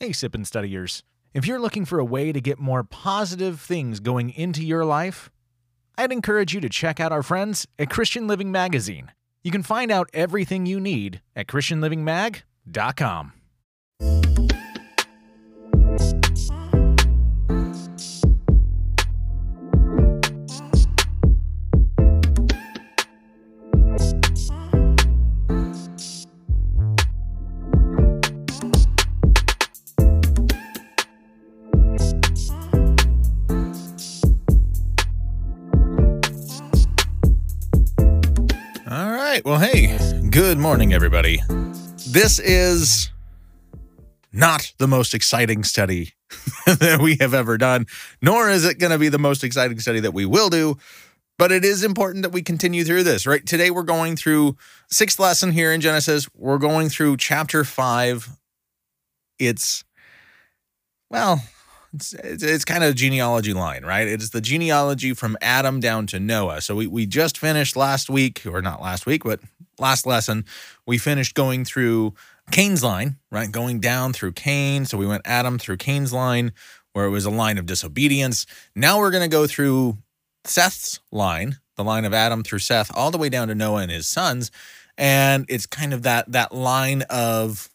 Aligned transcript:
Hey, 0.00 0.10
sippin' 0.10 0.46
Studiers. 0.46 1.02
If 1.34 1.44
you're 1.44 1.58
looking 1.58 1.84
for 1.84 1.98
a 1.98 2.04
way 2.04 2.30
to 2.30 2.40
get 2.40 2.60
more 2.60 2.84
positive 2.84 3.60
things 3.60 3.98
going 3.98 4.30
into 4.30 4.64
your 4.64 4.84
life, 4.84 5.28
I'd 5.96 6.12
encourage 6.12 6.54
you 6.54 6.60
to 6.60 6.68
check 6.68 7.00
out 7.00 7.10
our 7.10 7.24
friends 7.24 7.66
at 7.80 7.90
Christian 7.90 8.28
Living 8.28 8.52
Magazine. 8.52 9.10
You 9.42 9.50
can 9.50 9.64
find 9.64 9.90
out 9.90 10.08
everything 10.14 10.66
you 10.66 10.78
need 10.78 11.20
at 11.34 11.48
ChristianLivingMag.com. 11.48 13.32
morning, 40.68 40.92
everybody. 40.92 41.40
This 42.10 42.38
is 42.38 43.08
not 44.34 44.70
the 44.76 44.86
most 44.86 45.14
exciting 45.14 45.64
study 45.64 46.12
that 46.66 47.00
we 47.02 47.16
have 47.22 47.32
ever 47.32 47.56
done, 47.56 47.86
nor 48.20 48.50
is 48.50 48.66
it 48.66 48.78
going 48.78 48.92
to 48.92 48.98
be 48.98 49.08
the 49.08 49.18
most 49.18 49.42
exciting 49.42 49.80
study 49.80 49.98
that 50.00 50.12
we 50.12 50.26
will 50.26 50.50
do. 50.50 50.76
But 51.38 51.52
it 51.52 51.64
is 51.64 51.82
important 51.82 52.22
that 52.22 52.32
we 52.32 52.42
continue 52.42 52.84
through 52.84 53.04
this, 53.04 53.26
right? 53.26 53.46
Today 53.46 53.70
we're 53.70 53.82
going 53.82 54.14
through 54.14 54.58
sixth 54.90 55.18
lesson 55.18 55.52
here 55.52 55.72
in 55.72 55.80
Genesis. 55.80 56.28
We're 56.34 56.58
going 56.58 56.90
through 56.90 57.16
chapter 57.16 57.64
five. 57.64 58.28
It's 59.38 59.84
well, 61.08 61.42
it's, 61.94 62.12
it's, 62.14 62.42
it's 62.42 62.64
kind 62.64 62.84
of 62.84 62.90
a 62.90 62.94
genealogy 62.94 63.54
line, 63.54 63.84
right? 63.84 64.06
It's 64.06 64.30
the 64.30 64.40
genealogy 64.40 65.14
from 65.14 65.36
Adam 65.40 65.80
down 65.80 66.06
to 66.08 66.20
Noah. 66.20 66.60
So 66.60 66.76
we, 66.76 66.86
we 66.86 67.06
just 67.06 67.38
finished 67.38 67.76
last 67.76 68.10
week, 68.10 68.42
or 68.46 68.60
not 68.62 68.80
last 68.80 69.06
week, 69.06 69.24
but 69.24 69.40
last 69.78 70.06
lesson, 70.06 70.44
we 70.86 70.98
finished 70.98 71.34
going 71.34 71.64
through 71.64 72.14
Cain's 72.50 72.82
line, 72.82 73.16
right? 73.30 73.50
Going 73.50 73.80
down 73.80 74.12
through 74.12 74.32
Cain. 74.32 74.84
So 74.84 74.98
we 74.98 75.06
went 75.06 75.22
Adam 75.24 75.58
through 75.58 75.78
Cain's 75.78 76.12
line, 76.12 76.52
where 76.92 77.06
it 77.06 77.10
was 77.10 77.24
a 77.24 77.30
line 77.30 77.58
of 77.58 77.66
disobedience. 77.66 78.46
Now 78.74 78.98
we're 78.98 79.10
going 79.10 79.28
to 79.28 79.34
go 79.34 79.46
through 79.46 79.98
Seth's 80.44 81.00
line, 81.12 81.58
the 81.76 81.84
line 81.84 82.04
of 82.04 82.14
Adam 82.14 82.42
through 82.42 82.60
Seth, 82.60 82.90
all 82.96 83.10
the 83.10 83.18
way 83.18 83.28
down 83.28 83.48
to 83.48 83.54
Noah 83.54 83.82
and 83.82 83.90
his 83.90 84.06
sons. 84.06 84.50
And 84.96 85.46
it's 85.48 85.66
kind 85.66 85.94
of 85.94 86.02
that 86.02 86.32
that 86.32 86.52
line 86.52 87.02
of 87.02 87.70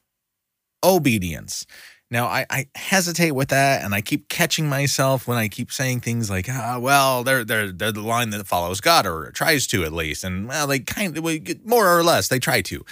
obedience. 0.83 1.65
Now, 2.13 2.27
I, 2.27 2.45
I 2.47 2.67
hesitate 2.75 3.31
with 3.31 3.49
that, 3.49 3.83
and 3.83 3.95
I 3.95 4.01
keep 4.01 4.29
catching 4.29 4.69
myself 4.69 5.27
when 5.27 5.39
I 5.39 5.47
keep 5.47 5.71
saying 5.71 6.01
things 6.01 6.29
like, 6.29 6.45
ah, 6.47 6.77
well, 6.79 7.23
they're, 7.23 7.43
they're, 7.43 7.71
they're 7.71 7.91
the 7.91 8.01
line 8.01 8.29
that 8.29 8.45
follows 8.45 8.81
God, 8.81 9.07
or 9.07 9.31
tries 9.31 9.65
to 9.67 9.83
at 9.83 9.91
least. 9.91 10.23
And, 10.23 10.47
well, 10.47 10.67
they 10.67 10.77
kind 10.77 11.17
of, 11.17 11.65
more 11.65 11.97
or 11.97 12.03
less, 12.03 12.27
they 12.27 12.37
try 12.37 12.61
to. 12.61 12.85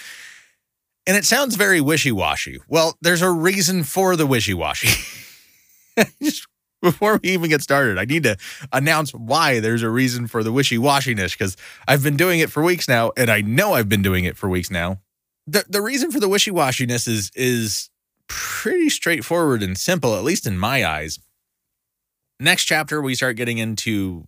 And 1.05 1.15
it 1.15 1.23
sounds 1.23 1.55
very 1.55 1.79
wishy 1.79 2.11
washy. 2.11 2.57
Well, 2.67 2.97
there's 2.99 3.21
a 3.21 3.29
reason 3.29 3.83
for 3.83 4.15
the 4.15 4.25
wishy 4.25 4.55
washy. 4.55 4.89
Just 6.19 6.47
before 6.81 7.19
we 7.21 7.29
even 7.29 7.51
get 7.51 7.61
started, 7.61 7.99
I 7.99 8.05
need 8.05 8.23
to 8.23 8.37
announce 8.73 9.11
why 9.11 9.59
there's 9.59 9.83
a 9.83 9.89
reason 9.91 10.25
for 10.25 10.41
the 10.41 10.51
wishy 10.51 10.79
washiness 10.79 11.33
because 11.33 11.57
I've 11.87 12.01
been 12.01 12.17
doing 12.17 12.39
it 12.39 12.49
for 12.49 12.63
weeks 12.63 12.87
now, 12.87 13.11
and 13.15 13.29
I 13.29 13.41
know 13.41 13.73
I've 13.73 13.87
been 13.87 14.01
doing 14.01 14.25
it 14.25 14.35
for 14.35 14.49
weeks 14.49 14.71
now. 14.71 14.99
The, 15.45 15.63
the 15.69 15.81
reason 15.83 16.09
for 16.09 16.19
the 16.19 16.27
wishy 16.27 16.49
washiness 16.49 17.07
is, 17.07 17.29
is 17.35 17.90
pretty 18.31 18.89
straightforward 18.89 19.61
and 19.61 19.77
simple, 19.77 20.15
at 20.15 20.23
least 20.23 20.47
in 20.47 20.57
my 20.57 20.85
eyes. 20.85 21.19
Next 22.39 22.63
chapter, 22.63 23.01
we 23.01 23.13
start 23.13 23.35
getting 23.35 23.57
into, 23.57 24.27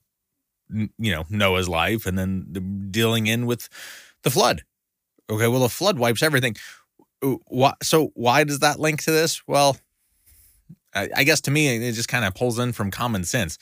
you 0.69 1.11
know, 1.11 1.25
Noah's 1.29 1.69
life 1.69 2.05
and 2.05 2.17
then 2.17 2.89
dealing 2.91 3.27
in 3.27 3.45
with 3.45 3.69
the 4.23 4.29
flood. 4.29 4.63
Okay, 5.29 5.47
well, 5.47 5.61
the 5.61 5.69
flood 5.69 5.97
wipes 5.97 6.21
everything. 6.21 6.55
So, 7.81 8.11
why 8.15 8.43
does 8.43 8.59
that 8.59 8.79
link 8.79 9.01
to 9.03 9.11
this? 9.11 9.41
Well, 9.47 9.77
I 10.93 11.23
guess 11.23 11.41
to 11.41 11.51
me, 11.51 11.75
it 11.87 11.93
just 11.93 12.09
kind 12.09 12.25
of 12.25 12.35
pulls 12.35 12.59
in 12.59 12.73
from 12.73 12.91
common 12.91 13.23
sense. 13.23 13.57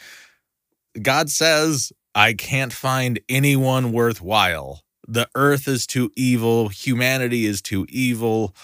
God 1.02 1.30
says, 1.30 1.94
I 2.16 2.34
can't 2.34 2.74
find 2.74 3.20
anyone 3.30 3.92
worthwhile. 3.92 4.82
The 5.08 5.30
earth 5.36 5.68
is 5.68 5.86
too 5.86 6.12
evil. 6.18 6.70
Humanity 6.70 7.46
is 7.46 7.62
too 7.62 7.86
evil 7.88 8.56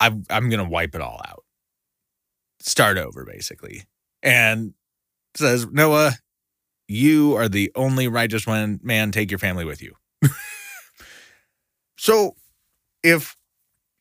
I'm 0.00 0.24
I'm 0.30 0.48
gonna 0.48 0.68
wipe 0.68 0.94
it 0.94 1.00
all 1.00 1.20
out. 1.26 1.44
Start 2.60 2.98
over, 2.98 3.24
basically. 3.24 3.84
And 4.22 4.74
says, 5.34 5.66
Noah, 5.66 6.14
you 6.88 7.34
are 7.36 7.48
the 7.48 7.70
only 7.74 8.08
righteous 8.08 8.46
one 8.46 8.80
man, 8.82 9.12
take 9.12 9.30
your 9.30 9.38
family 9.38 9.64
with 9.64 9.82
you. 9.82 9.94
so 11.96 12.34
if 13.02 13.36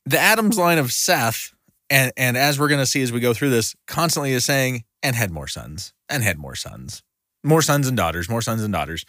the 0.06 0.18
Adams 0.18 0.58
line 0.58 0.78
of 0.78 0.92
Seth, 0.92 1.54
and 1.90 2.12
and 2.18 2.38
as 2.38 2.60
we're 2.60 2.70
gonna 2.70 2.86
see 2.86 3.02
as 3.02 3.12
we 3.12 3.20
go 3.20 3.34
through 3.34 3.50
this, 3.50 3.76
constantly 3.88 4.34
is 4.34 4.46
saying, 4.46 4.84
and 5.04 5.16
had 5.16 5.32
more 5.32 5.48
sons, 5.48 5.94
and 6.10 6.24
had 6.24 6.38
more 6.38 6.56
sons, 6.56 7.04
more 7.44 7.62
sons 7.62 7.88
and 7.88 7.98
daughters, 7.98 8.30
more 8.30 8.42
sons 8.42 8.64
and 8.64 8.74
daughters. 8.74 9.06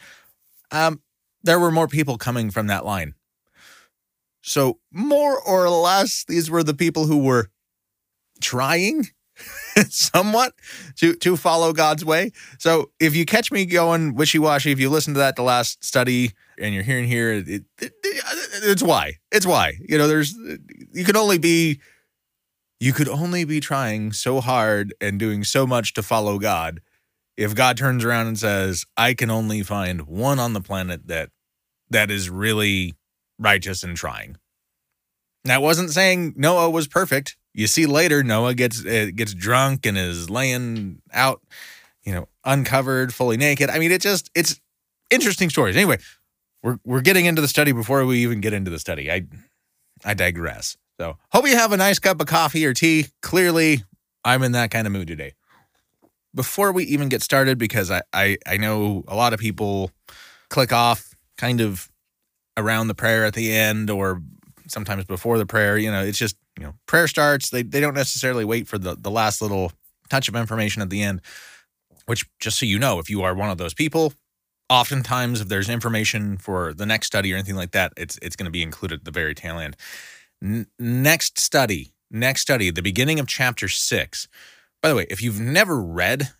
Um, 0.70 1.00
there 1.42 1.58
were 1.58 1.70
more 1.70 1.88
people 1.88 2.18
coming 2.18 2.50
from 2.50 2.66
that 2.66 2.84
line. 2.84 3.14
So, 4.42 4.78
more 4.92 5.40
or 5.40 5.68
less, 5.68 6.24
these 6.26 6.50
were 6.50 6.62
the 6.62 6.74
people 6.74 7.06
who 7.06 7.18
were 7.18 7.50
trying 8.40 9.08
somewhat 9.88 10.54
to 10.96 11.14
to 11.16 11.36
follow 11.36 11.72
God's 11.72 12.04
way. 12.04 12.32
So, 12.58 12.90
if 13.00 13.14
you 13.16 13.24
catch 13.24 13.50
me 13.50 13.66
going 13.66 14.14
wishy 14.14 14.38
washy, 14.38 14.72
if 14.72 14.80
you 14.80 14.90
listen 14.90 15.14
to 15.14 15.20
that 15.20 15.36
the 15.36 15.42
last 15.42 15.84
study 15.84 16.32
and 16.58 16.74
you're 16.74 16.84
hearing 16.84 17.06
here, 17.06 17.32
it, 17.32 17.48
it, 17.48 17.64
it, 17.80 17.92
it's 18.62 18.82
why. 18.82 19.14
It's 19.32 19.46
why. 19.46 19.74
You 19.86 19.98
know, 19.98 20.08
there's 20.08 20.34
you 20.92 21.04
can 21.04 21.16
only 21.16 21.38
be 21.38 21.80
you 22.80 22.92
could 22.92 23.08
only 23.08 23.44
be 23.44 23.60
trying 23.60 24.12
so 24.12 24.40
hard 24.40 24.94
and 25.00 25.18
doing 25.18 25.42
so 25.44 25.66
much 25.66 25.94
to 25.94 26.02
follow 26.02 26.38
God 26.38 26.80
if 27.36 27.54
God 27.54 27.76
turns 27.76 28.04
around 28.04 28.28
and 28.28 28.38
says, 28.38 28.84
"I 28.96 29.14
can 29.14 29.30
only 29.30 29.62
find 29.62 30.02
one 30.02 30.38
on 30.38 30.52
the 30.52 30.60
planet 30.60 31.06
that 31.08 31.30
that 31.90 32.10
is 32.10 32.30
really 32.30 32.94
righteous 33.38 33.82
and 33.82 33.96
trying. 33.96 34.36
Now, 35.44 35.60
wasn't 35.60 35.90
saying 35.90 36.34
Noah 36.36 36.70
was 36.70 36.86
perfect. 36.86 37.36
You 37.54 37.66
see 37.66 37.86
later, 37.86 38.22
Noah 38.22 38.54
gets 38.54 38.84
uh, 38.84 39.08
gets 39.14 39.34
drunk 39.34 39.86
and 39.86 39.96
is 39.96 40.28
laying 40.28 41.00
out, 41.12 41.42
you 42.02 42.12
know, 42.12 42.28
uncovered, 42.44 43.14
fully 43.14 43.36
naked. 43.36 43.70
I 43.70 43.78
mean, 43.78 43.90
it 43.90 44.00
just 44.00 44.30
it's 44.34 44.60
interesting 45.10 45.50
stories. 45.50 45.76
Anyway, 45.76 45.98
we're 46.62 46.78
we're 46.84 47.00
getting 47.00 47.26
into 47.26 47.40
the 47.40 47.48
study 47.48 47.72
before 47.72 48.04
we 48.04 48.18
even 48.18 48.40
get 48.40 48.52
into 48.52 48.70
the 48.70 48.78
study. 48.78 49.10
I 49.10 49.26
I 50.04 50.14
digress. 50.14 50.76
So 51.00 51.16
hope 51.32 51.46
you 51.46 51.56
have 51.56 51.72
a 51.72 51.76
nice 51.76 51.98
cup 51.98 52.20
of 52.20 52.26
coffee 52.26 52.66
or 52.66 52.74
tea. 52.74 53.06
Clearly, 53.22 53.84
I'm 54.24 54.42
in 54.42 54.52
that 54.52 54.70
kind 54.70 54.86
of 54.86 54.92
mood 54.92 55.08
today. 55.08 55.34
Before 56.34 56.72
we 56.72 56.84
even 56.84 57.08
get 57.08 57.22
started, 57.22 57.58
because 57.58 57.90
I 57.90 58.02
I, 58.12 58.36
I 58.46 58.56
know 58.56 59.04
a 59.08 59.16
lot 59.16 59.32
of 59.32 59.40
people 59.40 59.90
click 60.50 60.72
off 60.72 61.14
kind 61.36 61.60
of 61.60 61.88
around 62.58 62.88
the 62.88 62.94
prayer 62.94 63.24
at 63.24 63.34
the 63.34 63.52
end 63.52 63.88
or 63.88 64.20
sometimes 64.66 65.04
before 65.04 65.38
the 65.38 65.46
prayer. 65.46 65.78
You 65.78 65.90
know, 65.90 66.02
it's 66.02 66.18
just, 66.18 66.36
you 66.58 66.64
know, 66.64 66.74
prayer 66.86 67.08
starts. 67.08 67.50
They, 67.50 67.62
they 67.62 67.80
don't 67.80 67.94
necessarily 67.94 68.44
wait 68.44 68.68
for 68.68 68.76
the, 68.76 68.96
the 68.96 69.10
last 69.10 69.40
little 69.40 69.72
touch 70.10 70.28
of 70.28 70.36
information 70.36 70.82
at 70.82 70.90
the 70.90 71.02
end, 71.02 71.22
which, 72.06 72.26
just 72.40 72.58
so 72.58 72.66
you 72.66 72.78
know, 72.78 72.98
if 72.98 73.08
you 73.08 73.22
are 73.22 73.34
one 73.34 73.48
of 73.48 73.58
those 73.58 73.74
people, 73.74 74.12
oftentimes 74.68 75.40
if 75.40 75.48
there's 75.48 75.70
information 75.70 76.36
for 76.36 76.74
the 76.74 76.84
next 76.84 77.06
study 77.06 77.32
or 77.32 77.36
anything 77.36 77.56
like 77.56 77.70
that, 77.70 77.92
it's, 77.96 78.18
it's 78.20 78.36
going 78.36 78.44
to 78.44 78.50
be 78.50 78.62
included 78.62 79.00
at 79.00 79.04
the 79.04 79.10
very 79.10 79.34
tail 79.34 79.58
end. 79.58 79.76
N- 80.42 80.66
next 80.78 81.38
study, 81.38 81.94
next 82.10 82.42
study, 82.42 82.70
the 82.70 82.82
beginning 82.82 83.20
of 83.20 83.26
chapter 83.26 83.68
six. 83.68 84.28
By 84.82 84.88
the 84.90 84.94
way, 84.94 85.06
if 85.08 85.22
you've 85.22 85.40
never 85.40 85.80
read 85.80 86.32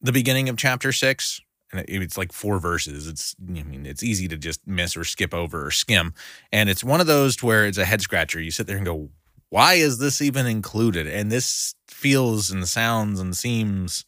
the 0.00 0.12
beginning 0.12 0.48
of 0.48 0.56
chapter 0.56 0.92
six, 0.92 1.40
and 1.72 2.02
it's 2.02 2.18
like 2.18 2.32
four 2.32 2.58
verses. 2.58 3.06
It's 3.06 3.34
I 3.40 3.62
mean 3.62 3.86
it's 3.86 4.02
easy 4.02 4.28
to 4.28 4.36
just 4.36 4.60
miss 4.66 4.96
or 4.96 5.04
skip 5.04 5.34
over 5.34 5.66
or 5.66 5.70
skim, 5.70 6.14
and 6.52 6.68
it's 6.68 6.84
one 6.84 7.00
of 7.00 7.06
those 7.06 7.36
to 7.36 7.46
where 7.46 7.66
it's 7.66 7.78
a 7.78 7.84
head 7.84 8.00
scratcher. 8.02 8.40
You 8.40 8.50
sit 8.50 8.66
there 8.66 8.76
and 8.76 8.86
go, 8.86 9.10
"Why 9.50 9.74
is 9.74 9.98
this 9.98 10.20
even 10.20 10.46
included?" 10.46 11.06
And 11.06 11.30
this 11.32 11.74
feels 11.88 12.50
and 12.50 12.68
sounds 12.68 13.20
and 13.20 13.36
seems 13.36 14.04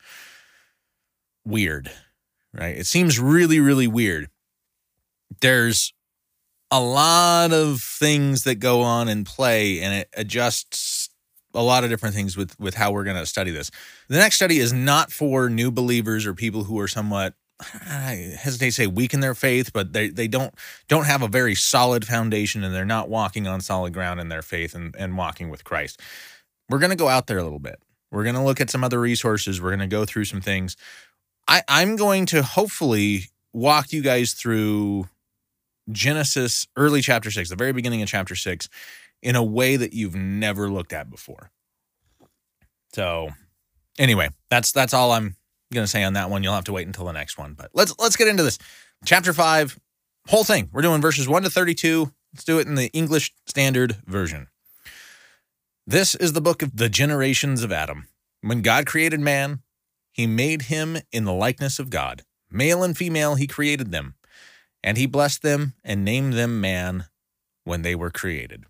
weird, 1.44 1.90
right? 2.52 2.76
It 2.76 2.86
seems 2.86 3.18
really 3.18 3.60
really 3.60 3.86
weird. 3.86 4.28
There's 5.40 5.92
a 6.70 6.80
lot 6.80 7.52
of 7.52 7.80
things 7.82 8.44
that 8.44 8.56
go 8.56 8.82
on 8.82 9.08
and 9.08 9.26
play, 9.26 9.80
and 9.80 9.94
it 9.94 10.08
adjusts 10.16 11.10
a 11.54 11.62
lot 11.62 11.84
of 11.84 11.90
different 11.90 12.14
things 12.14 12.36
with 12.36 12.58
with 12.60 12.74
how 12.74 12.92
we're 12.92 13.04
going 13.04 13.16
to 13.16 13.26
study 13.26 13.50
this. 13.50 13.70
The 14.08 14.18
next 14.18 14.36
study 14.36 14.58
is 14.58 14.72
not 14.72 15.12
for 15.12 15.48
new 15.50 15.70
believers 15.70 16.26
or 16.26 16.34
people 16.34 16.64
who 16.64 16.78
are 16.80 16.88
somewhat 16.88 17.34
I 17.60 18.34
hesitate 18.36 18.66
to 18.66 18.72
say 18.72 18.86
weaken 18.86 19.20
their 19.20 19.34
faith, 19.34 19.72
but 19.72 19.92
they, 19.92 20.08
they 20.08 20.28
don't 20.28 20.54
don't 20.88 21.06
have 21.06 21.22
a 21.22 21.28
very 21.28 21.54
solid 21.54 22.06
foundation 22.06 22.64
and 22.64 22.74
they're 22.74 22.84
not 22.84 23.08
walking 23.08 23.46
on 23.46 23.60
solid 23.60 23.92
ground 23.92 24.20
in 24.20 24.28
their 24.28 24.42
faith 24.42 24.74
and, 24.74 24.94
and 24.96 25.16
walking 25.16 25.50
with 25.50 25.64
Christ. 25.64 26.00
we're 26.68 26.78
going 26.78 26.90
to 26.90 26.96
go 26.96 27.08
out 27.08 27.26
there 27.26 27.38
a 27.38 27.44
little 27.44 27.60
bit. 27.60 27.80
We're 28.10 28.24
going 28.24 28.34
to 28.34 28.42
look 28.42 28.60
at 28.60 28.70
some 28.70 28.84
other 28.84 29.00
resources. 29.00 29.60
We're 29.60 29.70
going 29.70 29.80
to 29.80 29.86
go 29.86 30.04
through 30.04 30.24
some 30.24 30.40
things. 30.40 30.76
I, 31.48 31.62
I'm 31.68 31.96
going 31.96 32.26
to 32.26 32.42
hopefully 32.42 33.26
walk 33.52 33.92
you 33.92 34.02
guys 34.02 34.32
through 34.32 35.08
Genesis, 35.90 36.66
early 36.76 37.02
chapter 37.02 37.30
six, 37.30 37.50
the 37.50 37.56
very 37.56 37.72
beginning 37.72 38.02
of 38.02 38.08
chapter 38.08 38.34
six, 38.34 38.68
in 39.22 39.36
a 39.36 39.42
way 39.42 39.76
that 39.76 39.92
you've 39.92 40.14
never 40.14 40.70
looked 40.70 40.92
at 40.92 41.10
before. 41.10 41.50
So, 42.94 43.30
anyway, 43.98 44.30
that's 44.48 44.72
that's 44.72 44.94
all 44.94 45.12
I'm 45.12 45.36
going 45.74 45.84
to 45.84 45.90
say 45.90 46.02
on 46.04 46.14
that 46.14 46.30
one. 46.30 46.42
You'll 46.42 46.54
have 46.54 46.64
to 46.64 46.72
wait 46.72 46.86
until 46.86 47.04
the 47.04 47.12
next 47.12 47.36
one. 47.36 47.54
But 47.54 47.70
let's 47.74 47.94
let's 47.98 48.16
get 48.16 48.28
into 48.28 48.42
this. 48.42 48.58
Chapter 49.04 49.32
five, 49.32 49.78
whole 50.28 50.44
thing. 50.44 50.70
We're 50.72 50.82
doing 50.82 51.02
verses 51.02 51.28
one 51.28 51.42
to 51.42 51.50
thirty-two. 51.50 52.12
Let's 52.32 52.44
do 52.44 52.58
it 52.58 52.66
in 52.66 52.74
the 52.74 52.90
English 52.92 53.34
Standard 53.46 53.96
Version. 54.06 54.48
This 55.86 56.14
is 56.14 56.32
the 56.32 56.40
book 56.40 56.62
of 56.62 56.76
the 56.76 56.88
generations 56.88 57.62
of 57.62 57.70
Adam. 57.70 58.08
When 58.40 58.62
God 58.62 58.86
created 58.86 59.20
man, 59.20 59.60
he 60.10 60.26
made 60.26 60.62
him 60.62 60.96
in 61.12 61.24
the 61.24 61.32
likeness 61.32 61.78
of 61.78 61.90
God. 61.90 62.22
Male 62.50 62.82
and 62.82 62.96
female, 62.96 63.34
he 63.34 63.46
created 63.46 63.90
them. 63.90 64.14
And 64.82 64.96
he 64.96 65.06
blessed 65.06 65.42
them 65.42 65.74
and 65.82 66.04
named 66.04 66.34
them 66.34 66.60
man 66.60 67.06
when 67.64 67.82
they 67.82 67.94
were 67.94 68.10
created. 68.10 68.64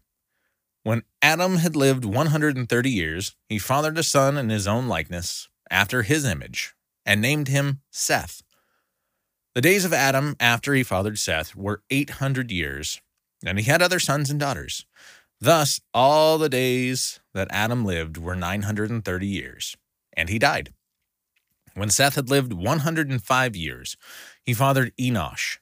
When 0.82 1.02
Adam 1.22 1.56
had 1.56 1.76
lived 1.76 2.04
130 2.04 2.90
years, 2.90 3.36
he 3.48 3.58
fathered 3.58 3.98
a 3.98 4.02
son 4.02 4.36
in 4.36 4.48
his 4.48 4.66
own 4.66 4.86
likeness, 4.86 5.48
after 5.70 6.02
his 6.02 6.24
image, 6.24 6.74
and 7.06 7.20
named 7.20 7.48
him 7.48 7.80
Seth. 7.90 8.42
The 9.54 9.60
days 9.60 9.84
of 9.84 9.92
Adam 9.92 10.34
after 10.40 10.74
he 10.74 10.82
fathered 10.82 11.18
Seth 11.18 11.54
were 11.54 11.82
800 11.90 12.50
years, 12.50 13.00
and 13.44 13.58
he 13.58 13.64
had 13.64 13.82
other 13.82 14.00
sons 14.00 14.30
and 14.30 14.40
daughters. 14.40 14.84
Thus, 15.40 15.80
all 15.92 16.38
the 16.38 16.48
days 16.48 17.20
that 17.34 17.48
Adam 17.50 17.84
lived 17.84 18.16
were 18.16 18.34
930 18.34 19.26
years, 19.26 19.76
and 20.16 20.28
he 20.28 20.38
died. 20.38 20.72
When 21.74 21.90
Seth 21.90 22.14
had 22.14 22.30
lived 22.30 22.52
105 22.52 23.56
years, 23.56 23.96
he 24.42 24.54
fathered 24.54 24.92
Enosh. 24.96 25.58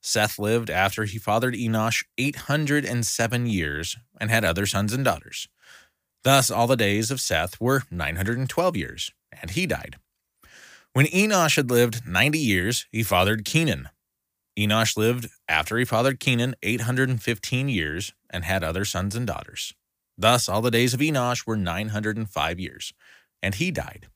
Seth 0.00 0.38
lived 0.38 0.68
after 0.68 1.04
he 1.04 1.18
fathered 1.18 1.54
Enosh 1.54 2.04
807 2.18 3.46
years 3.46 3.96
and 4.20 4.30
had 4.30 4.44
other 4.44 4.66
sons 4.66 4.92
and 4.92 5.04
daughters. 5.04 5.48
Thus, 6.24 6.50
all 6.50 6.66
the 6.66 6.76
days 6.76 7.10
of 7.10 7.20
Seth 7.20 7.60
were 7.60 7.84
912 7.90 8.76
years, 8.76 9.12
and 9.40 9.52
he 9.52 9.66
died. 9.66 9.96
When 10.94 11.06
Enosh 11.06 11.56
had 11.56 11.70
lived 11.70 12.06
90 12.06 12.38
years, 12.38 12.86
he 12.92 13.02
fathered 13.02 13.46
Kenan. 13.46 13.88
Enosh 14.58 14.94
lived 14.94 15.30
after 15.48 15.78
he 15.78 15.86
fathered 15.86 16.20
Kenan 16.20 16.54
815 16.62 17.70
years 17.70 18.12
and 18.28 18.44
had 18.44 18.62
other 18.62 18.84
sons 18.84 19.16
and 19.16 19.26
daughters. 19.26 19.72
Thus, 20.18 20.50
all 20.50 20.60
the 20.60 20.70
days 20.70 20.92
of 20.92 21.00
Enosh 21.00 21.46
were 21.46 21.56
905 21.56 22.60
years, 22.60 22.92
and 23.42 23.54
he 23.54 23.70
died. 23.70 24.08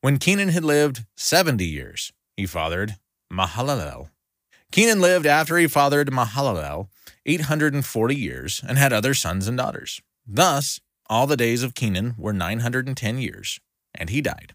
When 0.00 0.18
Kenan 0.18 0.48
had 0.48 0.64
lived 0.64 1.04
70 1.18 1.66
years, 1.66 2.10
he 2.38 2.46
fathered 2.46 2.96
Mahalalel. 3.30 4.08
Kenan 4.70 5.02
lived 5.02 5.26
after 5.26 5.58
he 5.58 5.66
fathered 5.66 6.10
Mahalalel 6.10 6.88
840 7.26 8.16
years 8.16 8.62
and 8.66 8.78
had 8.78 8.94
other 8.94 9.12
sons 9.12 9.46
and 9.46 9.58
daughters. 9.58 10.00
Thus, 10.26 10.80
all 11.10 11.26
the 11.26 11.36
days 11.36 11.62
of 11.62 11.74
Kenan 11.74 12.14
were 12.16 12.32
910 12.32 13.18
years, 13.18 13.60
and 13.94 14.08
he 14.08 14.22
died. 14.22 14.54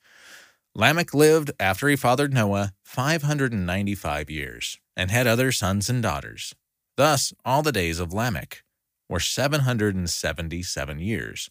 Lamech 0.73 1.13
lived 1.13 1.51
after 1.59 1.89
he 1.89 1.95
fathered 1.95 2.33
Noah 2.33 2.71
595 2.83 4.29
years 4.29 4.79
and 4.95 5.11
had 5.11 5.27
other 5.27 5.51
sons 5.51 5.89
and 5.89 6.01
daughters. 6.01 6.55
Thus, 6.95 7.33
all 7.43 7.61
the 7.61 7.71
days 7.71 7.99
of 7.99 8.13
Lamech 8.13 8.63
were 9.09 9.19
777 9.19 10.99
years, 10.99 11.49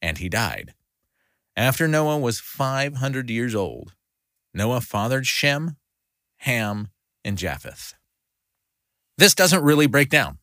and 0.00 0.18
he 0.18 0.28
died. 0.28 0.74
After 1.56 1.88
Noah 1.88 2.18
was 2.18 2.40
500 2.40 3.30
years 3.30 3.54
old, 3.54 3.94
Noah 4.54 4.80
fathered 4.80 5.26
Shem, 5.26 5.76
Ham, 6.38 6.88
and 7.24 7.36
Japheth. 7.36 7.94
This 9.18 9.34
doesn't 9.34 9.62
really 9.62 9.86
break 9.86 10.08
down. 10.08 10.38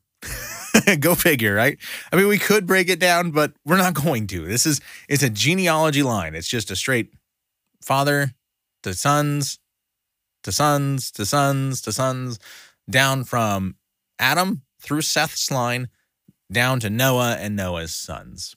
Go 0.99 1.15
figure, 1.15 1.53
right? 1.53 1.77
I 2.11 2.15
mean, 2.15 2.27
we 2.27 2.37
could 2.37 2.67
break 2.67 2.89
it 2.89 2.99
down, 2.99 3.31
but 3.31 3.53
we're 3.65 3.77
not 3.77 3.93
going 3.93 4.27
to. 4.27 4.45
This 4.45 4.65
is 4.65 4.81
it's 5.07 5.23
a 5.23 5.29
genealogy 5.29 6.03
line. 6.03 6.35
It's 6.35 6.47
just 6.47 6.71
a 6.71 6.75
straight 6.75 7.11
father 7.81 8.31
to 8.83 8.93
sons 8.93 9.59
to 10.43 10.51
sons 10.51 11.11
to 11.11 11.25
sons 11.25 11.81
to 11.81 11.91
sons 11.91 12.39
down 12.89 13.23
from 13.23 13.75
Adam 14.17 14.63
through 14.81 15.01
Seth's 15.01 15.51
line 15.51 15.89
down 16.51 16.79
to 16.79 16.89
Noah 16.89 17.37
and 17.39 17.55
Noah's 17.55 17.93
sons. 17.95 18.55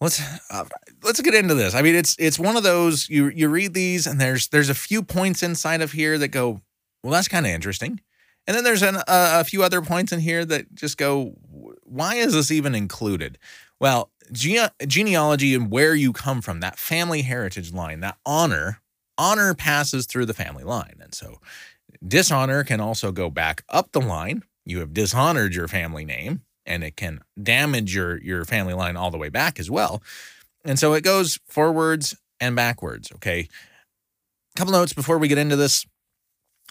Let's 0.00 0.20
uh, 0.50 0.64
let's 1.02 1.20
get 1.20 1.34
into 1.34 1.54
this. 1.54 1.74
I 1.74 1.82
mean, 1.82 1.94
it's 1.94 2.16
it's 2.18 2.38
one 2.38 2.56
of 2.56 2.62
those 2.62 3.08
you 3.08 3.28
you 3.28 3.48
read 3.48 3.74
these 3.74 4.06
and 4.06 4.20
there's 4.20 4.48
there's 4.48 4.68
a 4.68 4.74
few 4.74 5.02
points 5.02 5.42
inside 5.42 5.80
of 5.80 5.92
here 5.92 6.18
that 6.18 6.28
go, 6.28 6.60
well, 7.02 7.12
that's 7.12 7.28
kind 7.28 7.46
of 7.46 7.52
interesting, 7.52 8.00
and 8.46 8.56
then 8.56 8.64
there's 8.64 8.82
an, 8.82 8.96
a, 8.96 9.02
a 9.08 9.44
few 9.44 9.62
other 9.62 9.80
points 9.80 10.12
in 10.12 10.20
here 10.20 10.44
that 10.44 10.74
just 10.74 10.98
go, 10.98 11.34
why 11.84 12.16
is 12.16 12.34
this 12.34 12.50
even 12.50 12.74
included? 12.74 13.38
Well, 13.84 14.10
gene- 14.32 14.70
genealogy 14.86 15.54
and 15.54 15.70
where 15.70 15.94
you 15.94 16.14
come 16.14 16.40
from, 16.40 16.60
that 16.60 16.78
family 16.78 17.20
heritage 17.20 17.70
line, 17.70 18.00
that 18.00 18.16
honor, 18.24 18.80
honor 19.18 19.52
passes 19.52 20.06
through 20.06 20.24
the 20.24 20.32
family 20.32 20.64
line. 20.64 20.94
And 21.02 21.14
so 21.14 21.38
dishonor 22.02 22.64
can 22.64 22.80
also 22.80 23.12
go 23.12 23.28
back 23.28 23.62
up 23.68 23.92
the 23.92 24.00
line. 24.00 24.42
You 24.64 24.78
have 24.78 24.94
dishonored 24.94 25.54
your 25.54 25.68
family 25.68 26.06
name 26.06 26.44
and 26.64 26.82
it 26.82 26.96
can 26.96 27.20
damage 27.42 27.94
your, 27.94 28.22
your 28.22 28.46
family 28.46 28.72
line 28.72 28.96
all 28.96 29.10
the 29.10 29.18
way 29.18 29.28
back 29.28 29.60
as 29.60 29.70
well. 29.70 30.02
And 30.64 30.78
so 30.78 30.94
it 30.94 31.04
goes 31.04 31.38
forwards 31.46 32.16
and 32.40 32.56
backwards. 32.56 33.12
Okay. 33.16 33.40
A 33.40 34.58
couple 34.58 34.72
notes 34.72 34.94
before 34.94 35.18
we 35.18 35.28
get 35.28 35.36
into 35.36 35.56
this. 35.56 35.84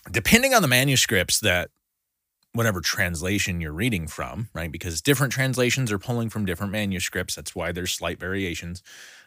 Depending 0.10 0.55
on 0.55 0.63
the 0.63 0.67
manuscripts 0.67 1.41
that 1.41 1.70
whatever 2.54 2.82
translation 2.82 3.60
you're 3.60 3.74
reading 3.74 4.08
from, 4.08 4.50
right? 4.54 4.72
Because 4.72 5.02
different 5.02 5.34
translations 5.34 5.92
are 5.92 6.00
pulling 6.00 6.30
from 6.30 6.46
different 6.46 6.72
manuscripts. 6.72 7.36
That's 7.36 7.56
why 7.56 7.72
there's 7.72 7.94
slight 7.94 8.20
variations. 8.20 8.84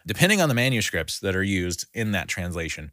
Depending 0.07 0.41
on 0.41 0.49
the 0.49 0.55
manuscripts 0.55 1.19
that 1.21 1.35
are 1.35 1.43
used 1.43 1.87
in 1.93 2.13
that 2.13 2.29
translation, 2.29 2.93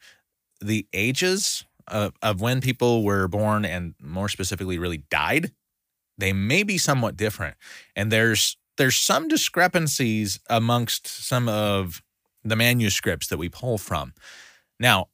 the 0.60 0.88
ages 0.92 1.66
of, 1.88 2.14
of 2.22 2.42
when 2.42 2.62
people 2.62 3.04
were 3.04 3.28
born 3.28 3.64
and 3.64 3.94
more 4.02 4.28
specifically 4.28 4.80
really 4.80 5.04
died, 5.10 5.52
they 6.18 6.34
may 6.34 6.64
be 6.64 6.78
somewhat 6.78 7.16
different. 7.16 7.56
And 7.96 8.12
there's 8.12 8.58
there's 8.78 8.96
some 8.96 9.28
discrepancies 9.28 10.40
amongst 10.50 11.06
some 11.06 11.48
of 11.48 12.02
the 12.44 12.56
manuscripts 12.56 13.28
that 13.28 13.38
we 13.38 13.48
pull 13.48 13.78
from. 13.78 14.14
Now, 14.80 15.10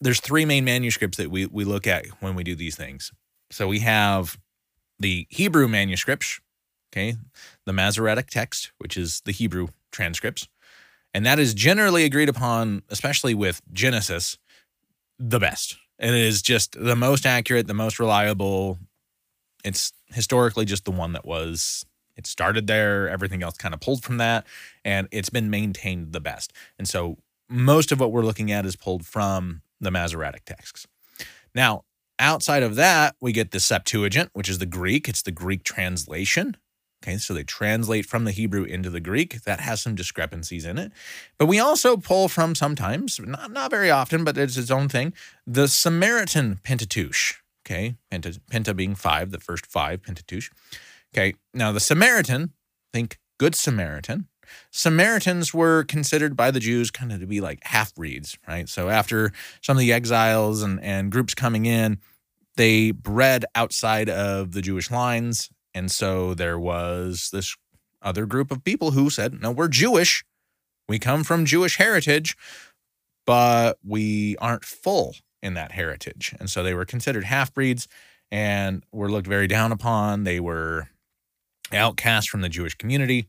there's 0.00 0.20
three 0.20 0.44
main 0.44 0.64
manuscripts 0.64 1.18
that 1.18 1.30
we 1.30 1.46
we 1.46 1.64
look 1.64 1.86
at 1.86 2.06
when 2.20 2.34
we 2.34 2.44
do 2.44 2.54
these 2.54 2.76
things. 2.76 3.12
So 3.50 3.68
we 3.68 3.80
have 3.80 4.38
the 4.98 5.26
Hebrew 5.30 5.68
manuscripts, 5.68 6.40
okay, 6.92 7.14
the 7.66 7.72
Masoretic 7.72 8.30
text, 8.30 8.72
which 8.78 8.96
is 8.96 9.22
the 9.24 9.32
Hebrew 9.32 9.68
transcripts, 9.90 10.48
and 11.12 11.26
that 11.26 11.38
is 11.38 11.54
generally 11.54 12.04
agreed 12.04 12.28
upon, 12.28 12.82
especially 12.88 13.34
with 13.34 13.60
Genesis, 13.72 14.38
the 15.18 15.40
best. 15.40 15.76
It 15.98 16.14
is 16.14 16.42
just 16.42 16.76
the 16.80 16.96
most 16.96 17.26
accurate, 17.26 17.66
the 17.66 17.74
most 17.74 17.98
reliable. 17.98 18.78
It's 19.64 19.92
historically 20.12 20.64
just 20.64 20.84
the 20.84 20.90
one 20.90 21.12
that 21.12 21.24
was 21.24 21.84
it 22.16 22.26
started 22.26 22.66
there 22.66 23.08
everything 23.08 23.42
else 23.42 23.56
kind 23.56 23.72
of 23.72 23.80
pulled 23.80 24.02
from 24.02 24.18
that 24.18 24.46
and 24.84 25.08
it's 25.10 25.30
been 25.30 25.48
maintained 25.50 26.12
the 26.12 26.20
best 26.20 26.52
and 26.78 26.88
so 26.88 27.16
most 27.48 27.92
of 27.92 28.00
what 28.00 28.12
we're 28.12 28.24
looking 28.24 28.50
at 28.52 28.66
is 28.66 28.76
pulled 28.76 29.06
from 29.06 29.62
the 29.80 29.90
masoretic 29.90 30.44
texts 30.44 30.86
now 31.54 31.82
outside 32.20 32.62
of 32.62 32.76
that 32.76 33.16
we 33.20 33.32
get 33.32 33.50
the 33.50 33.60
septuagint 33.60 34.30
which 34.32 34.48
is 34.48 34.58
the 34.58 34.66
greek 34.66 35.08
it's 35.08 35.22
the 35.22 35.32
greek 35.32 35.64
translation 35.64 36.56
okay 37.02 37.16
so 37.16 37.34
they 37.34 37.42
translate 37.42 38.06
from 38.06 38.24
the 38.24 38.30
hebrew 38.30 38.62
into 38.62 38.90
the 38.90 39.00
greek 39.00 39.42
that 39.42 39.60
has 39.60 39.80
some 39.80 39.94
discrepancies 39.94 40.64
in 40.64 40.78
it 40.78 40.92
but 41.38 41.46
we 41.46 41.58
also 41.58 41.96
pull 41.96 42.28
from 42.28 42.54
sometimes 42.54 43.18
not, 43.20 43.50
not 43.50 43.70
very 43.70 43.90
often 43.90 44.22
but 44.22 44.38
it's 44.38 44.56
its 44.56 44.70
own 44.70 44.88
thing 44.88 45.12
the 45.46 45.66
samaritan 45.66 46.60
pentateuch 46.62 47.42
okay 47.66 47.96
penta, 48.12 48.38
penta 48.50 48.76
being 48.76 48.94
five 48.94 49.30
the 49.30 49.40
first 49.40 49.66
five 49.66 50.02
pentateuch 50.02 50.50
Okay. 51.14 51.34
Now, 51.52 51.72
the 51.72 51.80
Samaritan, 51.80 52.52
think 52.92 53.18
Good 53.38 53.54
Samaritan. 53.54 54.28
Samaritans 54.70 55.54
were 55.54 55.84
considered 55.84 56.36
by 56.36 56.50
the 56.50 56.60
Jews 56.60 56.90
kind 56.90 57.12
of 57.12 57.20
to 57.20 57.26
be 57.26 57.40
like 57.40 57.60
half 57.62 57.94
breeds, 57.94 58.36
right? 58.48 58.68
So 58.68 58.88
after 58.88 59.32
some 59.62 59.76
of 59.76 59.80
the 59.80 59.92
exiles 59.92 60.62
and, 60.62 60.82
and 60.82 61.10
groups 61.10 61.34
coming 61.34 61.66
in, 61.66 61.98
they 62.60 62.90
bred 62.90 63.46
outside 63.54 64.10
of 64.10 64.52
the 64.52 64.60
Jewish 64.60 64.90
lines. 64.90 65.48
And 65.72 65.90
so 65.90 66.34
there 66.34 66.58
was 66.58 67.30
this 67.32 67.56
other 68.02 68.26
group 68.26 68.50
of 68.50 68.62
people 68.62 68.90
who 68.90 69.08
said, 69.08 69.40
no, 69.40 69.50
we're 69.50 69.68
Jewish. 69.68 70.22
We 70.86 70.98
come 70.98 71.24
from 71.24 71.46
Jewish 71.46 71.78
heritage, 71.78 72.36
but 73.24 73.78
we 73.82 74.36
aren't 74.42 74.66
full 74.66 75.14
in 75.42 75.54
that 75.54 75.72
heritage. 75.72 76.34
And 76.38 76.50
so 76.50 76.62
they 76.62 76.74
were 76.74 76.84
considered 76.84 77.24
half 77.24 77.54
breeds 77.54 77.88
and 78.30 78.84
were 78.92 79.10
looked 79.10 79.26
very 79.26 79.46
down 79.46 79.72
upon. 79.72 80.24
They 80.24 80.38
were 80.38 80.90
outcast 81.72 82.28
from 82.28 82.42
the 82.42 82.50
Jewish 82.50 82.74
community. 82.74 83.26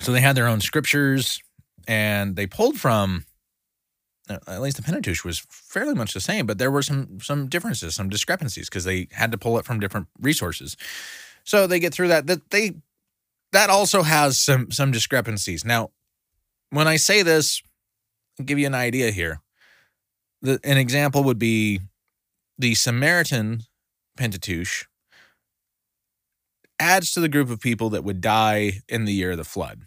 So 0.00 0.12
they 0.12 0.20
had 0.20 0.36
their 0.36 0.46
own 0.46 0.60
scriptures 0.60 1.40
and 1.86 2.36
they 2.36 2.46
pulled 2.46 2.78
from 2.78 3.24
Uh, 4.28 4.38
at 4.46 4.60
least 4.60 4.76
the 4.76 4.82
Pentateuch 4.82 5.24
was 5.24 5.38
fairly 5.48 5.94
much 5.94 6.12
the 6.12 6.20
same, 6.20 6.46
but 6.46 6.58
there 6.58 6.70
were 6.70 6.82
some 6.82 7.20
some 7.20 7.48
differences, 7.48 7.94
some 7.94 8.08
discrepancies 8.08 8.68
because 8.68 8.84
they 8.84 9.08
had 9.12 9.32
to 9.32 9.38
pull 9.38 9.58
it 9.58 9.64
from 9.64 9.80
different 9.80 10.08
resources. 10.20 10.76
So 11.44 11.66
they 11.66 11.80
get 11.80 11.94
through 11.94 12.08
that. 12.08 12.26
That 12.26 12.50
they 12.50 12.76
that 13.52 13.70
also 13.70 14.02
has 14.02 14.38
some 14.38 14.70
some 14.70 14.90
discrepancies. 14.90 15.64
Now, 15.64 15.90
when 16.70 16.88
I 16.88 16.96
say 16.96 17.22
this, 17.22 17.62
I'll 18.38 18.46
give 18.46 18.58
you 18.58 18.66
an 18.66 18.74
idea 18.74 19.10
here. 19.10 19.40
The, 20.42 20.60
an 20.62 20.76
example 20.76 21.24
would 21.24 21.38
be 21.38 21.80
the 22.58 22.74
Samaritan 22.74 23.62
Pentateuch 24.16 24.86
adds 26.78 27.10
to 27.12 27.20
the 27.20 27.28
group 27.28 27.50
of 27.50 27.60
people 27.60 27.90
that 27.90 28.04
would 28.04 28.20
die 28.20 28.82
in 28.88 29.04
the 29.04 29.12
year 29.12 29.32
of 29.32 29.36
the 29.36 29.44
flood, 29.44 29.82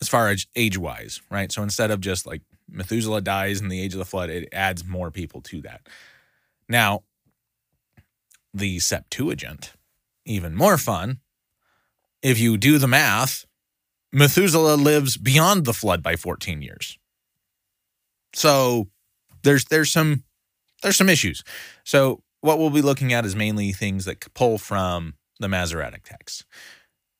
as 0.00 0.08
far 0.08 0.28
as 0.28 0.46
age 0.56 0.78
wise, 0.78 1.20
right? 1.30 1.52
So 1.52 1.62
instead 1.62 1.90
of 1.90 2.00
just 2.00 2.26
like 2.26 2.42
Methuselah 2.70 3.20
dies 3.20 3.60
in 3.60 3.68
the 3.68 3.80
age 3.80 3.94
of 3.94 3.98
the 3.98 4.04
flood, 4.04 4.30
it 4.30 4.48
adds 4.52 4.84
more 4.84 5.10
people 5.10 5.40
to 5.42 5.60
that. 5.62 5.82
Now, 6.68 7.02
the 8.52 8.78
Septuagint, 8.78 9.72
even 10.24 10.54
more 10.54 10.78
fun. 10.78 11.20
If 12.22 12.38
you 12.38 12.56
do 12.56 12.78
the 12.78 12.88
math, 12.88 13.46
Methuselah 14.12 14.74
lives 14.74 15.16
beyond 15.16 15.64
the 15.64 15.74
flood 15.74 16.02
by 16.02 16.16
14 16.16 16.62
years. 16.62 16.98
So 18.34 18.88
there's 19.42 19.64
there's 19.66 19.90
some 19.90 20.24
there's 20.82 20.96
some 20.96 21.08
issues. 21.08 21.42
So 21.84 22.22
what 22.40 22.58
we'll 22.58 22.70
be 22.70 22.82
looking 22.82 23.12
at 23.12 23.24
is 23.24 23.34
mainly 23.34 23.72
things 23.72 24.04
that 24.04 24.32
pull 24.34 24.58
from 24.58 25.14
the 25.40 25.48
Masoretic 25.48 26.04
text. 26.04 26.44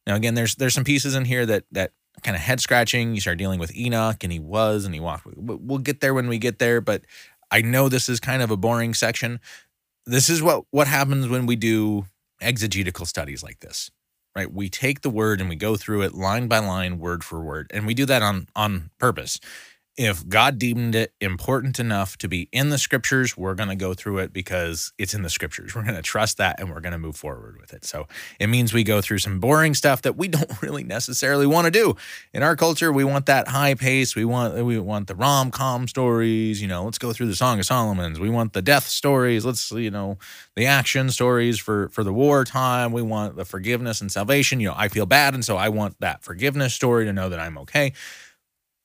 Now, 0.07 0.15
again, 0.15 0.35
there's 0.35 0.55
there's 0.57 0.75
some 0.75 0.85
pieces 0.85 1.15
in 1.15 1.25
here 1.25 1.47
that 1.47 1.65
that 1.73 1.93
kind 2.23 2.37
of 2.37 2.43
head 2.43 2.61
scratching. 2.61 3.15
You 3.15 3.21
start 3.21 3.39
dealing 3.39 3.61
with 3.61 3.75
Enoch, 3.77 4.23
and 4.23 4.33
he 4.33 4.39
was, 4.39 4.85
and 4.85 4.95
he 4.95 5.01
walked. 5.01 5.27
We'll 5.37 5.79
get 5.79 6.01
there 6.01 6.15
when 6.15 6.29
we 6.29 6.39
get 6.39 6.59
there, 6.59 6.81
but 6.81 7.03
I 7.51 7.63
know 7.63 7.89
this 7.89 8.09
is 8.09 8.21
kind 8.21 8.43
of 8.43 8.51
a 8.51 8.57
boring 8.57 8.95
section. 8.95 9.41
This 10.07 10.29
is 10.29 10.43
what 10.43 10.65
what 10.71 10.87
happens 10.87 11.29
when 11.29 11.47
we 11.47 11.57
do 11.57 12.07
exegetical 12.41 13.07
studies 13.07 13.43
like 13.43 13.61
this, 13.61 13.91
right? 14.37 14.53
We 14.53 14.69
take 14.69 15.03
the 15.03 15.11
word 15.11 15.41
and 15.41 15.49
we 15.49 15.57
go 15.57 15.77
through 15.77 16.03
it 16.03 16.15
line 16.15 16.49
by 16.49 16.59
line, 16.61 16.99
word 16.99 17.25
for 17.25 17.41
word, 17.41 17.71
and 17.75 17.87
we 17.87 17.95
do 17.95 18.07
that 18.07 18.23
on 18.23 18.49
on 18.57 18.91
purpose 18.99 19.39
if 19.99 20.27
God 20.29 20.61
deemed 20.61 20.95
it 20.95 21.13
important 21.21 21.81
enough 21.81 22.17
to 22.19 22.29
be 22.29 22.49
in 22.53 22.71
the 22.71 22.79
scriptures, 22.79 23.37
we're 23.37 23.57
going 23.57 23.69
to 23.69 23.75
go 23.75 23.95
through 23.95 24.19
it 24.19 24.33
because 24.33 24.93
it's 24.97 25.13
in 25.13 25.23
the 25.23 25.29
scriptures. 25.29 25.75
We're 25.79 25.83
going 25.83 25.97
to 25.97 26.03
trust 26.03 26.37
that 26.39 26.61
and 26.61 26.71
we're 26.71 26.81
going 26.81 26.93
to 26.93 26.99
move 26.99 27.17
forward 27.17 27.61
with 27.61 27.73
it. 27.73 27.85
So 27.85 28.07
it 28.39 28.47
means 28.47 28.73
we 28.73 28.85
go 28.85 29.01
through 29.01 29.19
some 29.19 29.41
boring 29.41 29.75
stuff 29.75 30.03
that 30.03 30.17
we 30.17 30.29
don't 30.29 30.63
really 30.63 30.85
necessarily 30.85 31.47
want 31.47 31.65
to 31.65 31.71
do. 31.73 31.97
In 32.33 32.45
our 32.45 32.55
culture, 32.55 32.93
we 32.93 33.03
want 33.03 33.27
that 33.27 33.49
high 33.49 33.75
pace. 33.75 34.15
We 34.15 34.25
want 34.25 34.55
we 34.65 34.79
want 34.79 35.09
the 35.09 35.17
rom-com 35.17 35.89
stories, 35.89 36.63
you 36.63 36.69
know, 36.69 36.85
let's 36.85 36.99
go 36.99 37.13
through 37.13 37.27
the 37.27 37.37
Song 37.37 37.59
of 37.59 37.67
Solomon's. 37.67 38.21
We 38.21 38.31
want 38.31 38.53
the 38.53 38.63
death 38.63 38.87
stories. 38.87 39.45
Let's, 39.45 39.73
you 39.73 39.91
know, 39.91 40.19
the 40.55 40.67
action 40.67 41.11
stories 41.11 41.59
for 41.59 41.89
for 41.89 42.05
the 42.05 42.13
war 42.13 42.45
time. 42.45 42.93
We 42.93 43.03
want 43.03 43.35
the 43.35 43.45
forgiveness 43.45 44.01
and 44.01 44.13
salvation. 44.13 44.61
You 44.61 44.69
know, 44.69 44.75
I 44.77 44.87
feel 44.87 45.07
bad 45.07 45.35
and 45.35 45.45
so 45.45 45.57
I 45.57 45.71
want 45.71 45.99
that 45.99 46.23
forgiveness 46.23 46.73
story 46.73 47.05
to 47.05 47.13
know 47.13 47.29
that 47.29 47.41
I'm 47.41 47.59
okay. 47.59 47.93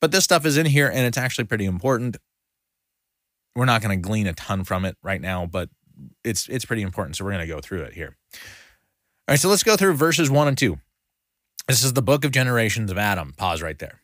But 0.04 0.12
this 0.12 0.26
stuff 0.26 0.46
is 0.46 0.58
in 0.58 0.66
here 0.66 0.90
and 0.90 1.06
it's 1.06 1.18
actually 1.18 1.46
pretty 1.46 1.64
important. 1.64 2.18
We're 3.56 3.64
not 3.64 3.82
going 3.82 3.98
to 3.98 4.06
glean 4.06 4.28
a 4.28 4.34
ton 4.34 4.66
from 4.66 4.84
it 4.84 4.98
right 5.02 5.22
now, 5.22 5.46
but 5.46 5.70
it's 6.26 6.50
it's 6.50 6.66
pretty 6.66 6.82
important. 6.82 7.16
So 7.16 7.24
we're 7.24 7.32
going 7.32 7.48
to 7.48 7.54
go 7.54 7.62
through 7.62 7.84
it 7.84 7.94
here. 7.94 8.18
All 8.34 8.40
right, 9.30 9.40
so 9.40 9.48
let's 9.48 9.64
go 9.64 9.78
through 9.78 9.94
verses 9.94 10.30
1 10.30 10.50
and 10.50 10.58
2. 10.58 10.78
This 11.70 11.86
is 11.86 11.94
the 11.94 12.02
book 12.02 12.26
of 12.26 12.32
generations 12.32 12.92
of 12.92 12.98
Adam. 12.98 13.34
Pause 13.38 13.62
right 13.62 13.80
there. 13.80 14.02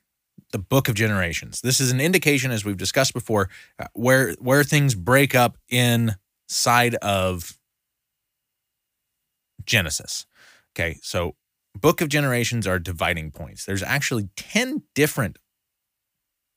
The 0.53 0.59
book 0.59 0.87
of 0.87 0.95
generations. 0.95 1.59
This 1.59 1.81
is 1.81 1.91
an 1.91 1.99
indication 1.99 2.49
as 2.49 2.63
we've 2.63 2.77
discussed 2.77 3.13
before 3.13 3.49
uh, 3.77 3.87
where 3.91 4.35
where 4.39 4.63
things 4.63 4.95
break 4.95 5.35
up 5.35 5.57
inside 5.67 6.95
of 7.01 7.59
Genesis. 9.65 10.25
Okay, 10.73 10.97
so 11.01 11.35
book 11.75 11.99
of 11.99 12.07
generations 12.07 12.65
are 12.65 12.79
dividing 12.79 13.31
points. 13.31 13.65
There's 13.65 13.83
actually 13.83 14.29
10 14.37 14.83
different 14.95 15.37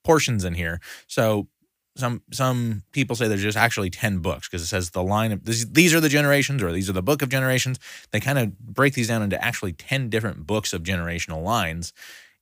portions 0.05 0.45
in 0.45 0.55
here. 0.55 0.81
So 1.07 1.49
some 1.97 2.23
some 2.33 2.83
people 2.93 3.17
say 3.17 3.29
there's 3.29 3.43
just 3.43 3.59
actually 3.59 3.91
10 3.91 4.19
books 4.19 4.49
because 4.49 4.63
it 4.63 4.67
says 4.67 4.91
the 4.91 5.03
line 5.03 5.33
of 5.33 5.45
this, 5.45 5.65
these 5.65 5.95
are 5.95 6.01
the 6.01 6.09
generations 6.09 6.63
or 6.63 6.73
these 6.73 6.89
are 6.89 6.95
the 6.95 7.03
book 7.03 7.23
of 7.23 7.29
generations. 7.29 7.79
They 8.13 8.21
kind 8.21 8.39
of 8.39 8.59
break 8.59 8.95
these 8.95 9.09
down 9.09 9.23
into 9.23 9.43
actually 9.43 9.73
10 9.73 10.09
different 10.09 10.47
books 10.47 10.73
of 10.73 10.83
generational 10.83 11.43
lines 11.43 11.93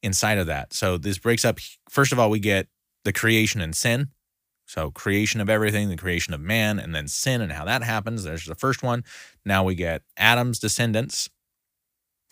inside 0.02 0.38
of 0.38 0.47
that. 0.47 0.73
So 0.73 0.99
this 0.99 1.19
breaks 1.19 1.45
up 1.45 1.59
first 1.88 2.12
of 2.12 2.19
all 2.19 2.31
we 2.31 2.38
get 2.38 2.69
the 3.05 3.12
creation 3.12 3.61
and 3.61 3.75
sin. 3.75 4.09
So 4.67 4.93
creation 4.93 5.40
of 5.40 5.50
everything 5.50 5.88
the 5.88 5.97
creation 5.97 6.33
of 6.33 6.40
man 6.40 6.79
and 6.79 6.95
then 6.95 7.09
sin 7.09 7.40
and 7.40 7.50
how 7.50 7.64
that 7.64 7.83
happens. 7.83 8.23
There's 8.23 8.47
the 8.47 8.55
first 8.55 8.85
one. 8.85 9.02
Now 9.45 9.64
we 9.64 9.75
get 9.75 10.02
adam's 10.17 10.61
descendants. 10.61 11.29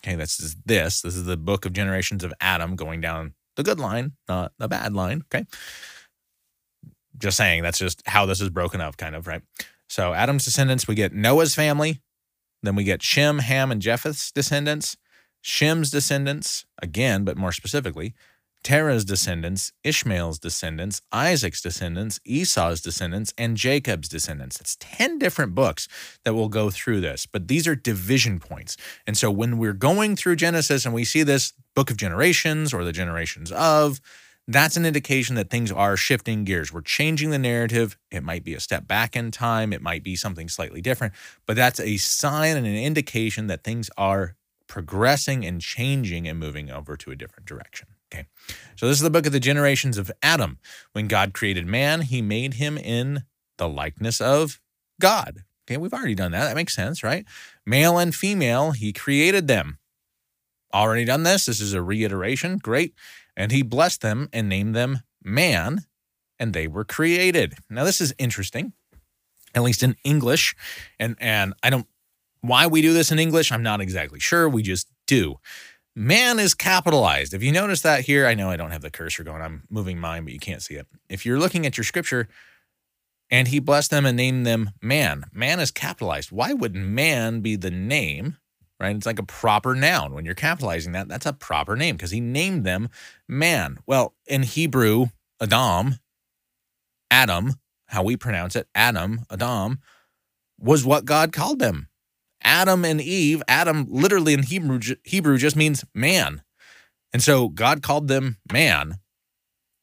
Okay 0.01 0.15
that's 0.15 0.37
this. 0.65 1.01
This 1.01 1.15
is 1.15 1.25
the 1.25 1.35
book 1.35 1.65
of 1.65 1.73
generations 1.73 2.23
of 2.23 2.33
adam 2.39 2.77
going 2.77 3.01
down 3.01 3.33
the 3.59 3.63
good 3.63 3.79
line, 3.79 4.13
not 4.29 4.53
the 4.57 4.69
bad 4.69 4.93
line. 4.93 5.21
Okay. 5.25 5.45
Just 7.17 7.35
saying, 7.35 7.61
that's 7.61 7.77
just 7.77 8.01
how 8.07 8.25
this 8.25 8.39
is 8.39 8.49
broken 8.49 8.79
up, 8.79 8.95
kind 8.95 9.15
of, 9.15 9.27
right? 9.27 9.41
So 9.89 10.13
Adam's 10.13 10.45
descendants, 10.45 10.87
we 10.87 10.95
get 10.95 11.11
Noah's 11.11 11.55
family, 11.55 11.99
then 12.63 12.75
we 12.75 12.85
get 12.85 13.03
Shem, 13.03 13.39
Ham, 13.39 13.69
and 13.69 13.81
Japheth's 13.81 14.31
descendants, 14.31 14.95
Shem's 15.41 15.91
descendants, 15.91 16.65
again, 16.81 17.25
but 17.25 17.35
more 17.35 17.51
specifically, 17.51 18.15
Terah's 18.63 19.05
descendants, 19.05 19.71
Ishmael's 19.83 20.37
descendants, 20.37 21.01
Isaac's 21.11 21.61
descendants, 21.61 22.19
Esau's 22.25 22.81
descendants, 22.81 23.33
and 23.37 23.55
Jacob's 23.55 24.09
descendants. 24.09 24.59
It's 24.59 24.75
10 24.79 25.17
different 25.17 25.55
books 25.55 25.87
that 26.25 26.33
will 26.33 26.49
go 26.49 26.69
through 26.69 27.01
this, 27.01 27.25
but 27.25 27.47
these 27.47 27.67
are 27.67 27.75
division 27.75 28.39
points. 28.39 28.75
And 29.07 29.17
so 29.17 29.31
when 29.31 29.57
we're 29.57 29.73
going 29.73 30.15
through 30.15 30.35
Genesis 30.35 30.85
and 30.85 30.93
we 30.93 31.05
see 31.05 31.23
this 31.23 31.53
book 31.75 31.89
of 31.89 31.97
generations 31.97 32.73
or 32.73 32.83
the 32.83 32.91
generations 32.91 33.51
of, 33.51 34.01
that's 34.47 34.77
an 34.77 34.85
indication 34.85 35.35
that 35.35 35.51
things 35.51 35.71
are 35.71 35.95
shifting 35.95 36.43
gears. 36.43 36.73
We're 36.73 36.81
changing 36.81 37.29
the 37.29 37.37
narrative. 37.37 37.97
It 38.09 38.23
might 38.23 38.43
be 38.43 38.55
a 38.55 38.59
step 38.59 38.87
back 38.87 39.15
in 39.15 39.29
time, 39.29 39.71
it 39.71 39.81
might 39.81 40.03
be 40.03 40.15
something 40.15 40.49
slightly 40.49 40.81
different, 40.81 41.13
but 41.45 41.55
that's 41.55 41.79
a 41.79 41.97
sign 41.97 42.57
and 42.57 42.65
an 42.65 42.75
indication 42.75 43.47
that 43.47 43.63
things 43.63 43.91
are 43.95 44.35
progressing 44.67 45.45
and 45.45 45.61
changing 45.61 46.27
and 46.27 46.39
moving 46.39 46.69
over 46.71 46.97
to 46.97 47.11
a 47.11 47.15
different 47.15 47.45
direction. 47.45 47.87
Okay. 48.11 48.25
So 48.75 48.87
this 48.87 48.97
is 48.97 49.03
the 49.03 49.09
book 49.09 49.25
of 49.25 49.31
the 49.31 49.39
generations 49.39 49.97
of 49.97 50.11
Adam. 50.23 50.57
When 50.93 51.07
God 51.07 51.33
created 51.33 51.67
man, 51.67 52.01
he 52.01 52.21
made 52.21 52.55
him 52.55 52.77
in 52.77 53.23
the 53.57 53.69
likeness 53.69 54.19
of 54.19 54.59
God. 54.99 55.43
Okay, 55.67 55.77
we've 55.77 55.93
already 55.93 56.15
done 56.15 56.31
that. 56.31 56.45
That 56.45 56.55
makes 56.55 56.75
sense, 56.75 57.03
right? 57.03 57.25
Male 57.65 57.99
and 57.99 58.15
female, 58.15 58.71
he 58.71 58.91
created 58.91 59.47
them. 59.47 59.77
Already 60.73 61.05
done 61.05 61.23
this. 61.23 61.45
This 61.45 61.61
is 61.61 61.73
a 61.73 61.81
reiteration. 61.81 62.57
Great. 62.57 62.95
And 63.37 63.51
he 63.51 63.61
blessed 63.61 64.01
them 64.01 64.29
and 64.33 64.49
named 64.49 64.75
them 64.75 65.01
man, 65.23 65.81
and 66.39 66.53
they 66.53 66.67
were 66.67 66.85
created. 66.85 67.55
Now, 67.69 67.83
this 67.83 68.01
is 68.01 68.13
interesting, 68.17 68.73
at 69.53 69.61
least 69.61 69.83
in 69.83 69.95
English. 70.03 70.55
And, 70.99 71.15
and 71.19 71.53
I 71.61 71.69
don't, 71.69 71.87
why 72.41 72.65
we 72.65 72.81
do 72.81 72.93
this 72.93 73.11
in 73.11 73.19
English, 73.19 73.51
I'm 73.51 73.63
not 73.63 73.81
exactly 73.81 74.19
sure. 74.19 74.49
We 74.49 74.63
just 74.63 74.87
do. 75.05 75.35
Man 75.95 76.39
is 76.39 76.53
capitalized. 76.53 77.33
If 77.33 77.43
you 77.43 77.51
notice 77.51 77.81
that 77.81 78.05
here, 78.05 78.25
I 78.25 78.33
know 78.33 78.49
I 78.49 78.55
don't 78.55 78.71
have 78.71 78.81
the 78.81 78.91
cursor 78.91 79.23
going. 79.23 79.41
I'm 79.41 79.63
moving 79.69 79.99
mine, 79.99 80.23
but 80.23 80.33
you 80.33 80.39
can't 80.39 80.61
see 80.61 80.75
it. 80.75 80.87
If 81.09 81.25
you're 81.25 81.39
looking 81.39 81.65
at 81.65 81.77
your 81.77 81.83
scripture, 81.83 82.27
and 83.31 83.47
he 83.47 83.59
blessed 83.59 83.91
them 83.91 84.05
and 84.05 84.17
named 84.17 84.45
them 84.45 84.71
man. 84.81 85.25
Man 85.33 85.59
is 85.59 85.71
capitalized. 85.71 86.31
Why 86.31 86.53
would 86.53 86.75
man 86.75 87.41
be 87.41 87.55
the 87.55 87.71
name? 87.71 88.37
Right? 88.79 88.95
It's 88.95 89.05
like 89.05 89.19
a 89.19 89.23
proper 89.23 89.75
noun. 89.75 90.13
When 90.13 90.25
you're 90.25 90.35
capitalizing 90.35 90.93
that, 90.93 91.09
that's 91.09 91.25
a 91.25 91.33
proper 91.33 91.75
name 91.75 91.95
because 91.95 92.11
he 92.11 92.21
named 92.21 92.65
them 92.65 92.89
man. 93.27 93.79
Well, 93.85 94.15
in 94.25 94.43
Hebrew, 94.43 95.07
Adam, 95.41 95.95
Adam, 97.11 97.55
how 97.87 98.03
we 98.03 98.15
pronounce 98.15 98.55
it, 98.55 98.67
Adam, 98.73 99.25
Adam, 99.29 99.79
was 100.57 100.85
what 100.85 101.05
God 101.05 101.33
called 101.33 101.59
them. 101.59 101.88
Adam 102.41 102.85
and 102.85 103.01
Eve, 103.01 103.43
Adam 103.47 103.85
literally 103.89 104.33
in 104.33 104.43
Hebrew, 104.43 104.79
Hebrew 105.03 105.37
just 105.37 105.55
means 105.55 105.83
man. 105.93 106.41
And 107.11 107.21
so 107.21 107.49
God 107.49 107.81
called 107.81 108.07
them 108.07 108.37
man. 108.51 108.99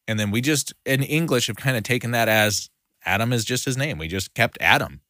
And 0.08 0.20
then 0.20 0.30
we 0.30 0.40
just 0.40 0.72
in 0.84 1.02
English 1.02 1.48
have 1.48 1.56
kind 1.56 1.76
of 1.76 1.82
taken 1.82 2.12
that 2.12 2.28
as 2.28 2.70
Adam 3.04 3.32
is 3.32 3.44
just 3.44 3.64
his 3.64 3.76
name. 3.76 3.98
We 3.98 4.08
just 4.08 4.34
kept 4.34 4.58
Adam. 4.60 5.00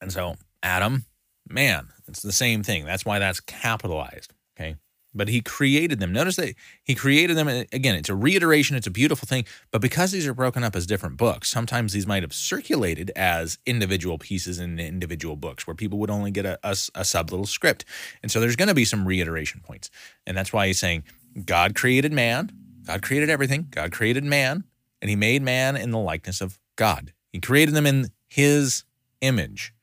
And 0.00 0.12
so 0.12 0.36
Adam, 0.62 1.04
man, 1.48 1.88
it's 2.06 2.22
the 2.22 2.32
same 2.32 2.62
thing. 2.62 2.84
That's 2.84 3.04
why 3.04 3.18
that's 3.18 3.40
capitalized. 3.40 4.32
Okay. 4.58 4.76
But 5.12 5.28
he 5.28 5.40
created 5.40 5.98
them. 5.98 6.12
Notice 6.12 6.36
that 6.36 6.54
he 6.84 6.94
created 6.94 7.36
them. 7.36 7.48
Again, 7.48 7.96
it's 7.96 8.08
a 8.08 8.14
reiteration, 8.14 8.76
it's 8.76 8.86
a 8.86 8.92
beautiful 8.92 9.26
thing. 9.26 9.44
But 9.72 9.80
because 9.80 10.12
these 10.12 10.26
are 10.26 10.34
broken 10.34 10.62
up 10.62 10.76
as 10.76 10.86
different 10.86 11.16
books, 11.16 11.50
sometimes 11.50 11.92
these 11.92 12.06
might 12.06 12.22
have 12.22 12.32
circulated 12.32 13.10
as 13.16 13.58
individual 13.66 14.18
pieces 14.18 14.58
in 14.58 14.78
individual 14.78 15.36
books 15.36 15.66
where 15.66 15.74
people 15.74 15.98
would 15.98 16.10
only 16.10 16.30
get 16.30 16.46
a, 16.46 16.58
a, 16.62 16.76
a 16.94 17.04
sub 17.04 17.30
little 17.30 17.46
script. 17.46 17.84
And 18.22 18.30
so 18.30 18.40
there's 18.40 18.56
going 18.56 18.68
to 18.68 18.74
be 18.74 18.84
some 18.84 19.06
reiteration 19.06 19.60
points. 19.60 19.90
And 20.26 20.36
that's 20.36 20.52
why 20.52 20.68
he's 20.68 20.78
saying 20.78 21.04
God 21.44 21.74
created 21.74 22.12
man, 22.12 22.52
God 22.86 23.02
created 23.02 23.30
everything, 23.30 23.66
God 23.70 23.92
created 23.92 24.24
man, 24.24 24.64
and 25.02 25.08
he 25.08 25.16
made 25.16 25.42
man 25.42 25.76
in 25.76 25.90
the 25.90 25.98
likeness 25.98 26.40
of 26.40 26.58
God. 26.76 27.12
He 27.32 27.40
created 27.40 27.74
them 27.74 27.86
in 27.86 28.10
his 28.28 28.84
image. 29.20 29.74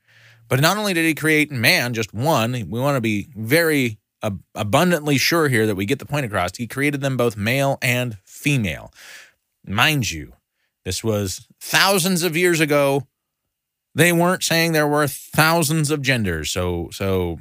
But 0.48 0.60
not 0.60 0.78
only 0.78 0.94
did 0.94 1.04
he 1.04 1.14
create 1.14 1.50
man, 1.50 1.92
just 1.92 2.14
one, 2.14 2.52
we 2.52 2.80
want 2.80 2.96
to 2.96 3.00
be 3.00 3.28
very 3.36 3.98
ab- 4.22 4.42
abundantly 4.54 5.18
sure 5.18 5.48
here 5.48 5.66
that 5.66 5.74
we 5.74 5.86
get 5.86 5.98
the 5.98 6.06
point 6.06 6.26
across. 6.26 6.56
He 6.56 6.66
created 6.66 7.00
them 7.00 7.16
both 7.16 7.36
male 7.36 7.78
and 7.82 8.18
female. 8.24 8.92
Mind 9.66 10.10
you, 10.10 10.32
this 10.84 11.04
was 11.04 11.46
thousands 11.60 12.22
of 12.22 12.36
years 12.36 12.60
ago. 12.60 13.06
They 13.94 14.12
weren't 14.12 14.44
saying 14.44 14.72
there 14.72 14.86
were 14.86 15.06
thousands 15.06 15.90
of 15.90 16.02
genders. 16.02 16.50
So, 16.50 16.88
so 16.92 17.40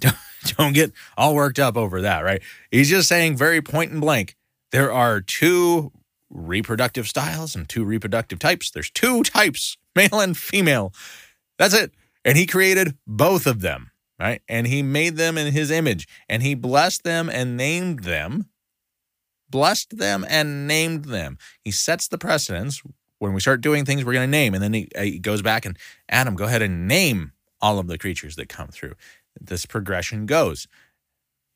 don't 0.56 0.74
get 0.74 0.92
all 1.16 1.34
worked 1.34 1.58
up 1.58 1.76
over 1.76 2.02
that, 2.02 2.20
right? 2.20 2.42
He's 2.70 2.90
just 2.90 3.08
saying 3.08 3.36
very 3.36 3.62
point 3.62 3.92
and 3.92 4.00
blank 4.00 4.36
there 4.70 4.92
are 4.92 5.20
two 5.20 5.92
reproductive 6.30 7.08
styles 7.08 7.56
and 7.56 7.68
two 7.68 7.84
reproductive 7.84 8.38
types. 8.38 8.70
There's 8.70 8.90
two 8.90 9.22
types, 9.22 9.76
male 9.96 10.20
and 10.20 10.36
female. 10.36 10.92
That's 11.58 11.74
it. 11.74 11.92
And 12.24 12.36
he 12.36 12.46
created 12.46 12.96
both 13.06 13.46
of 13.46 13.60
them, 13.60 13.87
right? 14.18 14.42
And 14.48 14.66
he 14.66 14.82
made 14.82 15.16
them 15.16 15.38
in 15.38 15.52
his 15.52 15.70
image 15.70 16.08
and 16.28 16.42
he 16.42 16.54
blessed 16.54 17.04
them 17.04 17.28
and 17.28 17.56
named 17.56 18.00
them. 18.00 18.46
Blessed 19.50 19.96
them 19.96 20.26
and 20.28 20.66
named 20.66 21.06
them. 21.06 21.38
He 21.60 21.70
sets 21.70 22.08
the 22.08 22.18
precedence. 22.18 22.82
When 23.18 23.32
we 23.32 23.40
start 23.40 23.60
doing 23.60 23.84
things, 23.84 24.04
we're 24.04 24.12
going 24.12 24.26
to 24.26 24.30
name. 24.30 24.54
And 24.54 24.62
then 24.62 24.74
he, 24.74 24.88
uh, 24.96 25.02
he 25.02 25.18
goes 25.18 25.42
back 25.42 25.64
and 25.64 25.76
Adam, 26.08 26.34
go 26.34 26.44
ahead 26.44 26.62
and 26.62 26.86
name 26.86 27.32
all 27.60 27.78
of 27.78 27.88
the 27.88 27.98
creatures 27.98 28.36
that 28.36 28.48
come 28.48 28.68
through. 28.68 28.94
This 29.40 29.66
progression 29.66 30.26
goes. 30.26 30.68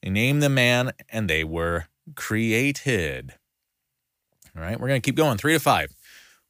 He 0.00 0.10
named 0.10 0.42
the 0.42 0.48
man 0.48 0.92
and 1.08 1.28
they 1.28 1.44
were 1.44 1.86
created. 2.16 3.34
All 4.56 4.62
right, 4.62 4.78
we're 4.78 4.88
going 4.88 5.00
to 5.00 5.04
keep 5.04 5.16
going. 5.16 5.38
Three 5.38 5.54
to 5.54 5.60
five. 5.60 5.94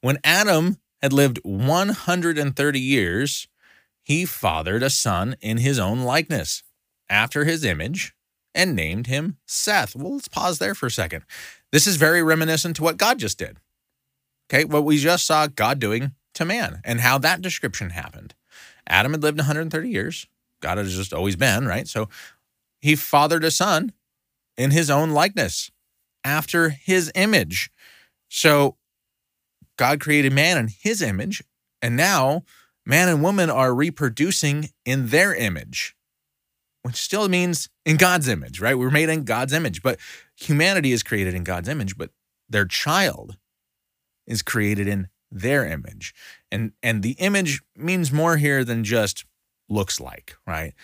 When 0.01 0.19
Adam 0.25 0.79
had 1.01 1.13
lived 1.13 1.39
130 1.43 2.81
years, 2.81 3.49
he 4.03 4.25
fathered 4.25 4.83
a 4.83 4.91
son 4.91 5.37
in 5.41 5.59
his 5.59 5.79
own 5.79 6.01
likeness, 6.01 6.63
after 7.09 7.45
his 7.45 7.65
image, 7.65 8.15
and 8.55 8.75
named 8.75 9.07
him 9.07 9.39
Seth. 9.47 9.95
Well, 9.97 10.15
let's 10.15 10.29
pause 10.29 10.59
there 10.59 10.75
for 10.75 10.87
a 10.87 10.91
second. 10.91 11.25
This 11.71 11.87
is 11.87 11.97
very 11.97 12.23
reminiscent 12.23 12.77
to 12.77 12.83
what 12.83 12.97
God 12.97 13.19
just 13.19 13.39
did. 13.39 13.59
Okay, 14.51 14.65
what 14.65 14.85
we 14.85 14.99
just 14.99 15.27
saw 15.27 15.47
God 15.47 15.79
doing 15.79 16.13
to 16.35 16.45
man 16.45 16.81
and 16.85 17.01
how 17.01 17.19
that 17.19 17.41
description 17.41 17.91
happened. 17.91 18.35
Adam 18.87 19.13
had 19.13 19.23
lived 19.23 19.39
130 19.39 19.89
years. 19.89 20.27
God 20.61 20.79
has 20.79 20.95
just 20.95 21.15
always 21.15 21.37
been, 21.37 21.67
right? 21.67 21.89
So 21.89 22.09
he 22.81 22.97
fathered 22.97 23.45
a 23.45 23.51
son 23.51 23.93
in 24.57 24.71
his 24.71 24.91
own 24.91 25.11
likeness, 25.11 25.71
after 26.25 26.69
his 26.71 27.11
image. 27.15 27.71
So 28.29 28.77
God 29.77 30.01
created 30.01 30.33
man 30.33 30.59
in 30.59 30.69
his 30.69 31.01
image, 31.03 31.43
and 31.81 31.97
now 31.97 32.43
man 32.85 33.09
and 33.09 33.23
woman 33.23 33.51
are 33.51 33.75
reproducing 33.75 34.71
in 34.85 35.09
their 35.09 35.35
image, 35.35 35.95
which 36.83 36.97
still 36.97 37.29
means 37.29 37.69
in 37.85 37.97
God's 37.97 38.29
image, 38.29 38.61
right? 38.61 38.79
We're 38.79 38.91
made 38.91 39.09
in 39.09 39.25
God's 39.25 39.53
image, 39.53 39.83
but 39.83 39.99
humanity 40.37 40.93
is 40.93 41.03
created 41.03 41.35
in 41.35 41.45
God's 41.45 41.69
image, 41.69 41.97
but 41.97 42.11
their 42.49 42.67
child 42.67 43.37
is 44.27 44.43
created 44.43 44.87
in 44.87 45.09
their 45.31 45.67
image. 45.67 46.15
And 46.51 46.73
and 46.83 47.03
the 47.03 47.13
image 47.13 47.63
means 47.77 48.13
more 48.13 48.37
here 48.37 48.65
than 48.65 48.85
just 48.85 49.25
looks 49.69 50.01
like, 50.01 50.37
right? 50.47 50.75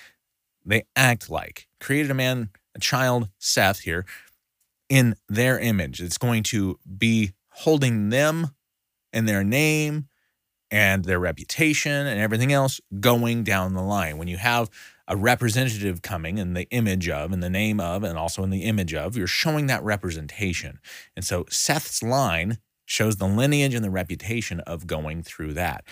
They 0.65 0.85
act 0.97 1.31
like. 1.31 1.69
Created 1.81 2.11
a 2.11 2.15
man, 2.15 2.51
a 2.75 2.81
child, 2.81 3.29
Seth 3.39 3.81
here, 3.81 4.05
in 4.89 5.17
their 5.29 5.59
image. 5.59 6.01
It's 6.01 6.19
going 6.19 6.43
to 6.45 6.79
be 6.97 7.33
holding 7.51 8.09
them 8.11 8.55
and 9.13 9.29
their 9.29 9.45
name 9.45 10.09
and 10.71 11.05
their 11.05 11.19
reputation 11.19 12.07
and 12.07 12.21
everything 12.21 12.53
else 12.53 12.81
going 13.01 13.45
down 13.45 13.75
the 13.75 13.83
line. 13.83 14.19
When 14.19 14.29
you 14.29 14.37
have 14.37 14.71
a 15.07 15.17
representative 15.17 16.03
coming 16.03 16.39
in 16.39 16.53
the 16.53 16.69
image 16.71 17.09
of, 17.09 17.33
in 17.33 17.41
the 17.41 17.49
name 17.49 17.81
of, 17.81 18.05
and 18.05 18.19
also 18.19 18.43
in 18.43 18.51
the 18.51 18.65
image 18.65 18.93
of, 18.93 19.17
you're 19.17 19.27
showing 19.27 19.67
that 19.67 19.83
representation. 19.83 20.81
And 21.17 21.25
so 21.25 21.47
Seth's 21.49 22.03
line 22.03 22.59
shows 22.85 23.17
the 23.17 23.27
lineage 23.27 23.75
and 23.75 23.85
the 23.85 23.91
reputation 23.91 24.61
of 24.61 24.87
going 24.87 25.23
through 25.23 25.55
that. 25.55 25.85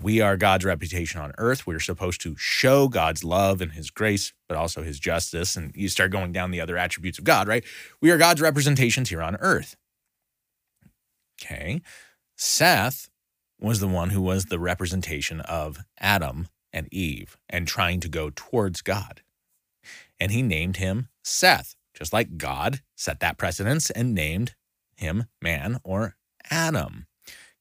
We 0.00 0.20
are 0.20 0.36
God's 0.36 0.64
reputation 0.64 1.20
on 1.20 1.32
earth. 1.36 1.66
We're 1.66 1.80
supposed 1.80 2.22
to 2.22 2.34
show 2.38 2.88
God's 2.88 3.22
love 3.22 3.60
and 3.60 3.72
his 3.72 3.90
grace, 3.90 4.32
but 4.48 4.56
also 4.56 4.82
his 4.82 4.98
justice. 4.98 5.56
And 5.56 5.74
you 5.76 5.88
start 5.88 6.10
going 6.10 6.32
down 6.32 6.52
the 6.52 6.60
other 6.60 6.78
attributes 6.78 7.18
of 7.18 7.24
God, 7.24 7.48
right? 7.48 7.64
We 8.00 8.10
are 8.10 8.18
God's 8.18 8.40
representations 8.40 9.10
here 9.10 9.20
on 9.20 9.36
earth. 9.36 9.76
Okay. 11.42 11.82
Seth 12.36 13.09
was 13.60 13.80
the 13.80 13.88
one 13.88 14.10
who 14.10 14.22
was 14.22 14.46
the 14.46 14.58
representation 14.58 15.40
of 15.40 15.78
Adam 15.98 16.48
and 16.72 16.88
Eve 16.92 17.36
and 17.48 17.66
trying 17.66 18.00
to 18.00 18.08
go 18.08 18.30
towards 18.34 18.82
God. 18.82 19.22
And 20.18 20.32
he 20.32 20.42
named 20.42 20.76
him 20.76 21.08
Seth, 21.22 21.74
just 21.94 22.12
like 22.12 22.38
God 22.38 22.80
set 22.96 23.20
that 23.20 23.38
precedence 23.38 23.90
and 23.90 24.14
named 24.14 24.54
him 24.96 25.24
man 25.40 25.78
or 25.84 26.16
Adam. 26.50 27.06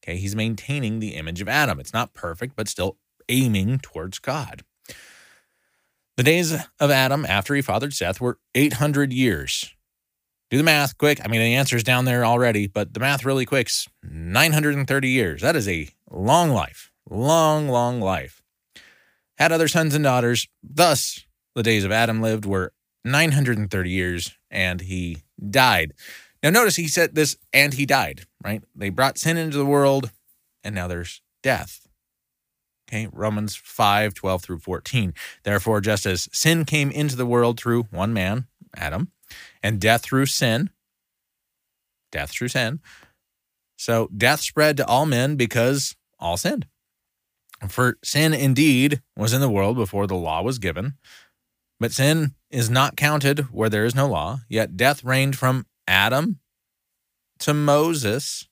Okay, 0.03 0.17
he's 0.17 0.35
maintaining 0.35 0.99
the 0.99 1.15
image 1.15 1.41
of 1.41 1.49
Adam. 1.49 1.79
It's 1.79 1.93
not 1.93 2.13
perfect, 2.13 2.55
but 2.55 2.67
still 2.67 2.97
aiming 3.27 3.79
towards 3.79 4.19
God. 4.19 4.63
The 6.17 6.23
days 6.23 6.53
of 6.53 6.91
Adam 6.91 7.25
after 7.25 7.55
he 7.55 7.61
fathered 7.61 7.93
Seth 7.93 8.19
were 8.19 8.39
800 8.55 9.13
years. 9.13 9.73
Do 10.49 10.57
the 10.57 10.63
math 10.63 10.97
quick. 10.97 11.19
I 11.23 11.27
mean, 11.27 11.41
the 11.41 11.55
answer's 11.55 11.83
down 11.83 12.05
there 12.05 12.25
already, 12.25 12.65
but 12.65 12.93
the 12.93 12.99
math 12.99 13.23
really 13.23 13.45
quick's 13.45 13.87
930 14.03 15.09
years. 15.09 15.41
That 15.41 15.55
is 15.55 15.67
a 15.67 15.89
long 16.09 16.49
life, 16.49 16.91
long, 17.07 17.69
long 17.69 18.01
life. 18.01 18.41
Had 19.37 19.51
other 19.51 19.67
sons 19.67 19.93
and 19.93 20.03
daughters. 20.03 20.47
Thus, 20.63 21.23
the 21.55 21.61
days 21.61 21.83
of 21.83 21.91
Adam 21.91 22.19
lived 22.19 22.45
were 22.45 22.73
930 23.05 23.89
years, 23.89 24.37
and 24.49 24.81
he 24.81 25.23
died. 25.49 25.93
Now, 26.41 26.49
notice 26.49 26.77
he 26.77 26.87
said 26.87 27.13
this, 27.13 27.37
and 27.53 27.75
he 27.75 27.85
died, 27.85 28.25
right? 28.43 28.63
They 28.75 28.89
brought 28.89 29.19
sin 29.19 29.37
into 29.37 29.57
the 29.57 29.65
world, 29.65 30.11
and 30.63 30.73
now 30.73 30.87
there's 30.87 31.21
death. 31.43 31.87
Okay, 32.89 33.07
Romans 33.13 33.55
5, 33.55 34.15
12 34.15 34.41
through 34.41 34.59
14. 34.59 35.13
Therefore, 35.43 35.79
just 35.79 36.07
as 36.07 36.27
sin 36.33 36.65
came 36.65 36.89
into 36.89 37.15
the 37.15 37.25
world 37.25 37.59
through 37.59 37.83
one 37.91 38.13
man, 38.13 38.47
Adam, 38.75 39.11
and 39.61 39.79
death 39.79 40.03
through 40.03 40.25
sin, 40.27 40.69
death 42.11 42.31
through 42.31 42.47
sin, 42.49 42.79
so 43.77 44.09
death 44.15 44.41
spread 44.41 44.77
to 44.77 44.85
all 44.85 45.05
men 45.05 45.35
because 45.35 45.95
all 46.19 46.37
sinned. 46.37 46.67
For 47.67 47.97
sin 48.03 48.33
indeed 48.33 49.01
was 49.15 49.33
in 49.33 49.41
the 49.41 49.49
world 49.49 49.75
before 49.75 50.07
the 50.07 50.15
law 50.15 50.41
was 50.41 50.59
given, 50.59 50.93
but 51.79 51.91
sin 51.91 52.35
is 52.49 52.69
not 52.69 52.97
counted 52.97 53.39
where 53.51 53.69
there 53.69 53.85
is 53.85 53.95
no 53.95 54.07
law, 54.07 54.39
yet 54.49 54.77
death 54.77 55.03
reigned 55.03 55.37
from 55.37 55.65
Adam 55.87 56.39
to 57.39 57.53
Moses, 57.53 58.47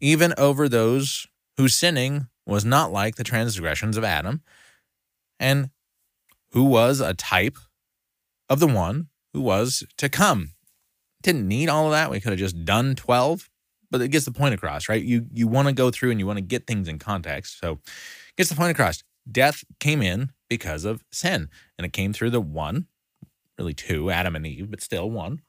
even 0.00 0.34
over 0.36 0.68
those 0.68 1.26
whose 1.56 1.74
sinning 1.74 2.28
was 2.46 2.64
not 2.64 2.92
like 2.92 3.16
the 3.16 3.24
transgressions 3.24 3.96
of 3.96 4.04
Adam, 4.04 4.42
and 5.38 5.70
who 6.50 6.64
was 6.64 7.00
a 7.00 7.14
type 7.14 7.56
of 8.48 8.60
the 8.60 8.66
one 8.66 9.08
who 9.32 9.40
was 9.40 9.84
to 9.98 10.08
come. 10.08 10.52
Didn't 11.22 11.46
need 11.46 11.68
all 11.68 11.86
of 11.86 11.92
that. 11.92 12.10
We 12.10 12.20
could 12.20 12.32
have 12.32 12.38
just 12.38 12.64
done 12.64 12.94
12, 12.94 13.48
but 13.90 14.00
it 14.00 14.08
gets 14.08 14.24
the 14.24 14.32
point 14.32 14.54
across, 14.54 14.88
right? 14.88 15.02
You 15.02 15.26
you 15.32 15.46
want 15.46 15.68
to 15.68 15.74
go 15.74 15.90
through 15.90 16.10
and 16.10 16.18
you 16.20 16.26
want 16.26 16.38
to 16.38 16.44
get 16.44 16.66
things 16.66 16.88
in 16.88 16.98
context. 16.98 17.60
So 17.60 17.78
gets 18.36 18.50
the 18.50 18.56
point 18.56 18.72
across. 18.72 19.02
Death 19.30 19.64
came 19.78 20.02
in 20.02 20.32
because 20.48 20.84
of 20.84 21.04
sin, 21.12 21.48
and 21.78 21.84
it 21.86 21.92
came 21.92 22.12
through 22.12 22.30
the 22.30 22.40
one, 22.40 22.86
really 23.56 23.74
two, 23.74 24.10
Adam 24.10 24.34
and 24.34 24.46
Eve, 24.46 24.70
but 24.70 24.80
still 24.80 25.10
one. 25.10 25.42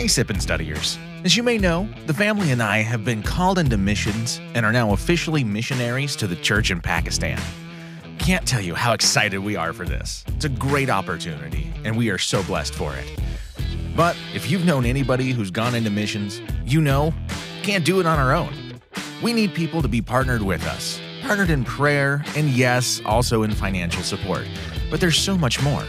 Hey, 0.00 0.08
Sip 0.08 0.34
Studiers. 0.40 0.98
As 1.24 1.36
you 1.36 1.42
may 1.42 1.58
know, 1.58 1.86
the 2.06 2.14
family 2.14 2.52
and 2.52 2.62
I 2.62 2.78
have 2.78 3.04
been 3.04 3.22
called 3.22 3.58
into 3.58 3.76
missions 3.76 4.40
and 4.54 4.64
are 4.64 4.72
now 4.72 4.94
officially 4.94 5.44
missionaries 5.44 6.16
to 6.16 6.26
the 6.26 6.36
church 6.36 6.70
in 6.70 6.80
Pakistan. 6.80 7.38
Can't 8.18 8.48
tell 8.48 8.62
you 8.62 8.74
how 8.74 8.94
excited 8.94 9.40
we 9.40 9.56
are 9.56 9.74
for 9.74 9.84
this. 9.84 10.24
It's 10.28 10.46
a 10.46 10.48
great 10.48 10.88
opportunity, 10.88 11.70
and 11.84 11.98
we 11.98 12.08
are 12.08 12.16
so 12.16 12.42
blessed 12.44 12.72
for 12.72 12.96
it. 12.96 13.20
But 13.94 14.16
if 14.34 14.50
you've 14.50 14.64
known 14.64 14.86
anybody 14.86 15.32
who's 15.32 15.50
gone 15.50 15.74
into 15.74 15.90
missions, 15.90 16.40
you 16.64 16.80
know, 16.80 17.12
can't 17.62 17.84
do 17.84 18.00
it 18.00 18.06
on 18.06 18.18
our 18.18 18.32
own. 18.32 18.54
We 19.22 19.34
need 19.34 19.52
people 19.52 19.82
to 19.82 19.88
be 19.88 20.00
partnered 20.00 20.40
with 20.40 20.66
us, 20.66 20.98
partnered 21.20 21.50
in 21.50 21.62
prayer, 21.62 22.24
and 22.36 22.48
yes, 22.48 23.02
also 23.04 23.42
in 23.42 23.50
financial 23.50 24.02
support. 24.02 24.46
But 24.90 24.98
there's 24.98 25.18
so 25.18 25.36
much 25.36 25.62
more. 25.62 25.84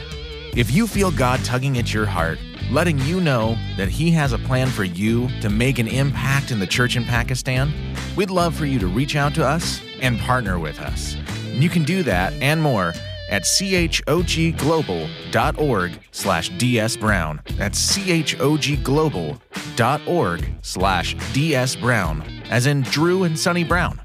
If 0.54 0.70
you 0.70 0.86
feel 0.86 1.12
God 1.12 1.42
tugging 1.46 1.78
at 1.78 1.94
your 1.94 2.06
heart, 2.06 2.40
letting 2.72 2.98
you 3.00 3.20
know 3.20 3.58
that 3.78 3.90
He 3.90 4.12
has 4.12 4.34
a 4.34 4.38
plan 4.40 4.68
for 4.68 4.84
you 4.84 5.28
to 5.42 5.50
make 5.50 5.80
an 5.80 5.88
impact 5.88 6.52
in 6.52 6.60
the 6.60 6.68
church 6.68 6.96
in 6.96 7.04
Pakistan, 7.04 7.74
we'd 8.16 8.30
love 8.30 8.56
for 8.56 8.66
you 8.66 8.80
to 8.80 8.88
reach 8.88 9.16
out 9.16 9.34
to 9.36 9.46
us 9.46 9.82
and 10.02 10.18
partner 10.20 10.58
with 10.58 10.80
us. 10.80 11.16
You 11.48 11.70
can 11.70 11.84
do 11.84 12.02
that 12.04 12.34
and 12.42 12.62
more 12.62 12.94
at 13.30 13.44
chogglobal.org 13.44 15.92
slash 16.12 16.52
dsbrown. 16.52 17.58
That's 17.58 17.98
chogglobal.org 17.98 20.50
slash 20.62 21.16
dsbrown, 21.16 22.50
as 22.50 22.68
in 22.68 22.82
Drew 22.84 23.24
and 23.24 23.40
Sonny 23.40 23.64
Brown. 23.64 24.02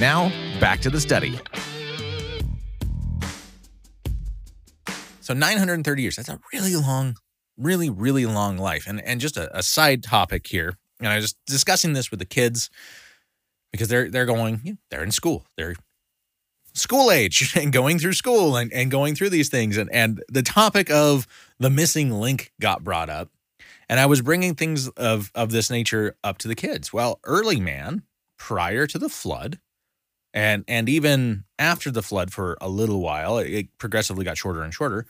Now, 0.00 0.30
back 0.60 0.80
to 0.80 0.90
the 0.90 1.00
study. 1.00 1.38
So 5.20 5.34
930 5.34 6.02
years, 6.02 6.16
that's 6.16 6.28
a 6.28 6.40
really 6.52 6.74
long 6.74 7.14
really, 7.60 7.90
really 7.90 8.26
long 8.26 8.58
life. 8.58 8.86
And 8.86 9.00
and 9.02 9.20
just 9.20 9.36
a, 9.36 9.56
a 9.56 9.62
side 9.62 10.02
topic 10.02 10.46
here, 10.46 10.76
and 10.98 11.08
I 11.08 11.16
was 11.16 11.34
discussing 11.46 11.92
this 11.92 12.10
with 12.10 12.20
the 12.20 12.26
kids 12.26 12.70
because 13.72 13.88
they're 13.88 14.10
they're 14.10 14.26
going, 14.26 14.78
they're 14.90 15.04
in 15.04 15.10
school, 15.10 15.46
they're 15.56 15.74
school 16.74 17.10
age 17.10 17.56
and 17.56 17.72
going 17.72 17.98
through 17.98 18.12
school 18.12 18.56
and, 18.56 18.72
and 18.72 18.90
going 18.90 19.14
through 19.14 19.30
these 19.30 19.48
things. 19.48 19.76
And 19.76 19.90
and 19.92 20.22
the 20.28 20.42
topic 20.42 20.90
of 20.90 21.26
the 21.58 21.70
missing 21.70 22.10
link 22.10 22.52
got 22.60 22.84
brought 22.84 23.10
up. 23.10 23.30
And 23.88 23.98
I 23.98 24.06
was 24.06 24.22
bringing 24.22 24.54
things 24.54 24.88
of 24.88 25.30
of 25.34 25.50
this 25.50 25.70
nature 25.70 26.16
up 26.22 26.38
to 26.38 26.48
the 26.48 26.54
kids. 26.54 26.92
Well, 26.92 27.20
early 27.24 27.60
man, 27.60 28.02
prior 28.38 28.86
to 28.86 28.98
the 28.98 29.08
flood, 29.08 29.58
and 30.32 30.64
and 30.68 30.88
even 30.88 31.44
after 31.58 31.90
the 31.90 32.02
flood 32.02 32.32
for 32.32 32.56
a 32.60 32.68
little 32.68 33.00
while, 33.00 33.38
it, 33.38 33.50
it 33.50 33.78
progressively 33.78 34.24
got 34.24 34.38
shorter 34.38 34.62
and 34.62 34.72
shorter. 34.72 35.06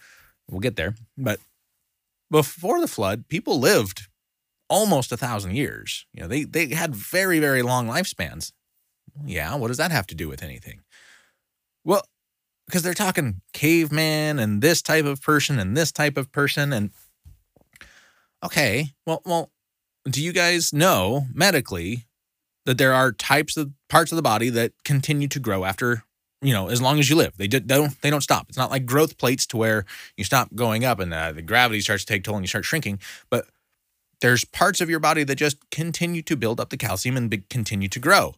We'll 0.49 0.61
get 0.61 0.77
there, 0.77 0.95
but 1.17 1.39
before 2.31 2.81
the 2.81 2.89
flood, 2.89 3.29
people 3.29 3.59
lived 3.59 4.09
almost 4.69 5.13
a 5.13 5.17
thousand 5.17 5.57
years. 5.57 6.07
You 6.13 6.23
know, 6.23 6.29
they 6.29 6.45
they 6.45 6.69
had 6.69 6.95
very 6.95 7.41
very 7.41 7.63
long 7.63 7.89
lifespans. 7.89 8.53
Yeah, 9.25 9.55
what 9.57 9.69
does 9.69 9.79
that 9.79 9.91
have 9.91 10.07
to 10.09 10.15
do 10.15 10.29
with 10.29 10.43
anything? 10.43 10.81
Well, 11.85 12.03
because 12.67 12.83
they're 12.83 12.95
talking 12.95 13.41
caveman 13.53 14.39
and 14.39 14.63
this 14.63 14.81
type 14.81 15.05
of 15.05 15.21
person 15.21 15.59
and 15.59 15.77
this 15.77 15.91
type 15.91 16.17
of 16.17 16.31
person 16.31 16.73
and 16.73 16.91
okay, 18.45 18.91
well, 19.07 19.23
well, 19.25 19.51
do 20.05 20.23
you 20.23 20.33
guys 20.33 20.73
know 20.73 21.27
medically 21.35 22.07
that 22.67 22.79
there 22.79 22.93
are 22.93 23.13
types 23.13 23.57
of 23.57 23.73
parts 23.89 24.13
of 24.13 24.17
the 24.17 24.23
body 24.23 24.51
that 24.51 24.73
continue 24.85 25.29
to 25.29 25.41
grow 25.41 25.65
after 25.65 26.05
you 26.43 26.55
know, 26.55 26.69
as 26.69 26.81
long 26.81 26.99
as 26.99 27.11
you 27.11 27.17
live. 27.17 27.37
They, 27.37 27.47
they 27.47 27.61
don't 27.61 28.01
they 28.01 28.11
don't 28.11 28.23
stop. 28.23 28.47
It's 28.49 28.59
not 28.59 28.71
like 28.71 28.87
growth 28.87 29.19
plates 29.19 29.47
to 29.47 29.57
where 29.57 29.85
you 30.17 30.25
stop 30.25 30.55
going 30.55 30.85
up 30.85 30.99
and 30.99 31.13
uh, 31.13 31.33
the 31.33 31.43
gravity 31.43 31.81
starts 31.81 32.05
to 32.05 32.13
take 32.13 32.25
toll 32.25 32.37
and 32.37 32.45
you 32.45 32.49
start 32.49 32.65
shrinking. 32.65 33.01
But 33.29 33.47
there's 34.21 34.45
parts 34.45 34.81
of 34.81 34.91
your 34.91 35.01
body 35.01 35.25
that 35.25 35.37
just 35.37 35.59
continue 35.71 36.23
to 36.23 36.37
build 36.37 36.61
up 36.61 36.71
the 36.71 36.77
calcium 36.77 37.17
and 37.17 37.31
be, 37.31 37.39
continue 37.49 37.89
to 37.89 37.99
grow. 37.99 38.35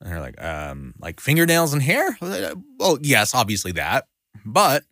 And 0.00 0.10
they're 0.10 0.20
like, 0.20 0.42
um, 0.42 0.94
like 0.98 1.20
fingernails 1.20 1.72
and 1.72 1.82
hair. 1.82 2.18
Well, 2.20 2.98
yes, 3.00 3.34
obviously 3.34 3.72
that, 3.72 4.06
but 4.44 4.84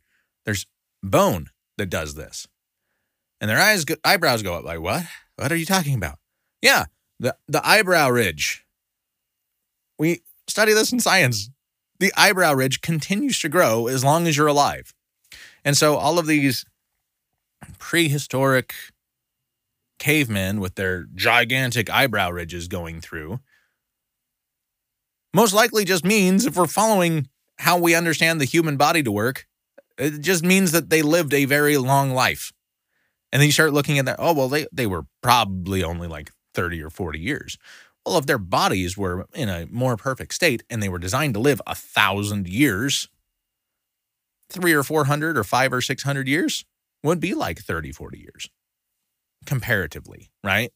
there's 0.45 0.67
bone 1.03 1.51
that 1.77 1.91
does 1.91 2.15
this. 2.15 2.47
And 3.41 3.51
their 3.51 3.59
eyes, 3.59 3.85
go, 3.85 3.97
eyebrows 4.05 4.43
go 4.43 4.55
up. 4.55 4.65
Like 4.65 4.81
what? 4.81 5.05
What 5.37 5.53
are 5.53 5.57
you 5.57 5.67
talking 5.67 5.95
about? 5.95 6.19
Yeah, 6.63 6.87
the 7.21 7.37
the 7.49 7.67
eyebrow 7.67 8.09
ridge. 8.09 8.65
We 9.99 10.23
study 10.49 10.73
this 10.73 10.93
in 10.93 11.01
science 11.01 11.51
the 12.05 12.13
eyebrow 12.19 12.53
ridge 12.53 12.83
continues 12.83 13.41
to 13.41 13.49
grow 13.49 13.87
as 13.87 14.05
long 14.05 14.27
as 14.27 14.37
you're 14.37 14.47
alive. 14.47 14.93
And 15.65 15.75
so 15.75 15.97
all 15.97 16.19
of 16.19 16.27
these 16.27 16.67
prehistoric 17.79 18.75
cavemen 19.99 20.61
with 20.61 20.75
their 20.75 21.07
gigantic 21.15 21.89
eyebrow 21.89 22.29
ridges 22.29 22.69
going 22.69 23.01
through 23.01 23.41
most 25.33 25.55
likely 25.55 25.87
just 25.87 26.05
means 26.05 26.45
if 26.45 26.57
we're 26.57 26.67
following 26.67 27.27
how 27.57 27.79
we 27.79 27.95
understand 27.95 28.39
the 28.39 28.45
human 28.45 28.77
body 28.77 29.03
to 29.03 29.11
work, 29.11 29.47
it 29.97 30.21
just 30.21 30.45
means 30.45 30.73
that 30.73 30.91
they 30.91 31.01
lived 31.01 31.33
a 31.33 31.47
very 31.47 31.79
long 31.79 32.11
life. 32.11 32.53
And 33.33 33.41
then 33.41 33.49
you 33.49 33.53
start 33.53 33.73
looking 33.73 33.99
at 33.99 34.05
that, 34.05 34.17
oh, 34.19 34.35
well, 34.35 34.51
they, 34.51 34.67
they 34.73 34.87
were 34.87 35.07
probably 35.23 35.83
only 35.83 36.07
like 36.07 36.31
30 36.53 36.83
or 36.83 36.91
40 36.91 37.19
years. 37.19 37.57
Well, 38.07 38.19
if 38.19 38.27
their 38.27 38.39
bodies 38.39 38.99
were 38.99 39.27
in 39.35 39.49
a 39.49 39.67
more 39.71 39.97
perfect 39.97 40.35
state 40.35 40.63
and 40.69 40.83
they 40.83 40.89
were 40.89 40.99
designed 40.99 41.35
to 41.35 41.41
live 41.41 41.61
a 41.67 41.75
thousand 41.75 42.49
years, 42.49 43.09
three 44.51 44.73
or 44.73 44.83
400 44.83 45.39
or 45.39 45.45
five 45.45 45.73
or 45.73 45.81
600 45.81 46.29
years 46.29 46.65
would 47.03 47.21
be 47.21 47.35
like 47.35 47.59
30, 47.61 47.93
40 47.93 48.19
years 48.19 48.49
comparatively, 49.47 50.31
right? 50.43 50.71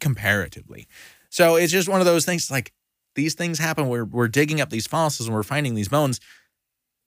Comparatively. 0.00 0.86
So 1.30 1.56
it's 1.56 1.72
just 1.72 1.88
one 1.88 2.00
of 2.00 2.06
those 2.06 2.24
things 2.24 2.50
like 2.50 2.72
these 3.14 3.34
things 3.34 3.58
happen. 3.58 3.88
We're, 3.88 4.04
we're 4.04 4.28
digging 4.28 4.60
up 4.60 4.70
these 4.70 4.86
fossils 4.86 5.28
and 5.28 5.34
we're 5.34 5.42
finding 5.42 5.74
these 5.74 5.88
bones. 5.88 6.20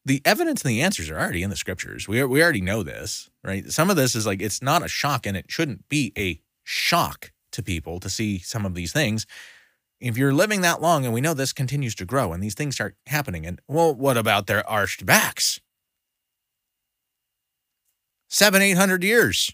The 0.05 0.21
evidence 0.25 0.63
and 0.63 0.71
the 0.71 0.81
answers 0.81 1.09
are 1.09 1.19
already 1.19 1.43
in 1.43 1.49
the 1.49 1.55
scriptures. 1.55 2.07
We, 2.07 2.23
we 2.23 2.41
already 2.41 2.61
know 2.61 2.83
this, 2.83 3.29
right? 3.43 3.69
Some 3.71 3.89
of 3.89 3.95
this 3.95 4.15
is 4.15 4.25
like, 4.25 4.41
it's 4.41 4.61
not 4.61 4.83
a 4.83 4.87
shock 4.87 5.25
and 5.25 5.35
it 5.37 5.45
shouldn't 5.49 5.87
be 5.89 6.13
a 6.17 6.39
shock 6.63 7.31
to 7.51 7.63
people 7.63 7.99
to 7.99 8.09
see 8.09 8.39
some 8.39 8.65
of 8.65 8.73
these 8.73 8.91
things. 8.91 9.25
If 9.99 10.17
you're 10.17 10.33
living 10.33 10.61
that 10.61 10.81
long, 10.81 11.03
and 11.03 11.13
we 11.13 11.21
know 11.21 11.33
this 11.33 11.51
continues 11.51 11.93
to 11.95 12.05
grow 12.05 12.31
and 12.31 12.41
these 12.41 12.53
things 12.53 12.75
start 12.75 12.95
happening, 13.07 13.45
and 13.45 13.59
well, 13.67 13.93
what 13.93 14.17
about 14.17 14.47
their 14.47 14.67
arched 14.69 15.05
backs? 15.05 15.59
Seven, 18.29 18.61
eight 18.61 18.77
hundred 18.77 19.03
years. 19.03 19.53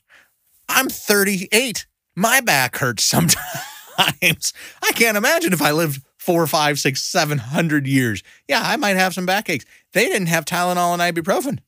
I'm 0.67 0.89
38. 0.89 1.85
My 2.15 2.41
back 2.41 2.77
hurts 2.77 3.03
sometimes. 3.97 4.53
I 4.83 4.91
can't 4.93 5.17
imagine 5.17 5.53
if 5.53 5.61
I 5.61 5.71
lived 5.71 6.01
four, 6.17 6.45
five, 6.47 6.79
six, 6.79 7.01
seven 7.03 7.37
hundred 7.37 7.87
years. 7.87 8.23
Yeah, 8.47 8.61
I 8.63 8.75
might 8.75 8.97
have 8.97 9.13
some 9.13 9.25
backaches. 9.25 9.65
They 9.93 10.07
didn't 10.07 10.27
have 10.27 10.45
Tylenol 10.45 10.99
and 10.99 11.01
ibuprofen. 11.01 11.59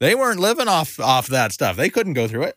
They 0.00 0.14
weren't 0.14 0.40
living 0.40 0.68
off 0.68 0.98
off 0.98 1.26
that 1.28 1.52
stuff. 1.52 1.76
They 1.76 1.90
couldn't 1.90 2.14
go 2.14 2.26
through 2.26 2.44
it. 2.44 2.56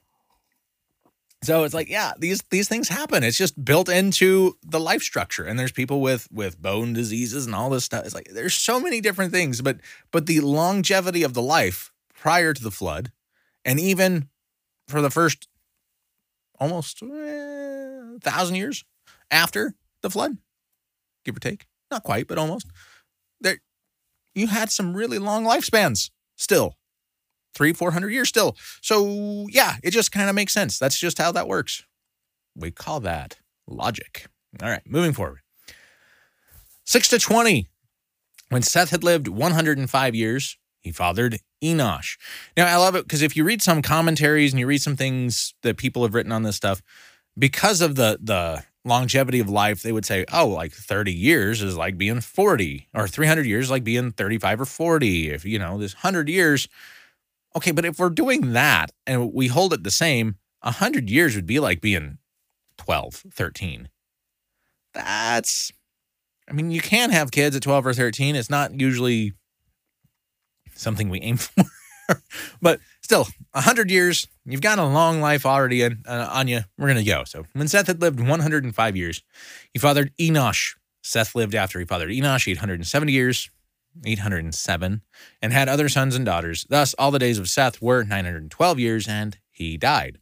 So 1.43 1.65
it's 1.65 1.73
like, 1.73 1.89
yeah, 1.89 2.13
these 2.17 2.41
these 2.49 2.69
things 2.69 2.87
happen. 2.87 3.23
It's 3.23 3.37
just 3.37 3.63
built 3.63 3.89
into 3.89 4.57
the 4.63 4.79
life 4.79 5.01
structure. 5.01 5.43
And 5.43 5.59
there's 5.59 5.73
people 5.73 5.99
with 5.99 6.27
with 6.31 6.61
bone 6.61 6.93
diseases 6.93 7.45
and 7.45 7.53
all 7.53 7.69
this 7.69 7.83
stuff. 7.83 8.05
It's 8.05 8.15
like 8.15 8.29
there's 8.31 8.53
so 8.53 8.79
many 8.79 9.01
different 9.01 9.33
things, 9.33 9.61
but 9.61 9.77
but 10.11 10.25
the 10.25 10.39
longevity 10.39 11.21
of 11.23 11.33
the 11.33 11.41
life 11.41 11.91
prior 12.13 12.53
to 12.53 12.63
the 12.63 12.71
flood, 12.71 13.11
and 13.65 13.79
even 13.79 14.29
for 14.87 15.01
the 15.01 15.11
first 15.11 15.47
almost 16.59 17.01
a 17.01 18.17
thousand 18.21 18.55
years 18.55 18.85
after 19.29 19.75
the 20.01 20.09
flood, 20.09 20.37
give 21.25 21.35
or 21.35 21.39
take. 21.39 21.65
Not 21.91 22.03
quite, 22.03 22.27
but 22.27 22.37
almost. 22.37 22.67
There, 23.41 23.57
you 24.33 24.47
had 24.47 24.71
some 24.71 24.95
really 24.95 25.19
long 25.19 25.43
lifespans 25.43 26.09
still, 26.37 26.77
three, 27.53 27.73
four 27.73 27.91
hundred 27.91 28.09
years 28.09 28.29
still. 28.29 28.55
So 28.81 29.47
yeah, 29.49 29.75
it 29.83 29.91
just 29.91 30.11
kind 30.11 30.29
of 30.29 30.35
makes 30.35 30.53
sense. 30.53 30.79
That's 30.79 30.99
just 30.99 31.17
how 31.17 31.31
that 31.33 31.47
works. 31.47 31.83
We 32.55 32.71
call 32.71 32.99
that 33.01 33.37
logic. 33.67 34.27
All 34.61 34.69
right, 34.69 34.83
moving 34.85 35.13
forward. 35.13 35.39
Six 36.85 37.07
to 37.09 37.19
twenty. 37.19 37.69
When 38.49 38.61
Seth 38.61 38.91
had 38.91 39.03
lived 39.03 39.27
105 39.27 40.13
years, 40.13 40.59
he 40.81 40.91
fathered 40.91 41.39
Enosh. 41.63 42.17
Now, 42.55 42.67
I 42.67 42.75
love 42.75 42.93
it 42.93 43.05
because 43.05 43.23
if 43.23 43.35
you 43.35 43.43
read 43.43 43.63
some 43.63 43.81
commentaries 43.81 44.53
and 44.53 44.59
you 44.59 44.67
read 44.67 44.81
some 44.81 44.95
things 44.95 45.55
that 45.63 45.77
people 45.77 46.03
have 46.03 46.13
written 46.13 46.31
on 46.31 46.43
this 46.43 46.55
stuff, 46.57 46.83
because 47.37 47.81
of 47.81 47.95
the 47.95 48.19
the 48.21 48.63
longevity 48.85 49.39
of 49.39 49.49
life, 49.49 49.81
they 49.81 49.93
would 49.93 50.05
say, 50.05 50.25
oh, 50.31 50.47
like 50.47 50.73
30 50.73 51.13
years 51.13 51.61
is 51.61 51.77
like 51.77 51.97
being 51.97 52.19
40, 52.21 52.89
or 52.93 53.07
300 53.07 53.45
years 53.45 53.71
like 53.71 53.83
being 53.83 54.11
35 54.11 54.61
or 54.61 54.65
40. 54.65 55.31
If, 55.31 55.45
you 55.45 55.57
know, 55.57 55.77
this 55.77 55.95
100 55.95 56.29
years. 56.29 56.67
Okay, 57.55 57.71
but 57.71 57.85
if 57.85 57.99
we're 57.99 58.09
doing 58.09 58.53
that 58.53 58.91
and 59.05 59.31
we 59.33 59.47
hold 59.47 59.73
it 59.73 59.83
the 59.83 59.91
same, 59.91 60.35
100 60.61 61.09
years 61.09 61.35
would 61.35 61.45
be 61.45 61.59
like 61.59 61.81
being 61.81 62.17
12, 62.77 63.23
13. 63.31 63.89
That's, 64.93 65.71
I 66.49 66.53
mean, 66.53 66.71
you 66.71 66.81
can 66.81 67.09
have 67.11 67.31
kids 67.31 67.55
at 67.55 67.61
12 67.61 67.87
or 67.87 67.93
13. 67.93 68.35
It's 68.35 68.49
not 68.49 68.79
usually 68.79 69.33
something 70.73 71.09
we 71.09 71.21
aim 71.21 71.37
for. 71.37 71.65
but 72.61 72.79
still, 73.01 73.27
100 73.51 73.91
years, 73.91 74.27
you've 74.45 74.61
got 74.61 74.79
a 74.79 74.85
long 74.85 75.21
life 75.21 75.45
already 75.45 75.83
in, 75.83 76.03
uh, 76.07 76.29
on 76.31 76.47
you. 76.47 76.61
We're 76.77 76.87
going 76.87 77.03
to 77.03 77.09
go. 77.09 77.23
So 77.25 77.45
when 77.53 77.67
Seth 77.67 77.87
had 77.87 78.01
lived 78.01 78.19
105 78.19 78.95
years, 78.95 79.21
he 79.71 79.79
fathered 79.79 80.11
Enosh. 80.17 80.75
Seth 81.01 81.35
lived 81.35 81.55
after 81.55 81.79
he 81.79 81.85
fathered 81.85 82.09
Enosh 82.09 82.49
870 82.49 83.11
years, 83.11 83.49
807, 84.05 85.01
and 85.41 85.53
had 85.53 85.69
other 85.69 85.89
sons 85.89 86.15
and 86.15 86.25
daughters. 86.25 86.65
Thus, 86.69 86.93
all 86.95 87.11
the 87.11 87.19
days 87.19 87.37
of 87.37 87.49
Seth 87.49 87.81
were 87.81 88.03
912 88.03 88.79
years, 88.79 89.07
and 89.07 89.37
he 89.51 89.77
died. 89.77 90.19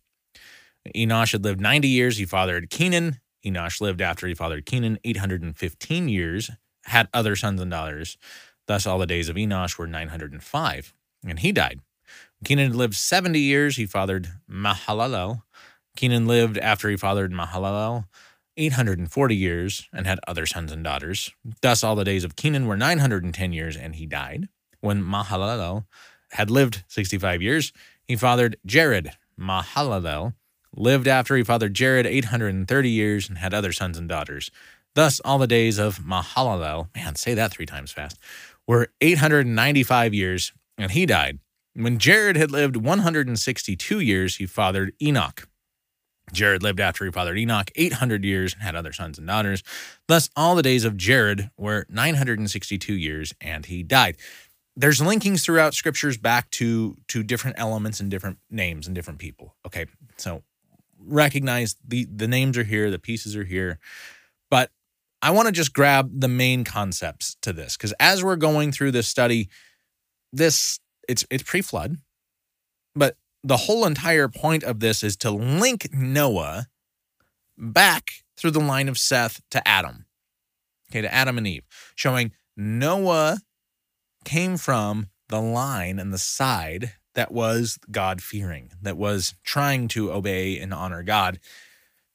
Enosh 0.95 1.31
had 1.31 1.43
lived 1.43 1.61
90 1.61 1.87
years. 1.87 2.17
He 2.17 2.25
fathered 2.25 2.69
Kenan. 2.69 3.19
Enosh 3.45 3.81
lived 3.81 4.01
after 4.01 4.27
he 4.27 4.33
fathered 4.33 4.65
Kenan 4.65 4.99
815 5.03 6.09
years, 6.09 6.51
had 6.85 7.07
other 7.13 7.35
sons 7.35 7.61
and 7.61 7.71
daughters. 7.71 8.17
Thus, 8.67 8.85
all 8.85 8.99
the 8.99 9.07
days 9.07 9.29
of 9.29 9.35
Enosh 9.35 9.77
were 9.77 9.87
905, 9.87 10.93
and 11.25 11.39
he 11.39 11.51
died. 11.51 11.79
Kenan 12.43 12.77
lived 12.77 12.95
70 12.95 13.39
years. 13.39 13.77
He 13.77 13.85
fathered 13.85 14.29
Mahalalel. 14.49 15.43
Kenan 15.95 16.25
lived 16.25 16.57
after 16.57 16.89
he 16.89 16.97
fathered 16.97 17.31
Mahalalel 17.31 18.05
840 18.61 19.35
years 19.35 19.89
and 19.91 20.05
had 20.05 20.19
other 20.27 20.45
sons 20.45 20.71
and 20.71 20.83
daughters. 20.83 21.31
Thus, 21.61 21.83
all 21.83 21.95
the 21.95 22.03
days 22.03 22.23
of 22.23 22.35
Kenan 22.35 22.67
were 22.67 22.77
910 22.77 23.53
years, 23.53 23.75
and 23.75 23.95
he 23.95 24.05
died. 24.05 24.49
When 24.79 25.03
Mahalalel 25.03 25.85
had 26.31 26.49
lived 26.49 26.83
65 26.87 27.41
years, 27.41 27.73
he 28.03 28.15
fathered 28.15 28.57
Jared. 28.65 29.11
Mahalalel 29.39 30.35
lived 30.75 31.07
after 31.07 31.35
he 31.35 31.43
fathered 31.43 31.73
Jared 31.73 32.05
830 32.05 32.89
years 32.89 33.27
and 33.27 33.37
had 33.37 33.53
other 33.53 33.71
sons 33.71 33.97
and 33.97 34.07
daughters. 34.07 34.51
Thus, 34.93 35.19
all 35.21 35.37
the 35.37 35.47
days 35.47 35.77
of 35.77 35.99
Mahalalel, 35.99 36.93
man, 36.95 37.15
say 37.15 37.33
that 37.33 37.51
three 37.51 37.65
times 37.65 37.91
fast, 37.91 38.19
were 38.67 38.89
895 39.01 40.13
years, 40.13 40.53
and 40.77 40.91
he 40.91 41.05
died. 41.05 41.39
When 41.73 41.97
Jared 41.97 42.35
had 42.35 42.51
lived 42.51 42.75
162 42.75 43.99
years, 43.99 44.35
he 44.35 44.45
fathered 44.45 44.93
Enoch. 45.01 45.47
Jared 46.31 46.63
lived 46.63 46.79
after 46.79 47.05
he 47.05 47.11
fathered 47.11 47.37
Enoch 47.37 47.71
800 47.75 48.23
years 48.23 48.53
and 48.53 48.63
had 48.63 48.75
other 48.75 48.93
sons 48.93 49.17
and 49.17 49.27
daughters. 49.27 49.63
Thus, 50.07 50.29
all 50.35 50.55
the 50.55 50.63
days 50.63 50.85
of 50.85 50.97
Jared 50.97 51.49
were 51.57 51.85
962 51.89 52.93
years, 52.93 53.33
and 53.41 53.65
he 53.65 53.83
died. 53.83 54.17
There's 54.75 54.99
linkings 54.99 55.43
throughout 55.43 55.73
scriptures 55.73 56.17
back 56.17 56.49
to 56.51 56.97
to 57.09 57.23
different 57.23 57.59
elements 57.59 57.99
and 57.99 58.09
different 58.09 58.37
names 58.49 58.87
and 58.87 58.95
different 58.95 59.19
people. 59.19 59.55
Okay, 59.65 59.85
so 60.17 60.43
recognize 60.97 61.75
the 61.85 62.05
the 62.05 62.27
names 62.27 62.57
are 62.57 62.63
here, 62.63 62.89
the 62.89 62.99
pieces 62.99 63.35
are 63.35 63.43
here, 63.43 63.79
but 64.49 64.71
I 65.21 65.31
want 65.31 65.47
to 65.47 65.51
just 65.51 65.73
grab 65.73 66.09
the 66.19 66.27
main 66.27 66.63
concepts 66.63 67.35
to 67.41 67.53
this 67.53 67.77
because 67.77 67.93
as 67.99 68.23
we're 68.23 68.37
going 68.37 68.71
through 68.71 68.91
this 68.91 69.07
study, 69.07 69.49
this 70.31 70.79
it's 71.07 71.25
it's 71.29 71.43
pre-flood, 71.43 71.97
but 72.95 73.17
the 73.43 73.57
whole 73.57 73.85
entire 73.85 74.27
point 74.27 74.63
of 74.63 74.79
this 74.79 75.03
is 75.03 75.17
to 75.17 75.31
link 75.31 75.89
Noah 75.93 76.67
back 77.57 78.11
through 78.37 78.51
the 78.51 78.59
line 78.59 78.87
of 78.87 78.97
Seth 78.97 79.41
to 79.51 79.65
Adam. 79.67 80.05
Okay, 80.89 81.01
to 81.01 81.13
Adam 81.13 81.37
and 81.37 81.47
Eve, 81.47 81.63
showing 81.95 82.31
Noah 82.57 83.39
came 84.25 84.57
from 84.57 85.07
the 85.29 85.41
line 85.41 85.99
and 85.99 86.13
the 86.13 86.17
side 86.17 86.93
that 87.15 87.31
was 87.31 87.79
God 87.89 88.21
fearing, 88.21 88.71
that 88.81 88.97
was 88.97 89.35
trying 89.43 89.87
to 89.89 90.11
obey 90.11 90.59
and 90.59 90.73
honor 90.73 91.03
God, 91.03 91.39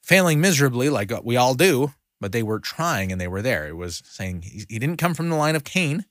failing 0.03 0.41
miserably 0.41 0.89
like 0.89 1.13
we 1.25 1.37
all 1.37 1.55
do, 1.55 1.93
but 2.21 2.33
they 2.33 2.43
were 2.43 2.61
trying 2.61 3.13
and 3.13 3.21
they 3.21 3.29
were 3.29 3.43
there. 3.43 3.67
It 3.67 3.77
was 3.77 4.03
saying 4.07 4.43
he, 4.43 4.65
didn't 4.79 4.97
come 4.97 5.15
from 5.15 5.29
the 5.29 5.37
line 5.37 5.57
of 5.57 5.65
Cain, 5.65 6.05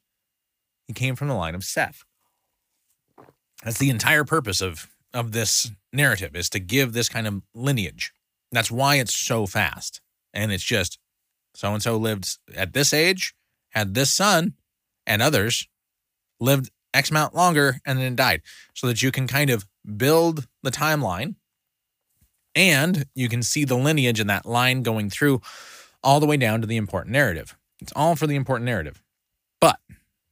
he 0.87 0.93
came 0.93 1.15
from 1.15 1.27
the 1.27 1.35
line 1.35 1.55
of 1.55 1.63
Seth. 1.63 2.03
That's 3.63 3.79
the 3.79 3.89
entire 3.89 4.23
purpose 4.23 4.61
of 4.61 4.87
of 5.15 5.31
this 5.31 5.71
narrative 5.93 6.35
is 6.35 6.49
to 6.51 6.59
give 6.59 6.93
this 6.93 7.09
kind 7.09 7.25
of 7.25 7.41
lineage. 7.55 8.11
That's 8.51 8.69
why 8.69 8.95
it's 8.95 9.15
so 9.15 9.47
fast. 9.47 10.01
And 10.33 10.51
it's 10.51 10.63
just 10.63 10.99
so 11.55 11.73
and 11.73 11.81
so 11.81 11.97
lived 11.97 12.37
at 12.55 12.73
this 12.73 12.93
age, 12.93 13.33
had 13.69 13.93
this 13.93 14.13
son, 14.13 14.53
and 15.07 15.21
others 15.21 15.67
lived 16.39 16.69
X 16.93 17.09
amount 17.09 17.33
longer 17.33 17.77
and 17.85 17.99
then 17.99 18.15
died. 18.15 18.41
So 18.73 18.87
that 18.87 19.01
you 19.01 19.11
can 19.11 19.27
kind 19.27 19.49
of 19.49 19.65
build 19.97 20.47
the 20.61 20.71
timeline 20.71 21.35
and 22.53 23.05
you 23.15 23.29
can 23.29 23.41
see 23.41 23.65
the 23.65 23.77
lineage 23.77 24.19
and 24.19 24.29
that 24.29 24.45
line 24.45 24.83
going 24.83 25.09
through 25.09 25.41
all 26.03 26.19
the 26.19 26.25
way 26.25 26.37
down 26.37 26.61
to 26.61 26.67
the 26.67 26.77
important 26.77 27.13
narrative. 27.13 27.57
It's 27.81 27.93
all 27.95 28.15
for 28.15 28.27
the 28.27 28.35
important 28.35 28.65
narrative. 28.65 29.01
But 29.61 29.79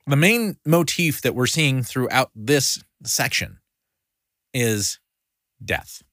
the 0.05 0.15
main 0.15 0.57
motif 0.65 1.21
that 1.21 1.35
we're 1.35 1.47
seeing 1.47 1.83
throughout 1.83 2.31
this 2.35 2.83
section 3.03 3.59
is 4.53 4.99
death. 5.63 6.03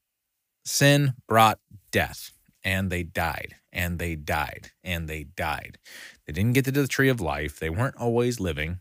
Sin 0.65 1.15
brought 1.29 1.59
death, 1.91 2.33
and 2.65 2.91
they 2.91 3.03
died, 3.03 3.57
and 3.73 3.99
they 3.99 4.15
died, 4.15 4.71
and 4.85 5.09
they 5.09 5.25
died. 5.25 5.79
They 6.27 6.33
didn't 6.33 6.55
get 6.55 6.65
to 6.67 6.73
the 6.73 6.87
tree 6.87 7.09
of 7.09 7.21
life. 7.21 7.59
They 7.59 7.71
weren't 7.71 7.97
always 7.97 8.41
living. 8.41 8.81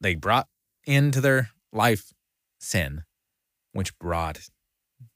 They 0.00 0.14
brought 0.14 0.48
into 0.84 1.20
their 1.20 1.50
life 1.72 2.12
sin, 2.58 3.04
which 3.72 3.98
brought 3.98 4.40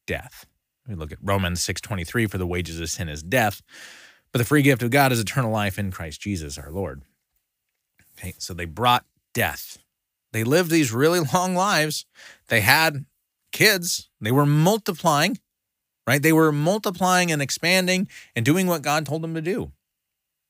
death. 0.07 0.47
We 0.89 0.95
look 0.95 1.13
at 1.13 1.19
Romans 1.21 1.63
6:23 1.65 2.27
for 2.27 2.39
the 2.39 2.47
wages 2.47 2.81
of 2.81 2.91
sin 2.91 3.09
is 3.09 3.23
death, 3.23 3.63
but 4.33 4.39
the 4.39 4.45
free 4.45 4.63
gift 4.63 4.83
of 4.83 4.91
God 4.91 5.13
is 5.13 5.21
eternal 5.21 5.51
life 5.51 5.79
in 5.79 5.91
Christ 5.91 6.21
Jesus 6.21 6.59
our 6.59 6.71
Lord. 6.71 7.03
Okay, 8.19 8.35
so 8.39 8.55
they 8.55 8.65
brought 8.65 9.05
death. 9.35 9.79
They 10.33 10.45
lived 10.45 10.71
these 10.71 10.93
really 10.93 11.21
long 11.35 11.55
lives. 11.55 12.07
They 12.49 12.61
had 12.61 13.05
kids. 13.53 14.09
They 14.21 14.33
were 14.33 14.47
multiplying, 14.47 15.39
right? 16.07 16.23
They 16.23 16.33
were 16.33 16.53
multiplying 16.53 17.33
and 17.33 17.43
expanding 17.43 18.09
and 18.35 18.45
doing 18.45 18.67
what 18.67 18.83
God 18.83 19.07
told 19.07 19.23
them 19.23 19.35
to 19.35 19.43
do. 19.43 19.73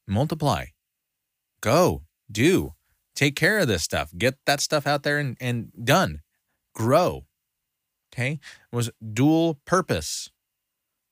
Multiply. 0.06 0.66
Go, 1.60 2.02
do, 2.30 2.74
take 3.14 3.34
care 3.34 3.58
of 3.58 3.68
this 3.68 3.82
stuff. 3.82 4.10
Get 4.16 4.36
that 4.46 4.60
stuff 4.60 4.86
out 4.86 5.02
there 5.02 5.18
and, 5.18 5.36
and 5.40 5.72
done. 5.84 6.20
Grow. 6.74 7.26
Okay. 8.12 8.38
It 8.72 8.76
was 8.76 8.90
dual 9.12 9.60
purpose. 9.64 10.30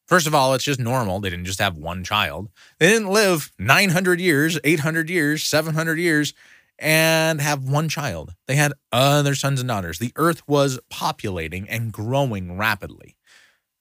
First 0.07 0.27
of 0.27 0.35
all, 0.35 0.53
it's 0.53 0.65
just 0.65 0.81
normal. 0.81 1.21
They 1.21 1.31
didn't 1.31 1.47
just 1.47 1.61
have 1.61 1.77
one 1.79 2.05
child. 2.05 2.51
They 2.79 2.89
didn't 2.89 3.09
live 3.09 3.53
900 3.59 4.21
years, 4.21 4.59
800 4.63 5.09
years, 5.09 5.43
700 5.45 5.99
years 5.99 6.35
and 6.79 7.41
have 7.41 7.65
one 7.65 7.89
child. 7.89 8.35
They 8.47 8.57
had 8.57 8.73
other 8.93 9.35
sons 9.35 9.61
and 9.61 9.69
daughters. 9.69 9.99
The 9.99 10.13
earth 10.17 10.47
was 10.49 10.79
populating 10.91 11.69
and 11.69 11.93
growing 11.93 12.57
rapidly. 12.57 13.17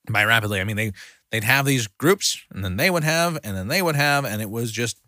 By 0.10 0.26
rapidly, 0.26 0.60
I 0.60 0.64
mean 0.64 0.76
they 0.76 0.92
they'd 1.32 1.44
have 1.44 1.66
these 1.66 1.88
groups 1.88 2.42
and 2.52 2.64
then 2.64 2.78
they 2.78 2.90
would 2.90 3.04
have 3.04 3.38
and 3.44 3.56
then 3.56 3.68
they 3.68 3.82
would 3.82 3.96
have 3.96 4.26
and 4.26 4.42
it 4.42 4.50
was 4.50 4.72
just 4.72 5.00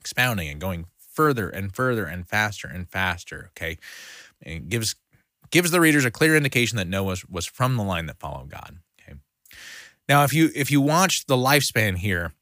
expounding 0.00 0.48
and 0.48 0.60
going 0.60 0.86
further 1.12 1.48
and 1.48 1.74
further 1.74 2.04
and 2.06 2.28
faster 2.28 2.68
and 2.68 2.90
faster, 2.90 3.50
okay? 3.50 3.78
It 4.40 4.68
gives 4.68 4.96
gives 5.50 5.70
the 5.70 5.80
readers 5.80 6.04
a 6.04 6.10
clear 6.10 6.34
indication 6.34 6.76
that 6.78 6.88
Noah 6.88 7.04
was, 7.04 7.24
was 7.26 7.46
from 7.46 7.76
the 7.76 7.84
line 7.84 8.06
that 8.06 8.18
followed 8.18 8.50
God. 8.50 8.78
Okay? 9.00 9.16
Now, 10.08 10.24
if 10.24 10.34
you 10.34 10.50
if 10.54 10.72
you 10.72 10.80
watch 10.80 11.26
the 11.26 11.36
lifespan 11.36 11.98
here, 11.98 12.32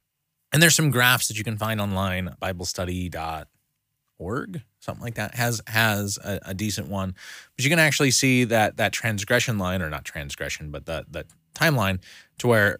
and 0.53 0.63
there's 0.63 0.75
some 0.75 0.91
graphs 0.91 1.29
that 1.29 1.37
you 1.37 1.45
can 1.45 1.59
find 1.59 1.79
online, 1.81 2.35
BibleStudy.org, 2.41 4.63
something 4.81 5.05
like 5.05 5.15
that 5.15 5.35
has 5.35 5.61
has 5.67 6.19
a, 6.25 6.41
a, 6.47 6.55
decent 6.55 6.89
one. 6.89 7.15
But 7.57 7.65
you 7.65 7.71
can 7.71 7.79
actually 7.79 8.11
see 8.11 8.45
that 8.45 8.79
that 8.79 8.93
transgression 8.93 9.59
line, 9.59 9.83
or 9.83 9.91
not 9.91 10.05
transgression, 10.05 10.71
but 10.71 10.87
that 10.87 11.13
that 11.13 11.27
timeline, 11.55 12.01
to 12.39 12.49
where 12.49 12.79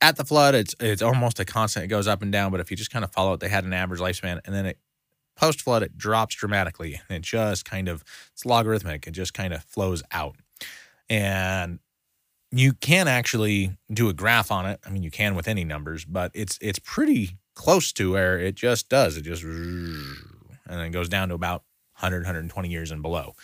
at 0.00 0.16
the 0.16 0.24
flood, 0.24 0.54
it's 0.54 0.74
it's 0.80 1.02
almost 1.02 1.40
a 1.40 1.44
constant. 1.44 1.84
It 1.84 1.88
goes 1.88 2.06
up 2.06 2.22
and 2.22 2.32
down. 2.32 2.50
But 2.50 2.60
if 2.60 2.70
you 2.70 2.76
just 2.76 2.90
kind 2.90 3.04
of 3.04 3.12
follow 3.12 3.32
it, 3.34 3.40
they 3.40 3.48
had 3.48 3.64
an 3.64 3.72
average 3.72 4.00
lifespan, 4.00 4.40
and 4.44 4.54
then 4.54 4.66
it 4.66 4.78
post 5.36 5.62
flood 5.62 5.82
it 5.82 5.96
drops 5.96 6.34
dramatically, 6.34 7.00
and 7.08 7.16
it 7.16 7.22
just 7.22 7.64
kind 7.64 7.88
of 7.88 8.04
it's 8.32 8.44
logarithmic. 8.44 9.06
It 9.06 9.12
just 9.12 9.34
kind 9.34 9.54
of 9.54 9.64
flows 9.64 10.02
out, 10.12 10.36
and 11.08 11.78
you 12.52 12.72
can 12.72 13.06
actually 13.06 13.76
do 13.92 14.08
a 14.08 14.12
graph 14.12 14.50
on 14.50 14.66
it. 14.66 14.80
I 14.84 14.90
mean, 14.90 15.02
you 15.02 15.10
can 15.10 15.34
with 15.34 15.46
any 15.46 15.64
numbers, 15.64 16.04
but 16.04 16.32
it's 16.34 16.58
it's 16.60 16.78
pretty 16.80 17.38
close 17.54 17.92
to 17.92 18.12
where 18.12 18.38
it 18.38 18.54
just 18.54 18.88
does. 18.88 19.16
It 19.16 19.22
just 19.22 19.44
and 20.70 20.80
then 20.80 20.90
goes 20.90 21.08
down 21.08 21.28
to 21.28 21.34
about 21.34 21.64
100, 21.98 22.18
120 22.22 22.68
years 22.68 22.90
and 22.90 23.02
below. 23.02 23.34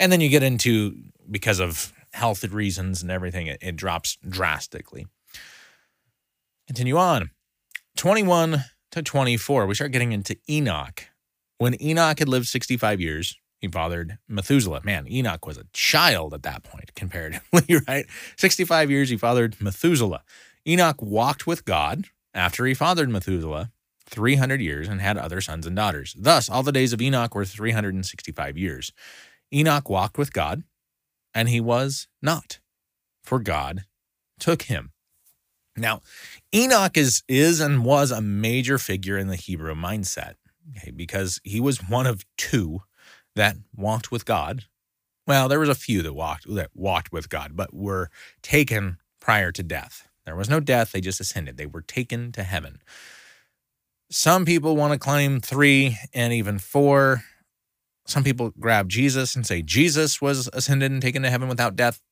And 0.00 0.10
then 0.10 0.20
you 0.20 0.28
get 0.28 0.42
into 0.42 0.96
because 1.30 1.60
of 1.60 1.92
health 2.12 2.44
reasons 2.44 3.02
and 3.02 3.10
everything, 3.10 3.46
it, 3.46 3.58
it 3.62 3.76
drops 3.76 4.18
drastically. 4.28 5.06
Continue 6.66 6.96
on. 6.96 7.30
21 7.96 8.64
to 8.92 9.02
24, 9.02 9.66
we 9.66 9.74
start 9.74 9.92
getting 9.92 10.12
into 10.12 10.36
Enoch. 10.48 11.06
When 11.58 11.80
Enoch 11.80 12.18
had 12.18 12.28
lived 12.28 12.46
65 12.46 13.00
years, 13.00 13.36
he 13.58 13.68
fathered 13.68 14.18
Methuselah. 14.28 14.80
Man, 14.82 15.06
Enoch 15.10 15.46
was 15.46 15.56
a 15.56 15.66
child 15.72 16.34
at 16.34 16.42
that 16.42 16.64
point, 16.64 16.94
comparatively, 16.94 17.80
right? 17.88 18.06
65 18.36 18.90
years, 18.90 19.10
he 19.10 19.16
fathered 19.16 19.60
Methuselah. 19.60 20.22
Enoch 20.66 21.00
walked 21.00 21.46
with 21.46 21.64
God 21.64 22.06
after 22.34 22.66
he 22.66 22.74
fathered 22.74 23.08
Methuselah 23.08 23.70
300 24.12 24.60
years 24.60 24.88
and 24.88 25.00
had 25.00 25.18
other 25.18 25.40
sons 25.40 25.66
and 25.66 25.74
daughters. 25.74 26.14
Thus, 26.16 26.48
all 26.48 26.62
the 26.62 26.70
days 26.70 26.92
of 26.92 27.00
Enoch 27.00 27.34
were 27.34 27.44
365 27.44 28.56
years. 28.56 28.92
Enoch 29.52 29.88
walked 29.88 30.18
with 30.18 30.32
God, 30.32 30.62
and 31.34 31.48
he 31.48 31.60
was 31.60 32.06
not, 32.20 32.60
for 33.24 33.40
God 33.40 33.84
took 34.38 34.62
him. 34.62 34.92
Now, 35.76 36.02
Enoch 36.54 36.96
is 36.96 37.22
is 37.28 37.60
and 37.60 37.84
was 37.84 38.10
a 38.10 38.20
major 38.20 38.76
figure 38.76 39.16
in 39.16 39.28
the 39.28 39.36
Hebrew 39.36 39.74
mindset, 39.74 40.34
okay, 40.76 40.90
because 40.90 41.40
he 41.44 41.60
was 41.60 41.88
one 41.88 42.06
of 42.06 42.26
two 42.36 42.82
that 43.34 43.56
walked 43.74 44.10
with 44.12 44.26
God. 44.26 44.66
Well, 45.26 45.48
there 45.48 45.60
was 45.60 45.68
a 45.70 45.74
few 45.74 46.02
that 46.02 46.12
walked 46.12 46.52
that 46.54 46.70
walked 46.74 47.12
with 47.12 47.30
God, 47.30 47.56
but 47.56 47.72
were 47.72 48.10
taken 48.42 48.98
prior 49.20 49.50
to 49.52 49.62
death. 49.62 50.08
There 50.26 50.36
was 50.36 50.50
no 50.50 50.60
death, 50.60 50.92
they 50.92 51.00
just 51.00 51.20
ascended. 51.20 51.56
They 51.56 51.66
were 51.66 51.82
taken 51.82 52.32
to 52.32 52.42
heaven. 52.42 52.80
Some 54.12 54.44
people 54.44 54.76
want 54.76 54.92
to 54.92 54.98
claim 54.98 55.40
3 55.40 55.96
and 56.12 56.34
even 56.34 56.58
4. 56.58 57.24
Some 58.04 58.22
people 58.22 58.52
grab 58.60 58.90
Jesus 58.90 59.34
and 59.34 59.46
say 59.46 59.62
Jesus 59.62 60.20
was 60.20 60.50
ascended 60.52 60.92
and 60.92 61.00
taken 61.00 61.22
to 61.22 61.30
heaven 61.30 61.48
without 61.48 61.76
death 61.76 62.02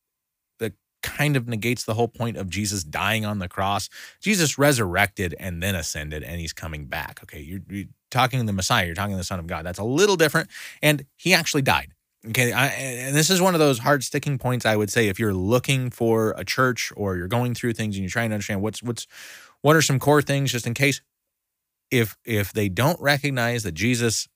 That 0.57 0.73
kind 1.03 1.35
of 1.35 1.47
negates 1.47 1.83
the 1.83 1.93
whole 1.93 2.07
point 2.07 2.37
of 2.37 2.49
Jesus 2.49 2.83
dying 2.83 3.23
on 3.23 3.37
the 3.37 3.47
cross. 3.47 3.87
Jesus 4.19 4.57
resurrected 4.57 5.35
and 5.39 5.61
then 5.61 5.75
ascended, 5.75 6.23
and 6.23 6.41
he's 6.41 6.53
coming 6.53 6.85
back. 6.87 7.19
Okay, 7.21 7.39
you're, 7.39 7.61
you're 7.69 7.85
talking 8.09 8.43
the 8.47 8.53
Messiah, 8.53 8.87
you're 8.87 8.95
talking 8.95 9.17
the 9.17 9.23
Son 9.23 9.39
of 9.39 9.45
God. 9.45 9.63
That's 9.63 9.77
a 9.77 9.83
little 9.83 10.15
different. 10.15 10.49
And 10.81 11.05
he 11.17 11.35
actually 11.35 11.61
died. 11.61 11.93
Okay, 12.29 12.51
I, 12.51 12.67
and 12.67 13.15
this 13.15 13.29
is 13.29 13.41
one 13.41 13.53
of 13.53 13.59
those 13.59 13.77
hard 13.77 14.03
sticking 14.03 14.39
points 14.39 14.65
I 14.65 14.75
would 14.75 14.89
say 14.89 15.07
if 15.07 15.19
you're 15.19 15.35
looking 15.35 15.91
for 15.91 16.33
a 16.35 16.43
church 16.43 16.91
or 16.97 17.15
you're 17.15 17.27
going 17.27 17.53
through 17.53 17.73
things 17.73 17.95
and 17.95 18.03
you're 18.03 18.09
trying 18.09 18.29
to 18.29 18.35
understand 18.35 18.63
what's 18.63 18.81
what's 18.81 19.05
what 19.61 19.75
are 19.75 19.81
some 19.83 19.99
core 19.99 20.21
things 20.21 20.51
just 20.51 20.65
in 20.65 20.73
case 20.73 21.01
if 21.91 22.17
if 22.25 22.53
they 22.53 22.69
don't 22.69 22.99
recognize 22.99 23.63
that 23.63 23.73
Jesus 23.73 24.27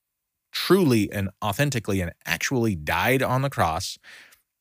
truly 0.52 1.10
and 1.12 1.28
authentically 1.44 2.00
and 2.00 2.12
actually 2.24 2.74
died 2.74 3.22
on 3.22 3.42
the 3.42 3.50
cross 3.50 3.98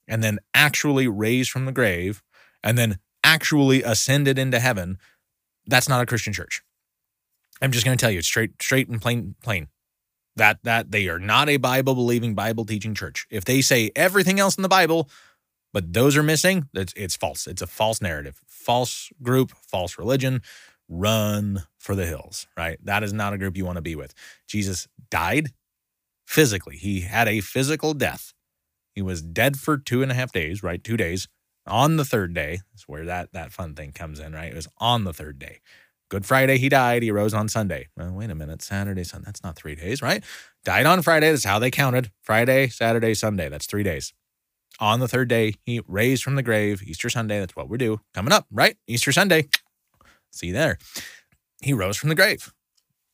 and 0.08 0.23
then 0.23 0.39
actually 0.53 1.08
raised 1.08 1.51
from 1.51 1.65
the 1.65 1.71
grave 1.71 2.23
and 2.63 2.77
then 2.77 2.97
actually 3.23 3.81
ascended 3.84 4.38
into 4.38 4.60
heaven, 4.60 4.97
that's 5.65 5.89
not 5.89 6.01
a 6.01 6.05
Christian 6.05 6.34
church. 6.34 6.62
I'm 7.62 7.71
just 7.71 7.86
going 7.86 7.97
to 7.97 8.01
tell 8.01 8.12
you 8.12 8.21
straight, 8.21 8.62
straight 8.62 8.89
and 8.89 9.01
plain, 9.01 9.36
plain. 9.43 9.67
That 10.38 10.60
that 10.63 10.91
they 10.91 11.08
are 11.08 11.19
not 11.19 11.47
a 11.47 11.55
Bible 11.55 11.95
believing, 11.95 12.36
Bible 12.36 12.65
teaching 12.65 12.93
church. 12.93 13.25
If 13.29 13.45
they 13.45 13.62
say 13.62 13.91
everything 13.95 14.38
else 14.38 14.58
in 14.58 14.63
the 14.63 14.69
Bible, 14.69 15.10
but 15.71 15.93
those 15.93 16.17
are 16.17 16.23
missing, 16.23 16.67
it's, 16.73 16.91
it's 16.97 17.15
false. 17.15 17.47
It's 17.47 17.62
a 17.62 17.67
false 17.67 18.01
narrative, 18.01 18.41
false 18.45 19.10
group, 19.23 19.51
false 19.51 19.97
religion. 19.97 20.41
Run 20.89 21.63
for 21.86 21.95
the 21.95 22.06
hills, 22.06 22.48
right? 22.58 22.80
That 22.84 23.04
is 23.04 23.13
not 23.13 23.34
a 23.34 23.38
group 23.38 23.58
you 23.58 23.65
want 23.65 23.78
to 23.78 23.82
be 23.82 23.95
with. 23.95 24.13
Jesus 24.48 24.88
died 25.10 25.50
physically. 26.26 26.78
He 26.78 27.02
had 27.02 27.28
a 27.28 27.41
physical 27.41 27.93
death 27.93 28.34
he 28.95 29.02
was 29.02 29.21
dead 29.21 29.60
for 29.60 29.78
two 29.78 30.02
and 30.02 30.12
a 30.12 30.15
half 30.15 30.32
days, 30.32 30.63
right? 30.63 30.84
Two 30.84 30.98
days. 30.98 31.28
On 31.67 31.98
the 31.98 32.06
third 32.06 32.34
day, 32.34 32.62
that's 32.71 32.88
where 32.88 33.06
that, 33.06 33.34
that 33.34 33.52
fun 33.52 33.76
thing 33.76 33.91
comes 33.91 34.19
in, 34.19 34.34
right? 34.34 34.52
It 34.52 34.56
was 34.56 34.67
on 34.78 35.04
the 35.04 35.13
third 35.13 35.38
day. 35.38 35.60
Good 36.10 36.26
Friday, 36.26 36.58
he 36.58 36.69
died. 36.69 37.04
He 37.04 37.12
rose 37.12 37.34
on 37.34 37.50
Sunday. 37.50 37.88
Well, 37.98 38.13
wait 38.13 38.30
a 38.30 38.36
minute. 38.36 38.62
Saturday, 38.62 39.04
Sunday. 39.04 39.26
That's 39.26 39.43
not 39.43 39.56
three 39.56 39.76
days, 39.76 40.02
right? 40.02 40.24
Died 40.63 40.86
on 40.86 41.02
Friday. 41.02 41.32
That's 41.32 41.43
how 41.43 41.60
they 41.60 41.71
counted. 41.71 42.12
Friday, 42.21 42.67
Saturday, 42.69 43.15
Sunday. 43.15 43.50
That's 43.50 43.65
three 43.65 43.84
days. 43.84 44.13
On 44.80 45.00
the 45.00 45.08
third 45.08 45.28
day, 45.28 45.56
he 45.65 45.82
raised 45.88 46.24
from 46.24 46.36
the 46.36 46.43
grave. 46.43 46.84
Easter 46.84 47.10
Sunday. 47.10 47.39
That's 47.39 47.56
what 47.56 47.67
we're 47.67 47.78
due. 47.78 48.00
Coming 48.13 48.32
up, 48.32 48.45
right? 48.52 48.78
Easter 48.88 49.12
Sunday. 49.12 49.50
See 50.32 50.48
you 50.48 50.54
there. 50.54 50.78
He 51.62 51.74
rose 51.74 51.98
from 51.98 52.10
the 52.10 52.15
grave 52.15 52.54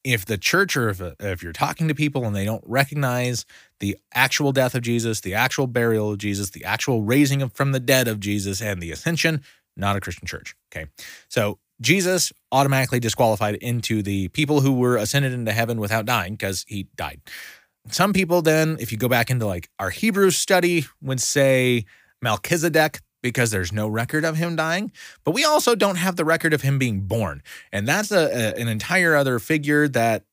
if 0.03 0.25
the 0.25 0.37
church 0.37 0.75
or 0.75 0.89
if, 0.89 1.01
uh, 1.01 1.11
if 1.19 1.43
you're 1.43 1.53
talking 1.53 1.87
to 1.87 1.95
people 1.95 2.25
and 2.25 2.35
they 2.35 2.45
don't 2.45 2.63
recognize 2.65 3.45
the 3.79 3.97
actual 4.13 4.51
death 4.51 4.75
of 4.75 4.81
Jesus, 4.81 5.21
the 5.21 5.33
actual 5.33 5.67
burial 5.67 6.11
of 6.11 6.17
Jesus, 6.17 6.49
the 6.51 6.65
actual 6.65 7.03
raising 7.03 7.47
from 7.49 7.71
the 7.71 7.79
dead 7.79 8.07
of 8.07 8.19
Jesus, 8.19 8.61
and 8.61 8.81
the 8.81 8.91
ascension, 8.91 9.41
not 9.77 9.95
a 9.95 10.01
Christian 10.01 10.27
church. 10.27 10.55
Okay. 10.73 10.87
So 11.29 11.59
Jesus 11.79 12.31
automatically 12.51 12.99
disqualified 12.99 13.55
into 13.55 14.01
the 14.01 14.27
people 14.29 14.61
who 14.61 14.73
were 14.73 14.97
ascended 14.97 15.33
into 15.33 15.51
heaven 15.51 15.79
without 15.79 16.05
dying 16.05 16.33
because 16.33 16.65
he 16.67 16.87
died. 16.95 17.21
Some 17.89 18.13
people 18.13 18.41
then, 18.41 18.77
if 18.79 18.91
you 18.91 18.97
go 18.97 19.07
back 19.07 19.29
into 19.29 19.45
like 19.45 19.69
our 19.79 19.89
Hebrew 19.89 20.29
study, 20.29 20.85
would 21.01 21.19
say 21.19 21.85
Melchizedek, 22.21 23.01
because 23.21 23.51
there's 23.51 23.71
no 23.71 23.87
record 23.87 24.25
of 24.25 24.37
him 24.37 24.55
dying, 24.55 24.91
but 25.23 25.31
we 25.31 25.43
also 25.43 25.75
don't 25.75 25.97
have 25.97 26.15
the 26.15 26.25
record 26.25 26.53
of 26.53 26.61
him 26.61 26.77
being 26.77 27.01
born. 27.01 27.43
And 27.71 27.87
that's 27.87 28.11
a, 28.11 28.25
a, 28.25 28.59
an 28.59 28.67
entire 28.67 29.15
other 29.15 29.39
figure 29.39 29.87
that 29.89 30.23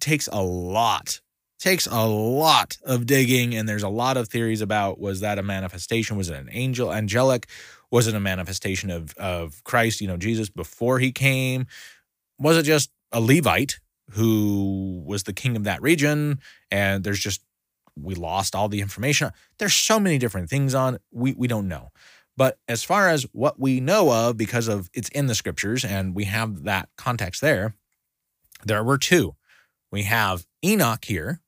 takes 0.00 0.28
a 0.32 0.42
lot 0.42 1.20
takes 1.60 1.86
a 1.86 2.06
lot 2.06 2.78
of 2.84 3.06
digging. 3.06 3.54
And 3.54 3.68
there's 3.68 3.82
a 3.82 3.88
lot 3.88 4.16
of 4.16 4.28
theories 4.28 4.62
about 4.62 4.98
was 4.98 5.20
that 5.20 5.38
a 5.38 5.42
manifestation? 5.42 6.16
Was 6.16 6.30
it 6.30 6.38
an 6.38 6.48
angel 6.50 6.92
angelic? 6.92 7.46
Was 7.90 8.06
it 8.06 8.14
a 8.14 8.20
manifestation 8.20 8.90
of 8.90 9.14
of 9.16 9.62
Christ 9.64 10.00
you 10.00 10.08
know 10.08 10.16
Jesus 10.16 10.48
before 10.48 10.98
he 10.98 11.12
came? 11.12 11.66
Was 12.38 12.56
it 12.56 12.62
just 12.62 12.90
a 13.12 13.20
levite 13.20 13.78
who 14.12 15.02
was 15.04 15.24
the 15.24 15.32
king 15.32 15.56
of 15.56 15.64
that 15.64 15.82
region? 15.82 16.40
And 16.70 17.04
there's 17.04 17.20
just 17.20 17.42
we 17.96 18.14
lost 18.14 18.54
all 18.54 18.68
the 18.68 18.80
information. 18.80 19.30
There's 19.58 19.74
so 19.74 20.00
many 20.00 20.18
different 20.18 20.48
things 20.48 20.74
on 20.74 20.98
we 21.10 21.32
we 21.34 21.46
don't 21.46 21.68
know. 21.68 21.90
But 22.36 22.58
as 22.68 22.82
far 22.82 23.08
as 23.08 23.26
what 23.32 23.60
we 23.60 23.80
know 23.80 24.10
of 24.12 24.36
because 24.36 24.68
of 24.68 24.88
it's 24.94 25.08
in 25.10 25.26
the 25.26 25.34
scriptures 25.34 25.84
and 25.84 26.14
we 26.14 26.24
have 26.24 26.64
that 26.64 26.88
context 26.96 27.40
there, 27.40 27.74
there 28.64 28.82
were 28.82 28.98
two. 28.98 29.34
We 29.92 30.04
have 30.04 30.46
Enoch 30.64 31.04
here, 31.04 31.40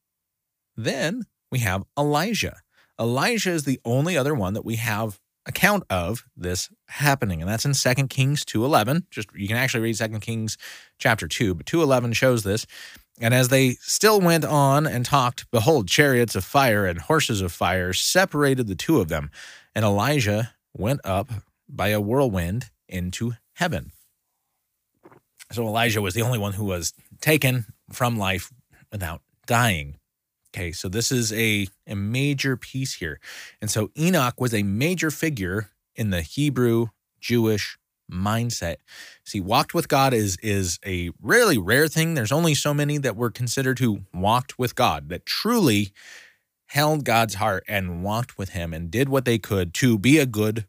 then 0.76 1.24
we 1.50 1.60
have 1.60 1.84
Elijah. 1.98 2.58
Elijah 3.00 3.50
is 3.50 3.64
the 3.64 3.80
only 3.84 4.16
other 4.16 4.34
one 4.34 4.54
that 4.54 4.64
we 4.64 4.76
have 4.76 5.18
account 5.46 5.84
of 5.90 6.24
this 6.36 6.70
happening 6.86 7.40
and 7.40 7.50
that's 7.50 7.64
in 7.64 7.72
2 7.72 8.06
Kings 8.08 8.44
2:11 8.44 9.02
just 9.10 9.28
you 9.34 9.48
can 9.48 9.56
actually 9.56 9.80
read 9.80 9.96
2 9.96 10.20
Kings 10.20 10.56
chapter 10.98 11.26
2 11.26 11.54
but 11.54 11.66
2:11 11.66 12.14
shows 12.14 12.44
this 12.44 12.64
and 13.22 13.32
as 13.32 13.48
they 13.48 13.76
still 13.80 14.20
went 14.20 14.44
on 14.44 14.84
and 14.84 15.04
talked, 15.04 15.48
behold, 15.52 15.86
chariots 15.86 16.34
of 16.34 16.44
fire 16.44 16.84
and 16.84 16.98
horses 16.98 17.40
of 17.40 17.52
fire 17.52 17.92
separated 17.92 18.66
the 18.66 18.74
two 18.74 19.00
of 19.00 19.08
them. 19.08 19.30
And 19.76 19.84
Elijah 19.84 20.54
went 20.76 21.00
up 21.04 21.30
by 21.68 21.88
a 21.88 22.00
whirlwind 22.00 22.70
into 22.88 23.34
heaven. 23.54 23.92
So 25.52 25.64
Elijah 25.66 26.02
was 26.02 26.14
the 26.14 26.22
only 26.22 26.38
one 26.38 26.54
who 26.54 26.64
was 26.64 26.94
taken 27.20 27.66
from 27.92 28.18
life 28.18 28.50
without 28.90 29.22
dying. 29.46 29.98
Okay, 30.54 30.72
so 30.72 30.88
this 30.88 31.12
is 31.12 31.32
a, 31.32 31.68
a 31.86 31.94
major 31.94 32.56
piece 32.56 32.94
here. 32.94 33.20
And 33.60 33.70
so 33.70 33.90
Enoch 33.96 34.40
was 34.40 34.52
a 34.52 34.64
major 34.64 35.12
figure 35.12 35.70
in 35.94 36.10
the 36.10 36.22
Hebrew 36.22 36.88
Jewish 37.20 37.78
mindset. 38.12 38.76
See, 39.24 39.40
walked 39.40 39.74
with 39.74 39.88
God 39.88 40.12
is 40.12 40.36
is 40.42 40.78
a 40.84 41.10
really 41.20 41.58
rare 41.58 41.88
thing. 41.88 42.14
There's 42.14 42.32
only 42.32 42.54
so 42.54 42.74
many 42.74 42.98
that 42.98 43.16
were 43.16 43.30
considered 43.30 43.78
who 43.78 44.02
walked 44.12 44.58
with 44.58 44.74
God, 44.74 45.08
that 45.08 45.26
truly 45.26 45.92
held 46.66 47.04
God's 47.04 47.34
heart 47.34 47.64
and 47.68 48.02
walked 48.02 48.38
with 48.38 48.50
him 48.50 48.72
and 48.72 48.90
did 48.90 49.08
what 49.08 49.24
they 49.24 49.38
could 49.38 49.74
to 49.74 49.98
be 49.98 50.18
a 50.18 50.26
good 50.26 50.66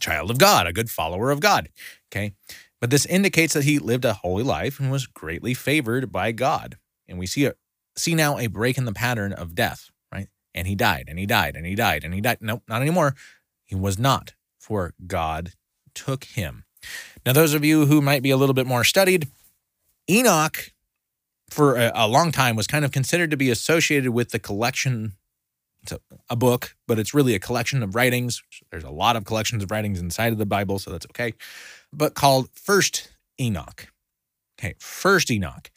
child 0.00 0.30
of 0.30 0.38
God, 0.38 0.66
a 0.66 0.72
good 0.72 0.90
follower 0.90 1.30
of 1.30 1.40
God. 1.40 1.70
Okay. 2.10 2.34
But 2.80 2.90
this 2.90 3.06
indicates 3.06 3.54
that 3.54 3.64
he 3.64 3.78
lived 3.78 4.04
a 4.04 4.14
holy 4.14 4.44
life 4.44 4.78
and 4.78 4.90
was 4.90 5.06
greatly 5.06 5.54
favored 5.54 6.12
by 6.12 6.32
God. 6.32 6.78
And 7.08 7.18
we 7.18 7.26
see 7.26 7.46
a 7.46 7.54
see 7.96 8.14
now 8.14 8.38
a 8.38 8.46
break 8.46 8.78
in 8.78 8.84
the 8.84 8.92
pattern 8.92 9.32
of 9.32 9.54
death, 9.54 9.90
right? 10.12 10.28
And 10.54 10.68
he 10.68 10.74
died, 10.74 11.06
and 11.08 11.18
he 11.18 11.26
died, 11.26 11.56
and 11.56 11.66
he 11.66 11.74
died, 11.74 12.04
and 12.04 12.14
he 12.14 12.20
died. 12.20 12.38
Nope, 12.40 12.62
not 12.68 12.80
anymore. 12.80 13.14
He 13.64 13.74
was 13.74 13.98
not, 13.98 14.34
for 14.58 14.94
God 15.06 15.52
took 15.94 16.24
him. 16.24 16.64
Now, 17.26 17.32
those 17.32 17.54
of 17.54 17.64
you 17.64 17.86
who 17.86 18.00
might 18.00 18.22
be 18.22 18.30
a 18.30 18.36
little 18.36 18.54
bit 18.54 18.66
more 18.66 18.84
studied, 18.84 19.28
Enoch 20.08 20.72
for 21.50 21.76
a, 21.76 21.92
a 21.94 22.08
long 22.08 22.32
time 22.32 22.56
was 22.56 22.66
kind 22.66 22.84
of 22.84 22.92
considered 22.92 23.30
to 23.30 23.36
be 23.36 23.50
associated 23.50 24.10
with 24.10 24.30
the 24.30 24.38
collection 24.38 25.14
it's 25.82 25.92
a, 25.92 26.00
a, 26.28 26.36
book, 26.36 26.76
but 26.86 26.98
it's 26.98 27.14
really 27.14 27.34
a 27.34 27.38
collection 27.38 27.82
of 27.82 27.94
writings. 27.94 28.42
There's 28.70 28.84
a 28.84 28.90
lot 28.90 29.16
of 29.16 29.24
collections 29.24 29.62
of 29.62 29.70
writings 29.70 30.00
inside 30.00 30.32
of 30.32 30.38
the 30.38 30.46
Bible, 30.46 30.78
so 30.78 30.90
that's 30.90 31.06
okay. 31.06 31.34
But 31.92 32.14
called 32.14 32.50
First 32.52 33.10
Enoch. 33.40 33.86
Okay, 34.58 34.74
First 34.78 35.30
Enoch. 35.30 35.70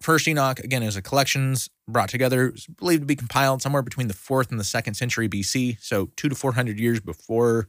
First 0.00 0.28
Enoch, 0.28 0.58
again, 0.58 0.82
is 0.82 0.96
a 0.96 1.02
collections 1.02 1.70
brought 1.88 2.10
together, 2.10 2.52
believed 2.78 3.02
to 3.02 3.06
be 3.06 3.16
compiled 3.16 3.62
somewhere 3.62 3.82
between 3.82 4.08
the 4.08 4.14
fourth 4.14 4.50
and 4.50 4.60
the 4.60 4.64
second 4.64 4.94
century 4.94 5.28
BC, 5.28 5.78
so 5.80 6.10
two 6.16 6.28
to 6.28 6.34
four 6.34 6.52
hundred 6.52 6.78
years 6.78 7.00
before 7.00 7.66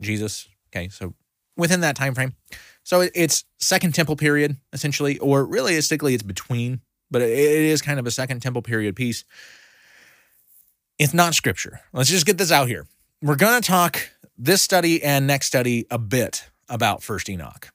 Jesus. 0.00 0.48
Okay, 0.70 0.88
so 0.88 1.14
within 1.56 1.80
that 1.80 1.96
time 1.96 2.14
frame. 2.14 2.34
So 2.82 3.08
it's 3.14 3.44
Second 3.58 3.94
Temple 3.94 4.16
period, 4.16 4.56
essentially, 4.72 5.18
or 5.18 5.44
realistically, 5.44 6.14
it's 6.14 6.22
between, 6.22 6.80
but 7.10 7.20
it 7.20 7.30
is 7.30 7.82
kind 7.82 7.98
of 7.98 8.06
a 8.06 8.10
Second 8.10 8.40
Temple 8.40 8.62
period 8.62 8.94
piece. 8.94 9.24
It's 10.98 11.12
not 11.12 11.34
scripture. 11.34 11.80
Let's 11.92 12.10
just 12.10 12.26
get 12.26 12.38
this 12.38 12.52
out 12.52 12.68
here. 12.68 12.86
We're 13.20 13.36
going 13.36 13.60
to 13.60 13.66
talk 13.66 14.10
this 14.38 14.62
study 14.62 15.02
and 15.02 15.26
next 15.26 15.46
study 15.46 15.86
a 15.90 15.98
bit 15.98 16.48
about 16.68 17.02
First 17.02 17.28
Enoch. 17.28 17.70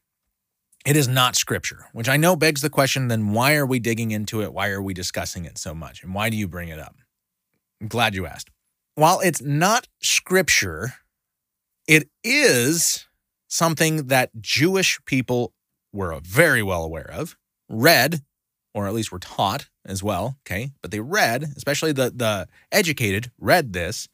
It 0.85 0.95
is 0.95 1.07
not 1.07 1.35
scripture, 1.35 1.85
which 1.93 2.09
I 2.09 2.17
know 2.17 2.35
begs 2.35 2.61
the 2.61 2.69
question 2.69 3.07
then 3.07 3.33
why 3.33 3.55
are 3.55 3.65
we 3.65 3.79
digging 3.79 4.11
into 4.11 4.41
it? 4.41 4.53
Why 4.53 4.69
are 4.69 4.81
we 4.81 4.93
discussing 4.93 5.45
it 5.45 5.57
so 5.57 5.75
much? 5.75 6.03
And 6.03 6.15
why 6.15 6.29
do 6.29 6.37
you 6.37 6.47
bring 6.47 6.69
it 6.69 6.79
up? 6.79 6.95
I'm 7.79 7.87
glad 7.87 8.15
you 8.15 8.25
asked. 8.25 8.49
While 8.95 9.19
it's 9.19 9.41
not 9.41 9.87
scripture, 10.01 10.93
it 11.87 12.09
is 12.23 13.05
something 13.51 14.07
that 14.07 14.31
Jewish 14.39 14.99
people 15.05 15.53
were 15.93 16.17
very 16.23 16.63
well 16.63 16.83
aware 16.83 17.11
of, 17.11 17.35
read, 17.69 18.21
or 18.73 18.87
at 18.87 18.93
least 18.93 19.11
were 19.11 19.19
taught 19.19 19.67
as 19.85 20.01
well. 20.01 20.37
Okay. 20.47 20.71
But 20.81 20.91
they 20.91 21.01
read, 21.01 21.43
especially 21.55 21.91
the 21.91 22.11
the 22.15 22.47
educated, 22.71 23.29
read 23.37 23.73
this. 23.73 24.07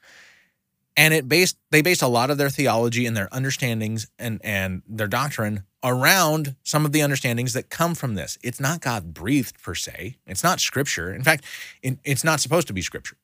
And 1.00 1.14
it 1.14 1.30
based 1.30 1.58
they 1.70 1.84
based 1.84 2.02
a 2.02 2.08
lot 2.08 2.32
of 2.32 2.40
their 2.40 2.50
theology 2.50 3.06
and 3.06 3.16
their 3.16 3.32
understandings 3.32 4.08
and, 4.18 4.42
and 4.44 4.82
their 4.88 5.08
doctrine 5.08 5.64
around 5.84 6.56
some 6.64 6.86
of 6.86 6.92
the 6.92 7.04
understandings 7.04 7.54
that 7.54 7.70
come 7.70 7.94
from 7.94 8.16
this. 8.16 8.40
It's 8.44 8.60
not 8.60 8.82
God 8.82 9.14
breathed 9.14 9.62
per 9.62 9.76
se. 9.76 10.18
It's 10.26 10.44
not 10.44 10.60
scripture. 10.60 11.14
In 11.14 11.24
fact, 11.24 11.46
it, 11.84 12.00
it's 12.04 12.24
not 12.24 12.40
supposed 12.40 12.66
to 12.68 12.74
be 12.74 12.82
scripture. 12.82 13.18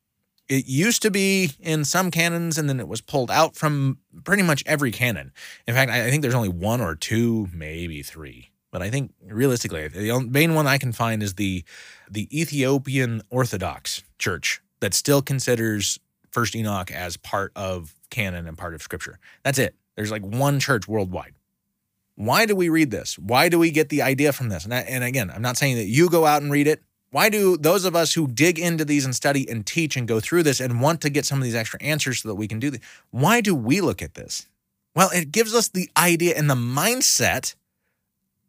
It 0.49 0.67
used 0.67 1.01
to 1.03 1.11
be 1.11 1.51
in 1.59 1.85
some 1.85 2.11
canons 2.11 2.57
and 2.57 2.67
then 2.67 2.79
it 2.79 2.87
was 2.87 3.01
pulled 3.01 3.31
out 3.31 3.55
from 3.55 3.97
pretty 4.23 4.43
much 4.43 4.63
every 4.65 4.91
canon. 4.91 5.31
In 5.67 5.73
fact, 5.73 5.89
I 5.89 6.09
think 6.09 6.21
there's 6.21 6.35
only 6.35 6.49
one 6.49 6.81
or 6.81 6.95
two, 6.95 7.47
maybe 7.53 8.03
three 8.03 8.53
but 8.73 8.81
I 8.81 8.89
think 8.89 9.13
realistically, 9.29 9.87
the 9.87 10.19
main 10.19 10.55
one 10.55 10.65
I 10.65 10.79
can 10.79 10.91
find 10.91 11.21
is 11.21 11.35
the 11.35 11.63
the 12.09 12.27
Ethiopian 12.37 13.21
Orthodox 13.29 14.01
Church 14.17 14.61
that 14.79 14.95
still 14.95 15.21
considers 15.21 15.99
First 16.31 16.55
Enoch 16.55 16.91
as 16.91 17.15
part 17.15 17.51
of 17.55 17.93
canon 18.09 18.47
and 18.47 18.57
part 18.57 18.73
of 18.73 18.81
Scripture. 18.81 19.19
That's 19.43 19.59
it. 19.59 19.75
There's 19.95 20.09
like 20.09 20.23
one 20.23 20.59
church 20.59 20.87
worldwide. 20.87 21.35
Why 22.15 22.47
do 22.47 22.55
we 22.55 22.67
read 22.69 22.89
this? 22.89 23.17
Why 23.19 23.47
do 23.47 23.59
we 23.59 23.69
get 23.69 23.89
the 23.89 24.01
idea 24.01 24.33
from 24.33 24.49
this? 24.49 24.65
And, 24.65 24.73
I, 24.73 24.79
and 24.79 25.03
again, 25.03 25.29
I'm 25.29 25.41
not 25.43 25.55
saying 25.55 25.77
that 25.77 25.85
you 25.85 26.09
go 26.09 26.25
out 26.25 26.41
and 26.41 26.51
read 26.51 26.67
it. 26.67 26.81
Why 27.13 27.29
do 27.29 27.57
those 27.57 27.85
of 27.85 27.95
us 27.95 28.15
who 28.15 28.27
dig 28.27 28.57
into 28.57 28.83
these 28.83 29.05
and 29.05 29.15
study 29.15 29.47
and 29.47 29.63
teach 29.63 29.95
and 29.95 30.07
go 30.07 30.19
through 30.19 30.41
this 30.41 30.59
and 30.59 30.81
want 30.81 30.99
to 31.01 31.11
get 31.11 31.27
some 31.27 31.37
of 31.37 31.43
these 31.43 31.53
extra 31.53 31.79
answers 31.79 32.23
so 32.23 32.29
that 32.29 32.33
we 32.33 32.47
can 32.47 32.59
do 32.59 32.71
this? 32.71 32.81
Why 33.11 33.39
do 33.39 33.53
we 33.53 33.81
look 33.81 34.01
at 34.01 34.15
this? 34.15 34.47
Well, 34.95 35.11
it 35.11 35.31
gives 35.31 35.53
us 35.53 35.67
the 35.67 35.91
idea 35.95 36.33
and 36.35 36.49
the 36.49 36.55
mindset 36.55 37.53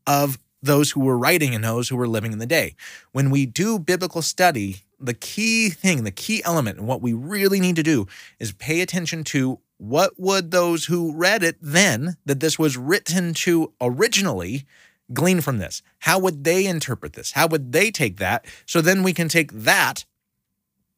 of 0.06 0.38
those 0.62 0.92
who 0.92 1.00
were 1.00 1.18
writing 1.18 1.54
and 1.54 1.62
those 1.62 1.90
who 1.90 1.96
were 1.96 2.08
living 2.08 2.32
in 2.32 2.38
the 2.38 2.46
day. 2.46 2.74
When 3.12 3.28
we 3.28 3.44
do 3.44 3.78
biblical 3.78 4.22
study, 4.22 4.76
the 4.98 5.12
key 5.12 5.68
thing, 5.68 6.04
the 6.04 6.10
key 6.10 6.42
element, 6.42 6.78
and 6.78 6.88
what 6.88 7.02
we 7.02 7.12
really 7.12 7.60
need 7.60 7.76
to 7.76 7.82
do 7.82 8.06
is 8.40 8.52
pay 8.52 8.80
attention 8.80 9.24
to 9.24 9.58
what 9.76 10.18
would 10.18 10.52
those 10.52 10.86
who 10.86 11.14
read 11.14 11.42
it 11.42 11.58
then, 11.60 12.16
that 12.24 12.40
this 12.40 12.58
was 12.58 12.78
written 12.78 13.34
to 13.34 13.74
originally, 13.78 14.64
glean 15.12 15.40
from 15.40 15.58
this? 15.58 15.82
How 16.00 16.18
would 16.18 16.44
they 16.44 16.66
interpret 16.66 17.12
this? 17.12 17.32
How 17.32 17.46
would 17.46 17.72
they 17.72 17.90
take 17.90 18.18
that? 18.18 18.44
So 18.66 18.80
then 18.80 19.02
we 19.02 19.12
can 19.12 19.28
take 19.28 19.52
that 19.52 20.04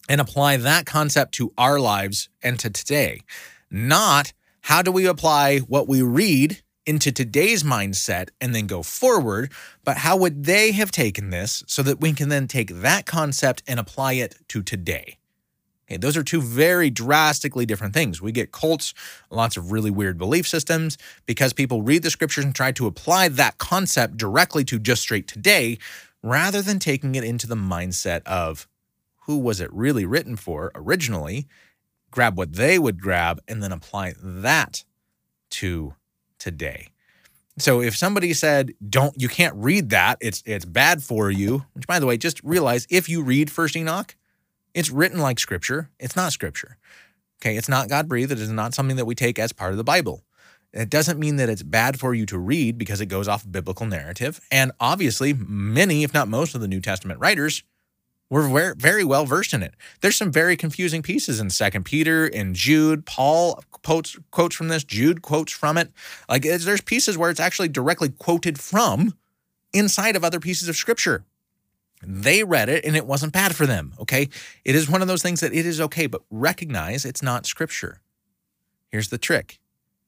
and 0.09 0.21
apply 0.21 0.57
that 0.59 0.87
concept 0.87 1.33
to 1.35 1.53
our 1.59 1.81
lives 1.81 2.29
and 2.43 2.59
to 2.61 2.71
today. 2.71 3.21
Not 3.71 4.33
how 4.63 4.83
do 4.83 4.93
we 4.93 5.07
apply 5.07 5.59
what 5.59 5.89
we 5.89 6.03
read 6.03 6.63
into 6.87 7.11
today's 7.11 7.65
mindset 7.65 8.29
and 8.41 8.55
then 8.55 8.67
go 8.67 8.83
forward, 8.83 9.51
but 9.85 9.99
how 9.99 10.17
would 10.17 10.45
they 10.45 10.73
have 10.73 10.93
taken 10.93 11.31
this 11.31 11.65
so 11.67 11.83
that 11.83 12.01
we 12.01 12.13
can 12.13 12.29
then 12.29 12.47
take 12.47 12.71
that 12.83 13.07
concept 13.07 13.63
and 13.67 13.81
apply 13.81 14.15
it 14.15 14.37
to 14.49 14.63
today? 14.63 15.19
Okay, 15.89 15.97
those 15.99 16.17
are 16.17 16.25
two 16.25 16.41
very 16.41 16.91
drastically 16.91 17.65
different 17.65 17.95
things. 17.95 18.21
We 18.21 18.33
get 18.33 18.51
cults, 18.51 18.93
lots 19.31 19.57
of 19.57 19.71
really 19.71 19.91
weird 19.91 20.19
belief 20.19 20.47
systems 20.49 20.99
because 21.27 21.53
people 21.53 21.83
read 21.83 22.03
the 22.03 22.11
scriptures 22.11 22.45
and 22.45 22.55
try 22.55 22.73
to 22.73 22.87
apply 22.87 23.29
that 23.29 23.59
concept 23.59 24.17
directly 24.17 24.65
to 24.65 24.81
just 24.81 25.03
straight 25.03 25.29
today 25.29 25.79
rather 26.23 26.61
than 26.61 26.81
taking 26.81 27.15
it 27.15 27.23
into 27.23 27.47
the 27.47 27.55
mindset 27.55 28.23
of 28.25 28.67
who 29.27 29.39
was 29.39 29.61
it 29.61 29.73
really 29.73 30.05
written 30.05 30.37
for 30.37 30.73
originally, 30.75 31.47
grab 32.11 32.37
what 32.37 32.55
they 32.55 32.79
would 32.79 33.01
grab, 33.01 33.41
and 33.47 33.63
then 33.63 33.73
apply 33.73 34.15
that 34.21 34.85
to 35.51 35.95
today. 36.39 36.89
So 37.59 37.81
if 37.81 37.97
somebody 37.97 38.35
said, 38.35 38.75
"Don't 38.89 39.15
you 39.21 39.29
can't 39.29 39.55
read 39.57 39.91
that. 39.91 40.19
It's 40.21 40.43
it's 40.47 40.65
bad 40.65 41.03
for 41.03 41.31
you." 41.31 41.65
Which 41.73 41.87
by 41.87 41.99
the 41.99 42.07
way, 42.07 42.17
just 42.17 42.43
realize 42.43 42.87
if 42.91 43.09
you 43.09 43.23
read 43.23 43.51
First 43.51 43.77
Enoch, 43.77 44.15
it's 44.77 44.91
written 44.91 45.19
like 45.19 45.41
scripture. 45.41 45.91
It's 45.99 46.15
not 46.15 46.33
scripture. 46.33 46.77
Okay, 47.41 47.57
it's 47.57 47.69
not 47.69 47.89
God 47.89 48.09
breathed. 48.09 48.31
It 48.31 48.39
is 48.39 48.51
not 48.51 48.75
something 48.75 48.97
that 48.97 49.07
we 49.07 49.15
take 49.15 49.39
as 49.39 49.53
part 49.53 49.71
of 49.71 49.79
the 49.79 49.85
Bible. 49.85 50.23
It 50.73 50.91
doesn't 50.91 51.19
mean 51.19 51.37
that 51.37 51.49
it's 51.49 51.63
bad 51.63 51.99
for 51.99 52.13
you 52.15 52.27
to 52.27 52.39
read 52.39 52.77
because 52.77 53.01
it 53.01 53.07
goes 53.07 53.27
off 53.27 53.51
biblical 53.51 53.87
narrative. 53.87 54.39
And 54.53 54.73
obviously, 54.79 55.33
many, 55.33 56.05
if 56.05 56.13
not 56.13 56.29
most, 56.29 56.55
of 56.55 56.61
the 56.61 56.69
New 56.69 56.83
Testament 56.83 57.19
writers 57.21 57.63
were 58.29 58.75
very, 58.77 59.03
well 59.03 59.25
versed 59.25 59.55
in 59.55 59.63
it. 59.63 59.75
There's 60.03 60.17
some 60.17 60.31
very 60.31 60.57
confusing 60.57 61.01
pieces 61.01 61.41
in 61.41 61.49
Second 61.49 61.85
Peter 61.85 62.27
and 62.27 62.55
Jude. 62.55 63.07
Paul 63.07 63.63
quotes 63.71 64.19
quotes 64.31 64.55
from 64.55 64.69
this. 64.69 64.85
Jude 64.85 65.23
quotes 65.23 65.53
from 65.53 65.79
it. 65.79 65.91
Like 66.29 66.43
there's 66.43 66.83
pieces 66.83 67.17
where 67.17 67.31
it's 67.31 67.41
actually 67.41 67.69
directly 67.69 68.11
quoted 68.11 68.61
from 68.61 69.15
inside 69.73 70.17
of 70.17 70.25
other 70.25 70.41
pieces 70.41 70.69
of 70.69 70.77
scripture. 70.77 71.25
They 72.03 72.45
read 72.45 72.69
it 72.69 72.85
and 72.85 72.97
it 72.97 73.07
wasn't 73.07 73.33
bad 73.33 73.55
for 73.57 73.67
them. 73.67 73.95
Okay, 74.01 74.29
it 74.65 74.75
is 74.75 74.89
one 74.89 75.03
of 75.03 75.09
those 75.09 75.23
things 75.23 75.41
that 75.41 75.55
it 75.55 75.67
is 75.67 75.81
okay, 75.81 76.07
but 76.07 76.23
recognize 76.31 77.05
it's 77.05 77.23
not 77.23 77.47
scripture. 77.47 78.01
Here's 78.89 79.09
the 79.09 79.19
trick. 79.19 79.59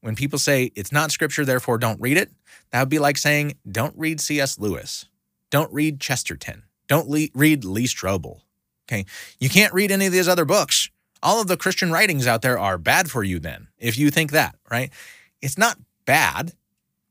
When 0.01 0.15
people 0.15 0.39
say 0.39 0.71
it's 0.77 0.93
not 0.93 1.11
scripture, 1.11 1.45
therefore 1.45 1.79
don't 1.79 2.01
read 2.01 2.17
it, 2.17 2.31
that 2.71 2.81
would 2.81 2.89
be 2.89 3.01
like 3.01 3.19
saying, 3.19 3.55
don't 3.71 3.95
read 3.97 4.21
C.S. 4.21 4.59
Lewis. 4.59 5.07
Don't 5.51 5.73
read 5.73 5.99
Chesterton 5.99 6.65
don't 6.89 7.09
le- 7.09 7.29
read 7.35 7.65
Lee 7.65 7.85
Strobel. 7.85 8.41
Okay. 8.89 9.05
You 9.39 9.49
can't 9.49 9.73
read 9.73 9.93
any 9.93 10.07
of 10.07 10.13
these 10.13 10.27
other 10.27 10.47
books. 10.47 10.91
All 11.23 11.41
of 11.41 11.47
the 11.47 11.57
Christian 11.57 11.93
writings 11.93 12.27
out 12.27 12.43
there 12.43 12.59
are 12.59 12.79
bad 12.79 13.11
for 13.11 13.23
you, 13.23 13.39
then, 13.39 13.69
if 13.79 13.99
you 13.99 14.11
think 14.11 14.33
that, 14.33 14.57
right? 14.71 14.91
It's 15.43 15.59
not 15.59 15.77
bad, 16.07 16.53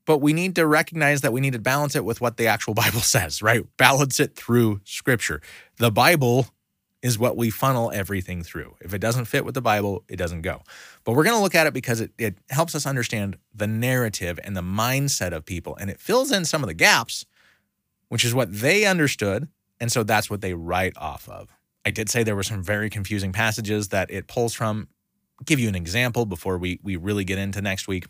but 0.08 0.22
we 0.22 0.32
need 0.32 0.54
to 0.54 0.66
recognize 0.66 1.20
that 1.20 1.34
we 1.34 1.40
need 1.42 1.52
to 1.52 1.58
balance 1.58 1.94
it 1.94 2.02
with 2.02 2.18
what 2.18 2.38
the 2.38 2.46
actual 2.46 2.72
Bible 2.82 3.00
says, 3.00 3.42
right? 3.42 3.62
Balance 3.76 4.18
it 4.18 4.34
through 4.34 4.80
scripture. 4.84 5.42
The 5.76 5.92
Bible 5.92 6.46
is 7.02 7.18
what 7.18 7.36
we 7.36 7.50
funnel 7.50 7.92
everything 7.94 8.42
through. 8.42 8.74
If 8.80 8.94
it 8.94 9.00
doesn't 9.00 9.26
fit 9.26 9.44
with 9.44 9.54
the 9.54 9.60
Bible, 9.60 10.04
it 10.08 10.16
doesn't 10.16 10.40
go. 10.42 10.62
But 11.04 11.12
we're 11.12 11.24
going 11.24 11.36
to 11.36 11.42
look 11.42 11.54
at 11.54 11.66
it 11.66 11.74
because 11.74 12.00
it, 12.00 12.12
it 12.16 12.38
helps 12.48 12.74
us 12.74 12.86
understand 12.86 13.36
the 13.54 13.66
narrative 13.66 14.40
and 14.42 14.56
the 14.56 14.62
mindset 14.62 15.32
of 15.32 15.44
people, 15.44 15.76
and 15.76 15.90
it 15.90 16.00
fills 16.00 16.32
in 16.32 16.46
some 16.46 16.62
of 16.62 16.68
the 16.68 16.74
gaps, 16.74 17.26
which 18.08 18.24
is 18.24 18.34
what 18.34 18.50
they 18.50 18.86
understood 18.86 19.48
and 19.80 19.92
so 19.92 20.02
that's 20.02 20.28
what 20.28 20.40
they 20.40 20.54
write 20.54 20.94
off 20.96 21.28
of. 21.28 21.48
I 21.84 21.90
did 21.90 22.08
say 22.08 22.22
there 22.22 22.36
were 22.36 22.42
some 22.42 22.62
very 22.62 22.90
confusing 22.90 23.32
passages 23.32 23.88
that 23.88 24.10
it 24.10 24.26
pulls 24.26 24.54
from. 24.54 24.88
I'll 25.38 25.44
give 25.44 25.60
you 25.60 25.68
an 25.68 25.74
example 25.74 26.26
before 26.26 26.58
we, 26.58 26.80
we 26.82 26.96
really 26.96 27.24
get 27.24 27.38
into 27.38 27.62
next 27.62 27.86
week. 27.86 28.06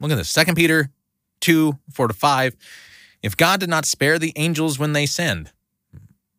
Look 0.00 0.10
at 0.10 0.16
this 0.16 0.30
Second 0.30 0.54
Peter 0.54 0.90
2 1.44 1.78
4 1.92 2.08
to 2.08 2.14
5. 2.14 2.56
If 3.22 3.36
God 3.36 3.60
did 3.60 3.68
not 3.68 3.84
spare 3.84 4.18
the 4.18 4.32
angels 4.34 4.78
when 4.78 4.94
they 4.94 5.04
sinned, 5.04 5.52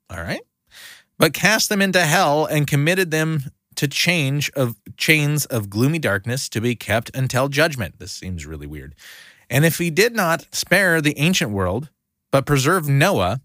all 0.09 0.17
right, 0.17 0.41
but 1.19 1.31
cast 1.31 1.69
them 1.69 1.81
into 1.81 2.01
hell 2.01 2.45
and 2.45 2.65
committed 2.65 3.11
them 3.11 3.43
to 3.75 3.87
change 3.87 4.49
of 4.55 4.75
chains 4.97 5.45
of 5.45 5.69
gloomy 5.69 5.99
darkness 5.99 6.49
to 6.49 6.59
be 6.59 6.75
kept 6.75 7.15
until 7.15 7.49
judgment. 7.49 7.99
This 7.99 8.11
seems 8.11 8.47
really 8.47 8.65
weird. 8.65 8.95
And 9.47 9.63
if 9.63 9.77
he 9.77 9.91
did 9.91 10.15
not 10.15 10.47
spare 10.51 11.01
the 11.01 11.17
ancient 11.19 11.51
world, 11.51 11.89
but 12.31 12.47
preserved 12.47 12.89
Noah, 12.89 13.41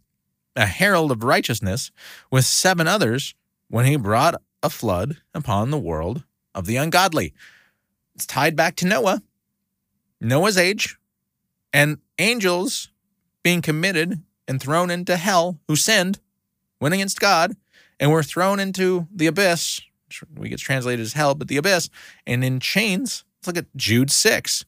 a 0.57 0.65
herald 0.65 1.13
of 1.13 1.23
righteousness, 1.23 1.91
with 2.31 2.47
seven 2.47 2.87
others 2.87 3.35
when 3.69 3.85
he 3.85 3.97
brought 3.97 4.41
a 4.63 4.71
flood 4.71 5.19
upon 5.35 5.71
the 5.71 5.79
world 5.79 6.25
of 6.55 6.65
the 6.65 6.77
ungodly. 6.77 7.35
It's 8.15 8.25
tied 8.25 8.57
back 8.57 8.77
to 8.77 8.87
Noah. 8.87 9.23
Noah's 10.23 10.57
age, 10.57 10.97
and 11.73 11.99
angels 12.19 12.91
being 13.43 13.63
committed 13.63 14.23
and 14.49 14.61
thrown 14.61 14.91
into 14.91 15.17
hell 15.17 15.59
who 15.69 15.77
sinned, 15.77 16.21
went 16.81 16.95
against 16.95 17.21
God, 17.21 17.57
and 17.99 18.11
were 18.11 18.23
thrown 18.23 18.59
into 18.59 19.07
the 19.15 19.27
abyss, 19.27 19.81
we 20.37 20.49
get 20.49 20.59
translated 20.59 21.01
as 21.01 21.13
hell, 21.13 21.35
but 21.35 21.49
the 21.49 21.57
abyss, 21.57 21.89
and 22.27 22.43
in 22.43 22.61
chains. 22.61 23.25
Let's 23.39 23.47
look 23.47 23.65
at 23.65 23.77
Jude 23.77 24.11
6. 24.11 24.65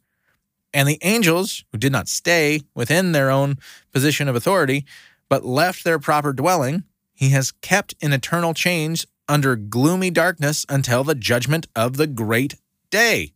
And 0.75 0.89
the 0.89 0.99
angels 1.03 1.65
who 1.73 1.79
did 1.79 1.93
not 1.93 2.09
stay 2.09 2.63
within 2.75 3.13
their 3.13 3.31
own 3.31 3.59
position 3.93 4.29
of 4.29 4.37
authority, 4.37 4.87
but 5.29 5.45
left 5.45 5.85
their 5.85 5.99
proper 5.99 6.33
dwelling, 6.33 6.85
he 7.13 7.31
has 7.31 7.53
kept 7.61 7.95
in 8.01 8.13
eternal 8.13 8.55
chains 8.55 9.07
under 9.29 9.57
gloomy 9.57 10.11
darkness 10.11 10.65
until 10.69 11.05
the 11.05 11.15
judgment 11.15 11.67
of 11.77 11.97
the 11.97 12.07
great 12.07 12.55
day. 12.91 13.33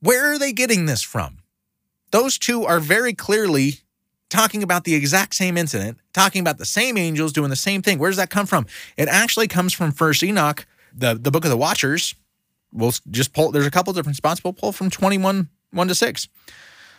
Where 0.00 0.32
are 0.32 0.38
they 0.38 0.52
getting 0.52 0.86
this 0.86 1.02
from? 1.02 1.39
Those 2.10 2.38
two 2.38 2.64
are 2.64 2.80
very 2.80 3.14
clearly 3.14 3.80
talking 4.28 4.62
about 4.62 4.84
the 4.84 4.94
exact 4.94 5.34
same 5.34 5.56
incident, 5.56 5.98
talking 6.12 6.40
about 6.40 6.58
the 6.58 6.64
same 6.64 6.96
angels 6.96 7.32
doing 7.32 7.50
the 7.50 7.56
same 7.56 7.82
thing. 7.82 7.98
Where 7.98 8.10
does 8.10 8.16
that 8.16 8.30
come 8.30 8.46
from? 8.46 8.66
It 8.96 9.08
actually 9.08 9.48
comes 9.48 9.72
from 9.72 9.92
First 9.92 10.22
Enoch, 10.22 10.66
the, 10.94 11.14
the 11.14 11.30
book 11.30 11.44
of 11.44 11.50
the 11.50 11.56
Watchers. 11.56 12.14
We'll 12.72 12.92
just 13.10 13.32
pull, 13.32 13.50
there's 13.50 13.66
a 13.66 13.70
couple 13.70 13.92
different 13.92 14.16
spots. 14.16 14.42
We'll 14.42 14.52
pull 14.52 14.72
from 14.72 14.90
21, 14.90 15.48
1 15.72 15.88
to 15.88 15.94
6. 15.94 16.28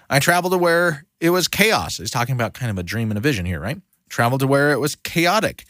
I 0.10 0.20
traveled 0.20 0.52
to 0.52 0.58
where 0.58 1.06
it 1.22 1.30
was 1.30 1.48
chaos. 1.48 2.00
It's 2.00 2.12
talking 2.12 2.36
about 2.36 2.54
kind 2.54 2.70
of 2.70 2.78
a 2.78 2.84
dream 2.84 3.10
and 3.12 3.18
a 3.18 3.22
vision 3.22 3.46
here, 3.46 3.62
right? 3.62 3.82
Traveled 4.10 4.42
to 4.42 4.48
where 4.48 4.72
it 4.72 4.80
was 4.80 4.96
chaotic. 4.96 5.66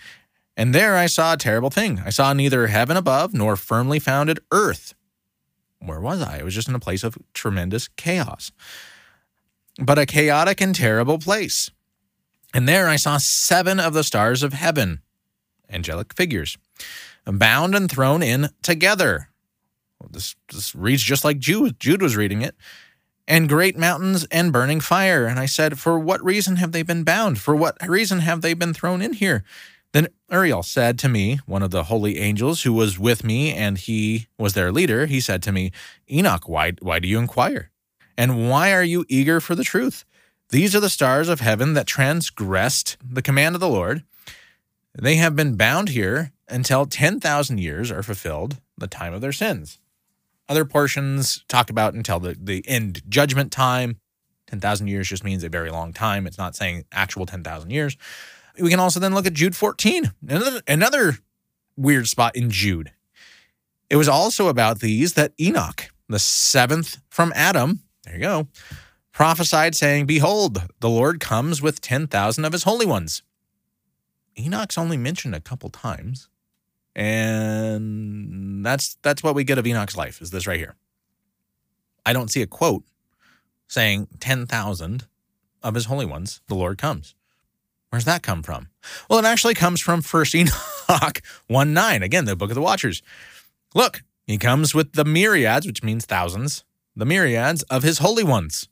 And 0.57 0.73
there 0.73 0.97
I 0.97 1.05
saw 1.05 1.33
a 1.33 1.37
terrible 1.37 1.69
thing. 1.69 2.01
I 2.03 2.09
saw 2.09 2.33
neither 2.33 2.67
heaven 2.67 2.97
above 2.97 3.33
nor 3.33 3.55
firmly 3.55 3.99
founded 3.99 4.39
earth. 4.51 4.95
Where 5.79 6.01
was 6.01 6.21
I? 6.21 6.39
I 6.39 6.43
was 6.43 6.55
just 6.55 6.67
in 6.67 6.75
a 6.75 6.79
place 6.79 7.03
of 7.03 7.17
tremendous 7.33 7.87
chaos 7.87 8.51
but 9.79 9.99
a 9.99 10.05
chaotic 10.05 10.61
and 10.61 10.75
terrible 10.75 11.17
place. 11.19 11.69
And 12.53 12.67
there 12.67 12.87
I 12.87 12.97
saw 12.97 13.17
seven 13.17 13.79
of 13.79 13.93
the 13.93 14.03
stars 14.03 14.43
of 14.43 14.53
heaven, 14.53 15.01
angelic 15.69 16.13
figures, 16.13 16.57
bound 17.25 17.75
and 17.75 17.89
thrown 17.89 18.21
in 18.21 18.49
together. 18.61 19.29
Well, 19.99 20.09
this, 20.11 20.35
this 20.51 20.75
reads 20.75 21.03
just 21.03 21.23
like 21.23 21.39
Jude, 21.39 21.79
Jude 21.79 22.01
was 22.01 22.15
reading 22.15 22.41
it. 22.41 22.55
And 23.27 23.47
great 23.47 23.77
mountains 23.77 24.25
and 24.25 24.51
burning 24.51 24.81
fire. 24.81 25.25
And 25.25 25.39
I 25.39 25.45
said, 25.45 25.79
For 25.79 25.97
what 25.97 26.23
reason 26.25 26.57
have 26.57 26.73
they 26.73 26.81
been 26.81 27.03
bound? 27.03 27.39
For 27.39 27.55
what 27.55 27.77
reason 27.87 28.19
have 28.19 28.41
they 28.41 28.53
been 28.53 28.73
thrown 28.73 29.01
in 29.01 29.13
here? 29.13 29.45
Then 29.93 30.07
Uriel 30.29 30.63
said 30.63 30.97
to 30.99 31.09
me, 31.09 31.39
one 31.45 31.63
of 31.63 31.71
the 31.71 31.85
holy 31.85 32.17
angels 32.17 32.63
who 32.63 32.73
was 32.73 32.97
with 32.97 33.23
me, 33.23 33.53
and 33.53 33.77
he 33.77 34.27
was 34.37 34.53
their 34.53 34.71
leader, 34.71 35.05
he 35.05 35.19
said 35.19 35.43
to 35.43 35.51
me, 35.51 35.71
Enoch, 36.09 36.47
why, 36.47 36.73
why 36.81 36.99
do 36.99 37.07
you 37.07 37.19
inquire? 37.19 37.70
And 38.21 38.47
why 38.47 38.71
are 38.71 38.83
you 38.83 39.03
eager 39.09 39.41
for 39.41 39.55
the 39.55 39.63
truth? 39.63 40.05
These 40.49 40.75
are 40.75 40.79
the 40.79 40.91
stars 40.91 41.27
of 41.27 41.39
heaven 41.39 41.73
that 41.73 41.87
transgressed 41.87 42.95
the 43.03 43.23
command 43.23 43.55
of 43.55 43.61
the 43.61 43.67
Lord. 43.67 44.03
They 44.93 45.15
have 45.15 45.35
been 45.35 45.55
bound 45.55 45.89
here 45.89 46.31
until 46.47 46.85
10,000 46.85 47.57
years 47.57 47.89
are 47.89 48.03
fulfilled, 48.03 48.61
the 48.77 48.85
time 48.85 49.15
of 49.15 49.21
their 49.21 49.31
sins. 49.31 49.79
Other 50.47 50.65
portions 50.65 51.43
talk 51.47 51.71
about 51.71 51.95
until 51.95 52.19
the, 52.19 52.37
the 52.39 52.63
end 52.67 53.01
judgment 53.09 53.51
time. 53.51 53.99
10,000 54.45 54.85
years 54.85 55.09
just 55.09 55.23
means 55.23 55.43
a 55.43 55.49
very 55.49 55.71
long 55.71 55.91
time. 55.91 56.27
It's 56.27 56.37
not 56.37 56.55
saying 56.55 56.85
actual 56.91 57.25
10,000 57.25 57.71
years. 57.71 57.97
We 58.61 58.69
can 58.69 58.79
also 58.79 58.99
then 58.99 59.15
look 59.15 59.25
at 59.25 59.33
Jude 59.33 59.55
14, 59.55 60.11
another, 60.29 60.61
another 60.67 61.17
weird 61.75 62.07
spot 62.07 62.35
in 62.35 62.51
Jude. 62.51 62.91
It 63.89 63.95
was 63.95 64.07
also 64.07 64.47
about 64.47 64.79
these 64.79 65.15
that 65.15 65.33
Enoch, 65.39 65.89
the 66.07 66.19
seventh 66.19 66.99
from 67.09 67.33
Adam, 67.35 67.79
there 68.03 68.15
you 68.15 68.21
go. 68.21 68.47
Prophesied, 69.11 69.75
saying, 69.75 70.05
Behold, 70.05 70.63
the 70.79 70.89
Lord 70.89 71.19
comes 71.19 71.61
with 71.61 71.81
10,000 71.81 72.45
of 72.45 72.53
his 72.53 72.63
holy 72.63 72.85
ones. 72.85 73.23
Enoch's 74.39 74.77
only 74.77 74.97
mentioned 74.97 75.35
a 75.35 75.41
couple 75.41 75.69
times. 75.69 76.29
And 76.95 78.65
that's 78.65 78.97
that's 79.01 79.23
what 79.23 79.35
we 79.35 79.43
get 79.43 79.57
of 79.57 79.65
Enoch's 79.65 79.95
life, 79.95 80.21
is 80.21 80.31
this 80.31 80.45
right 80.45 80.59
here. 80.59 80.75
I 82.05 82.13
don't 82.13 82.29
see 82.29 82.41
a 82.41 82.47
quote 82.47 82.83
saying 83.67 84.07
10,000 84.19 85.07
of 85.63 85.75
his 85.75 85.85
holy 85.85 86.05
ones, 86.05 86.41
the 86.47 86.55
Lord 86.55 86.77
comes. 86.77 87.15
Where's 87.89 88.05
that 88.05 88.23
come 88.23 88.41
from? 88.41 88.69
Well, 89.09 89.19
it 89.19 89.25
actually 89.25 89.53
comes 89.53 89.79
from 89.79 90.01
First 90.01 90.35
Enoch 90.35 91.21
1 91.47 91.73
9. 91.73 92.03
Again, 92.03 92.25
the 92.25 92.35
book 92.35 92.49
of 92.51 92.55
the 92.55 92.61
Watchers. 92.61 93.01
Look, 93.73 94.03
he 94.25 94.37
comes 94.37 94.73
with 94.73 94.93
the 94.93 95.05
myriads, 95.05 95.65
which 95.65 95.83
means 95.83 96.05
thousands, 96.05 96.63
the 96.95 97.05
myriads 97.05 97.63
of 97.63 97.83
his 97.83 97.99
holy 97.99 98.23
ones, 98.23 98.67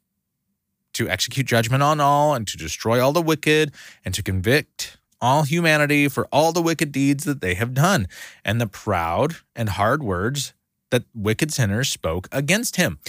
to 0.94 1.10
execute 1.10 1.46
judgment 1.46 1.84
on 1.84 2.00
all 2.00 2.34
and 2.34 2.48
to 2.48 2.58
destroy 2.58 3.02
all 3.02 3.14
the 3.14 3.22
wicked 3.22 3.72
and 4.04 4.14
to 4.14 4.24
convict 4.24 4.98
all 5.22 5.44
humanity 5.44 6.08
for 6.08 6.28
all 6.32 6.52
the 6.52 6.62
wicked 6.62 6.92
deeds 6.92 7.26
that 7.26 7.42
they 7.42 7.54
have 7.54 7.74
done 7.74 8.08
and 8.44 8.60
the 8.60 8.68
proud 8.68 9.36
and 9.56 9.70
hard 9.70 10.02
words 10.02 10.54
that 10.92 11.04
wicked 11.14 11.54
sinners 11.54 11.90
spoke 11.90 12.28
against 12.32 12.78
him. 12.78 13.00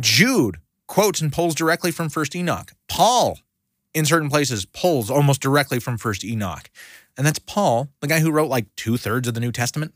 Jude 0.00 0.58
quotes 0.86 1.20
and 1.20 1.32
pulls 1.32 1.54
directly 1.54 1.90
from 1.90 2.08
First 2.08 2.34
Enoch. 2.34 2.72
Paul, 2.88 3.38
in 3.92 4.04
certain 4.04 4.30
places, 4.30 4.64
pulls 4.64 5.10
almost 5.10 5.40
directly 5.40 5.80
from 5.80 5.98
First 5.98 6.24
Enoch. 6.24 6.70
And 7.16 7.26
that's 7.26 7.38
Paul, 7.38 7.88
the 8.00 8.06
guy 8.06 8.20
who 8.20 8.30
wrote 8.30 8.50
like 8.50 8.74
two 8.76 8.96
thirds 8.96 9.26
of 9.26 9.34
the 9.34 9.40
New 9.40 9.52
Testament. 9.52 9.94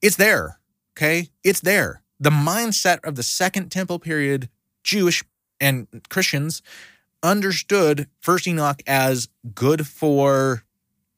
It's 0.00 0.16
there. 0.16 0.60
Okay. 0.96 1.28
It's 1.42 1.60
there 1.60 2.02
the 2.20 2.30
mindset 2.30 3.04
of 3.04 3.14
the 3.14 3.22
Second 3.22 3.70
Temple 3.70 3.98
period 3.98 4.48
Jewish 4.82 5.22
and 5.60 5.86
Christians 6.08 6.62
understood 7.22 8.08
First 8.20 8.46
Enoch 8.46 8.82
as 8.86 9.28
good 9.54 9.86
for 9.86 10.64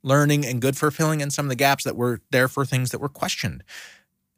learning 0.03 0.47
and 0.47 0.61
good 0.61 0.77
for 0.77 0.91
filling 0.91 1.21
in 1.21 1.31
some 1.31 1.47
of 1.47 1.51
the 1.51 1.57
gaps 1.57 1.85
that 1.85 1.97
were 1.97 2.21
there 2.31 2.49
for 2.49 2.65
things 2.65 2.91
that 2.91 3.01
were 3.01 3.09
questioned. 3.09 3.63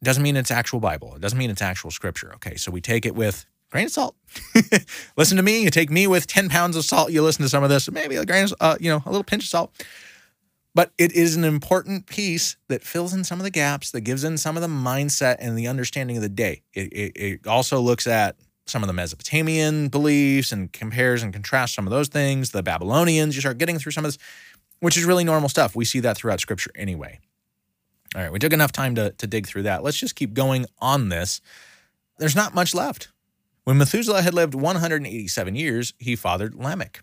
It 0.00 0.04
doesn't 0.04 0.22
mean 0.22 0.36
it's 0.36 0.50
actual 0.50 0.80
Bible. 0.80 1.14
It 1.14 1.20
doesn't 1.20 1.38
mean 1.38 1.50
it's 1.50 1.62
actual 1.62 1.90
scripture. 1.90 2.32
Okay, 2.34 2.56
so 2.56 2.72
we 2.72 2.80
take 2.80 3.06
it 3.06 3.14
with 3.14 3.46
grain 3.70 3.86
of 3.86 3.92
salt. 3.92 4.16
listen 5.16 5.36
to 5.36 5.42
me. 5.42 5.62
You 5.62 5.70
take 5.70 5.90
me 5.90 6.06
with 6.06 6.26
10 6.26 6.48
pounds 6.48 6.76
of 6.76 6.84
salt. 6.84 7.12
You 7.12 7.22
listen 7.22 7.42
to 7.42 7.48
some 7.48 7.62
of 7.62 7.70
this, 7.70 7.90
maybe 7.90 8.16
a 8.16 8.26
grain 8.26 8.44
of, 8.44 8.54
uh, 8.60 8.76
you 8.80 8.90
know, 8.90 9.02
a 9.06 9.10
little 9.10 9.24
pinch 9.24 9.44
of 9.44 9.48
salt. 9.48 9.86
But 10.74 10.92
it 10.96 11.12
is 11.12 11.36
an 11.36 11.44
important 11.44 12.06
piece 12.06 12.56
that 12.68 12.82
fills 12.82 13.12
in 13.12 13.24
some 13.24 13.38
of 13.38 13.44
the 13.44 13.50
gaps, 13.50 13.90
that 13.90 14.00
gives 14.00 14.24
in 14.24 14.38
some 14.38 14.56
of 14.56 14.62
the 14.62 14.68
mindset 14.68 15.36
and 15.38 15.56
the 15.56 15.68
understanding 15.68 16.16
of 16.16 16.22
the 16.22 16.28
day. 16.30 16.62
It, 16.72 16.92
it, 16.92 17.12
it, 17.14 17.46
also 17.46 17.80
looks 17.80 18.06
at 18.06 18.36
some 18.66 18.82
of 18.82 18.86
the 18.86 18.94
Mesopotamian 18.94 19.88
beliefs 19.88 20.50
and 20.50 20.72
compares 20.72 21.22
and 21.22 21.32
contrasts 21.32 21.74
some 21.74 21.86
of 21.86 21.90
those 21.90 22.08
things. 22.08 22.52
The 22.52 22.62
Babylonians, 22.62 23.34
you 23.34 23.42
start 23.42 23.58
getting 23.58 23.78
through 23.78 23.92
some 23.92 24.04
of 24.04 24.12
this, 24.12 24.18
which 24.80 24.96
is 24.96 25.04
really 25.04 25.24
normal 25.24 25.50
stuff. 25.50 25.76
We 25.76 25.84
see 25.84 26.00
that 26.00 26.16
throughout 26.16 26.40
scripture 26.40 26.70
anyway. 26.74 27.20
All 28.14 28.22
right, 28.22 28.32
we 28.32 28.38
took 28.38 28.52
enough 28.52 28.72
time 28.72 28.94
to, 28.94 29.10
to 29.10 29.26
dig 29.26 29.46
through 29.46 29.64
that. 29.64 29.82
Let's 29.82 29.98
just 29.98 30.16
keep 30.16 30.32
going 30.32 30.66
on 30.78 31.08
this. 31.08 31.40
There's 32.18 32.36
not 32.36 32.54
much 32.54 32.74
left. 32.74 33.08
When 33.64 33.78
Methuselah 33.78 34.22
had 34.22 34.34
lived 34.34 34.54
187 34.54 35.54
years, 35.54 35.94
he 35.98 36.16
fathered 36.16 36.54
Lamech. 36.54 37.02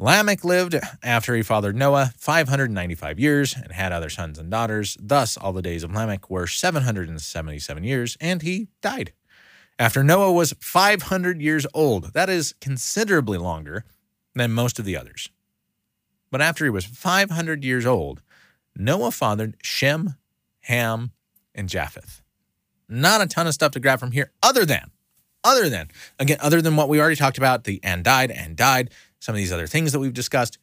Lamech 0.00 0.44
lived 0.44 0.76
after 1.02 1.36
he 1.36 1.42
fathered 1.42 1.76
Noah 1.76 2.14
595 2.16 3.20
years 3.20 3.54
and 3.54 3.70
had 3.70 3.92
other 3.92 4.08
sons 4.08 4.38
and 4.38 4.50
daughters. 4.50 4.96
Thus, 4.98 5.36
all 5.36 5.52
the 5.52 5.60
days 5.60 5.84
of 5.84 5.92
Lamech 5.92 6.30
were 6.30 6.46
777 6.46 7.84
years, 7.84 8.16
and 8.18 8.40
he 8.40 8.68
died. 8.80 9.12
After 9.78 10.02
Noah 10.02 10.32
was 10.32 10.54
500 10.58 11.42
years 11.42 11.66
old, 11.74 12.14
that 12.14 12.30
is 12.30 12.54
considerably 12.62 13.36
longer 13.36 13.84
than 14.34 14.52
most 14.52 14.78
of 14.78 14.86
the 14.86 14.96
others. 14.96 15.28
But 16.30 16.40
after 16.40 16.64
he 16.64 16.70
was 16.70 16.86
500 16.86 17.62
years 17.62 17.84
old, 17.84 18.22
Noah 18.74 19.10
fathered 19.10 19.58
Shem, 19.62 20.14
Ham, 20.60 21.10
and 21.54 21.68
Japheth. 21.68 22.22
Not 22.88 23.20
a 23.20 23.26
ton 23.26 23.46
of 23.46 23.52
stuff 23.52 23.72
to 23.72 23.80
grab 23.80 24.00
from 24.00 24.12
here, 24.12 24.32
other 24.42 24.64
than, 24.64 24.92
other 25.44 25.68
than, 25.68 25.88
again, 26.18 26.38
other 26.40 26.62
than 26.62 26.76
what 26.76 26.88
we 26.88 26.98
already 27.00 27.16
talked 27.16 27.38
about, 27.38 27.64
the 27.64 27.80
and 27.82 28.02
died 28.02 28.30
and 28.30 28.56
died 28.56 28.90
some 29.20 29.34
of 29.34 29.36
these 29.36 29.52
other 29.52 29.66
things 29.66 29.92
that 29.92 30.00
we've 30.00 30.12
discussed. 30.12 30.58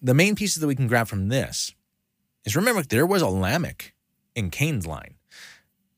The 0.00 0.14
main 0.14 0.34
pieces 0.34 0.60
that 0.60 0.66
we 0.66 0.74
can 0.74 0.88
grab 0.88 1.06
from 1.06 1.28
this 1.28 1.74
is 2.44 2.56
remember 2.56 2.82
there 2.82 3.06
was 3.06 3.22
a 3.22 3.28
Lamech 3.28 3.94
in 4.34 4.50
Cain's 4.50 4.86
line. 4.86 5.14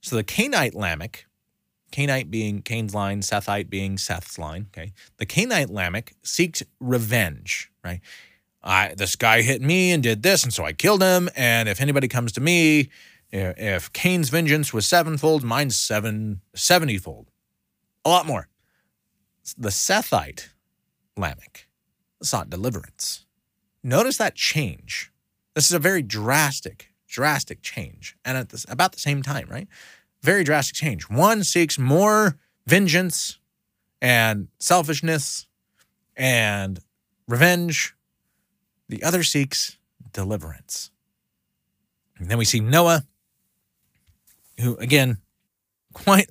So 0.02 0.16
the 0.16 0.24
Cainite 0.24 0.74
Lamech, 0.74 1.24
Cainite 1.90 2.30
being 2.30 2.60
Cain's 2.60 2.94
line, 2.94 3.20
Sethite 3.22 3.70
being 3.70 3.96
Seth's 3.96 4.38
line, 4.38 4.66
okay? 4.70 4.92
The 5.16 5.24
Cainite 5.24 5.70
Lamech 5.70 6.12
seeks 6.22 6.62
revenge, 6.78 7.70
right? 7.82 8.00
I, 8.62 8.94
this 8.94 9.16
guy 9.16 9.42
hit 9.42 9.62
me 9.62 9.92
and 9.92 10.02
did 10.02 10.22
this, 10.22 10.44
and 10.44 10.52
so 10.52 10.64
I 10.64 10.72
killed 10.72 11.02
him. 11.02 11.30
And 11.36 11.68
if 11.68 11.80
anybody 11.80 12.08
comes 12.08 12.32
to 12.32 12.40
me, 12.40 12.90
If 13.36 13.92
Cain's 13.92 14.28
vengeance 14.28 14.72
was 14.72 14.86
sevenfold, 14.86 15.42
mine's 15.42 15.74
seven, 15.74 16.40
70 16.54 16.98
fold. 16.98 17.30
A 18.04 18.08
lot 18.08 18.26
more. 18.26 18.48
The 19.58 19.70
Sethite 19.70 20.50
Lamech 21.16 21.66
sought 22.22 22.50
deliverance. 22.50 23.26
Notice 23.82 24.16
that 24.18 24.34
change. 24.34 25.10
This 25.54 25.66
is 25.66 25.72
a 25.72 25.78
very 25.78 26.02
drastic, 26.02 26.92
drastic 27.06 27.62
change. 27.62 28.16
And 28.24 28.36
at 28.36 28.48
this, 28.48 28.66
about 28.68 28.92
the 28.92 29.00
same 29.00 29.22
time, 29.22 29.48
right? 29.48 29.68
Very 30.22 30.42
drastic 30.42 30.74
change. 30.74 31.08
One 31.10 31.44
seeks 31.44 31.78
more 31.78 32.38
vengeance 32.66 33.38
and 34.00 34.48
selfishness 34.58 35.46
and 36.16 36.80
revenge. 37.28 37.94
The 38.88 39.02
other 39.02 39.22
seeks 39.22 39.78
deliverance. 40.12 40.90
And 42.18 42.28
then 42.28 42.38
we 42.38 42.44
see 42.44 42.60
Noah 42.60 43.04
who 44.60 44.76
again, 44.76 45.18
quite 45.92 46.30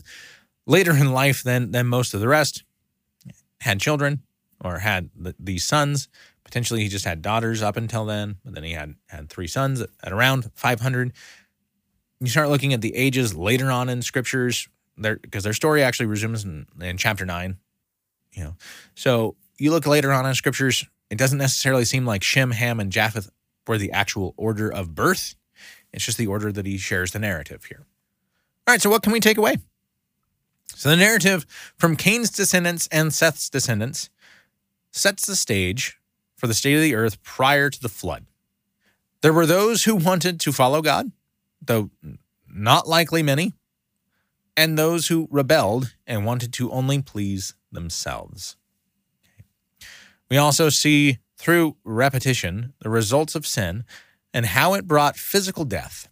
later 0.66 0.92
in 0.92 1.12
life 1.12 1.44
than 1.44 1.72
than 1.72 1.88
most 1.88 2.14
of 2.14 2.20
the 2.20 2.28
rest, 2.28 2.64
had 3.62 3.80
children 3.80 4.22
or 4.64 4.80
had 4.80 5.09
the, 5.16 5.36
these 5.39 5.64
sons. 5.64 6.07
Potentially, 6.43 6.82
he 6.82 6.89
just 6.89 7.05
had 7.05 7.22
daughters 7.22 7.61
up 7.61 7.78
until 7.78 8.05
then, 8.05 8.38
but 8.43 8.53
then 8.53 8.64
he 8.64 8.72
had 8.72 8.95
had 9.07 9.30
three 9.30 9.47
sons 9.47 9.82
at, 9.82 9.89
at 10.03 10.11
around 10.14 10.51
500. 10.55 11.14
You 12.20 12.28
start 12.28 12.49
looking 12.49 12.74
at 12.74 12.82
the 12.82 12.95
ages 12.95 13.36
later 13.36 13.70
on 13.72 13.89
in 13.89 14.01
scriptures, 14.01 14.68
there 14.97 15.18
because 15.18 15.43
their 15.43 15.53
story 15.53 15.84
actually 15.84 16.05
resumes 16.05 16.43
in, 16.43 16.68
in 16.82 16.97
chapter 16.97 17.26
nine. 17.26 17.57
You 18.32 18.45
know, 18.45 18.55
so 18.95 19.36
you 19.57 19.72
look 19.72 19.86
later 19.86 20.11
on 20.11 20.26
in 20.26 20.34
scriptures, 20.36 20.86
it 21.09 21.18
doesn't 21.18 21.38
necessarily 21.38 21.86
seem 21.86 22.05
like 22.05 22.24
Shem, 22.24 22.51
Ham, 22.51 22.80
and 22.80 22.91
Japheth 22.91 23.30
were 23.68 23.78
the 23.78 23.91
actual 23.91 24.34
order 24.38 24.72
of 24.72 24.95
birth. 24.95 25.36
It's 25.91 26.05
just 26.05 26.18
the 26.18 26.28
order 26.28 26.51
that 26.51 26.66
he 26.66 26.78
shares 26.78 27.11
the 27.11 27.20
narrative 27.20 27.66
here. 27.66 27.86
All 28.68 28.74
right, 28.74 28.82
so 28.82 28.89
what 28.89 29.03
can 29.03 29.14
we 29.14 29.20
take 29.20 29.38
away? 29.38 29.57
So 30.76 30.89
the 30.89 30.95
narrative 30.95 31.45
from 31.78 31.95
Cain's 31.95 32.32
descendants 32.32 32.88
and 32.91 33.14
Seth's 33.14 33.49
descendants 33.49 34.09
sets 34.94 35.26
the 35.26 35.36
stage 35.36 35.98
for 36.38 36.48
the 36.48 36.54
state 36.54 36.76
of 36.76 36.82
the 36.82 36.96
earth 36.96 37.22
prior 37.22 37.70
to 37.70 37.82
the 37.82 37.89
flood. 37.89 38.26
There 39.22 39.34
were 39.34 39.46
those 39.46 39.84
who 39.84 39.96
wanted 39.96 40.39
to 40.39 40.54
follow 40.54 40.82
God, 40.82 41.12
though 41.62 41.89
not 42.48 42.88
likely 42.88 43.22
many, 43.22 43.54
and 44.56 44.78
those 44.78 45.08
who 45.08 45.28
rebelled 45.30 45.94
and 46.08 46.26
wanted 46.26 46.54
to 46.54 46.72
only 46.72 47.02
please 47.02 47.56
themselves. 47.72 48.56
We 50.30 50.38
also 50.38 50.70
see 50.70 51.18
through 51.36 51.76
repetition 51.84 52.74
the 52.80 52.89
results 52.89 53.36
of 53.36 53.46
sin 53.46 53.84
and 54.34 54.46
how 54.46 54.74
it 54.74 54.88
brought 54.88 55.18
physical 55.18 55.66
death 55.66 56.08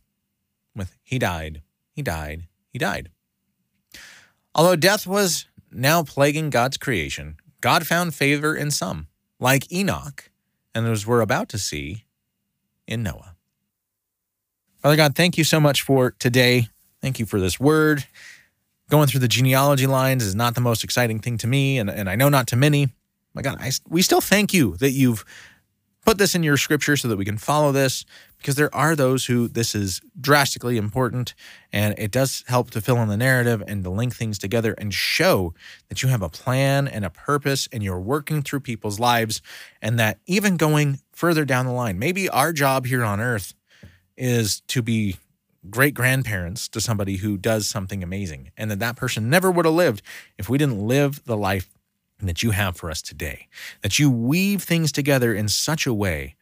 with 0.75 0.97
he 1.01 1.17
died 1.17 1.61
he 1.91 2.01
died. 2.01 2.47
He 2.69 2.79
died. 2.79 3.09
Although 4.55 4.75
death 4.75 5.05
was 5.05 5.45
now 5.71 6.03
plaguing 6.03 6.49
God's 6.49 6.77
creation, 6.77 7.37
God 7.61 7.87
found 7.87 8.13
favor 8.13 8.55
in 8.55 8.71
some, 8.71 9.07
like 9.39 9.71
Enoch, 9.71 10.29
and 10.73 10.87
as 10.87 11.05
we're 11.05 11.21
about 11.21 11.47
to 11.49 11.57
see 11.57 12.05
in 12.87 13.03
Noah. 13.03 13.35
Father 14.81 14.95
God, 14.95 15.15
thank 15.15 15.37
you 15.37 15.43
so 15.43 15.59
much 15.59 15.83
for 15.83 16.11
today. 16.17 16.67
Thank 17.01 17.19
you 17.19 17.25
for 17.25 17.39
this 17.39 17.59
word. 17.59 18.05
Going 18.89 19.07
through 19.07 19.19
the 19.21 19.27
genealogy 19.27 19.87
lines 19.87 20.23
is 20.23 20.35
not 20.35 20.55
the 20.55 20.61
most 20.61 20.83
exciting 20.83 21.19
thing 21.19 21.37
to 21.37 21.47
me, 21.47 21.77
and, 21.77 21.89
and 21.89 22.09
I 22.09 22.15
know 22.15 22.29
not 22.29 22.47
to 22.47 22.55
many. 22.55 22.89
My 23.33 23.41
God, 23.41 23.57
I, 23.61 23.71
we 23.87 24.01
still 24.01 24.21
thank 24.21 24.53
you 24.53 24.75
that 24.77 24.91
you've 24.91 25.23
put 26.05 26.17
this 26.17 26.35
in 26.35 26.43
your 26.43 26.57
scripture 26.57 26.97
so 26.97 27.07
that 27.07 27.17
we 27.17 27.25
can 27.25 27.37
follow 27.37 27.71
this 27.71 28.05
because 28.37 28.55
there 28.55 28.73
are 28.73 28.95
those 28.95 29.25
who 29.25 29.47
this 29.47 29.75
is 29.75 30.01
drastically 30.19 30.77
important 30.77 31.35
and 31.71 31.93
it 31.97 32.11
does 32.11 32.43
help 32.47 32.71
to 32.71 32.81
fill 32.81 32.97
in 32.97 33.07
the 33.07 33.17
narrative 33.17 33.63
and 33.67 33.83
to 33.83 33.89
link 33.89 34.15
things 34.15 34.39
together 34.39 34.73
and 34.77 34.93
show 34.93 35.53
that 35.89 36.01
you 36.01 36.09
have 36.09 36.21
a 36.21 36.29
plan 36.29 36.87
and 36.87 37.05
a 37.05 37.09
purpose 37.09 37.67
and 37.71 37.83
you're 37.83 37.99
working 37.99 38.41
through 38.41 38.59
people's 38.59 38.99
lives 38.99 39.41
and 39.81 39.99
that 39.99 40.17
even 40.25 40.57
going 40.57 40.99
further 41.11 41.45
down 41.45 41.65
the 41.65 41.71
line 41.71 41.99
maybe 41.99 42.27
our 42.29 42.51
job 42.51 42.85
here 42.85 43.03
on 43.03 43.19
earth 43.19 43.53
is 44.17 44.61
to 44.61 44.81
be 44.81 45.17
great 45.69 45.93
grandparents 45.93 46.67
to 46.67 46.81
somebody 46.81 47.17
who 47.17 47.37
does 47.37 47.67
something 47.67 48.01
amazing 48.01 48.51
and 48.57 48.71
that 48.71 48.79
that 48.79 48.95
person 48.95 49.29
never 49.29 49.51
would 49.51 49.65
have 49.65 49.75
lived 49.75 50.01
if 50.39 50.49
we 50.49 50.57
didn't 50.57 50.79
live 50.79 51.23
the 51.25 51.37
life 51.37 51.69
that 52.27 52.43
you 52.43 52.51
have 52.51 52.75
for 52.75 52.89
us 52.89 53.01
today 53.01 53.47
that 53.81 53.99
you 53.99 54.09
weave 54.09 54.61
things 54.61 54.91
together 54.91 55.33
in 55.33 55.47
such 55.47 55.85
a 55.85 55.93
way 55.93 56.35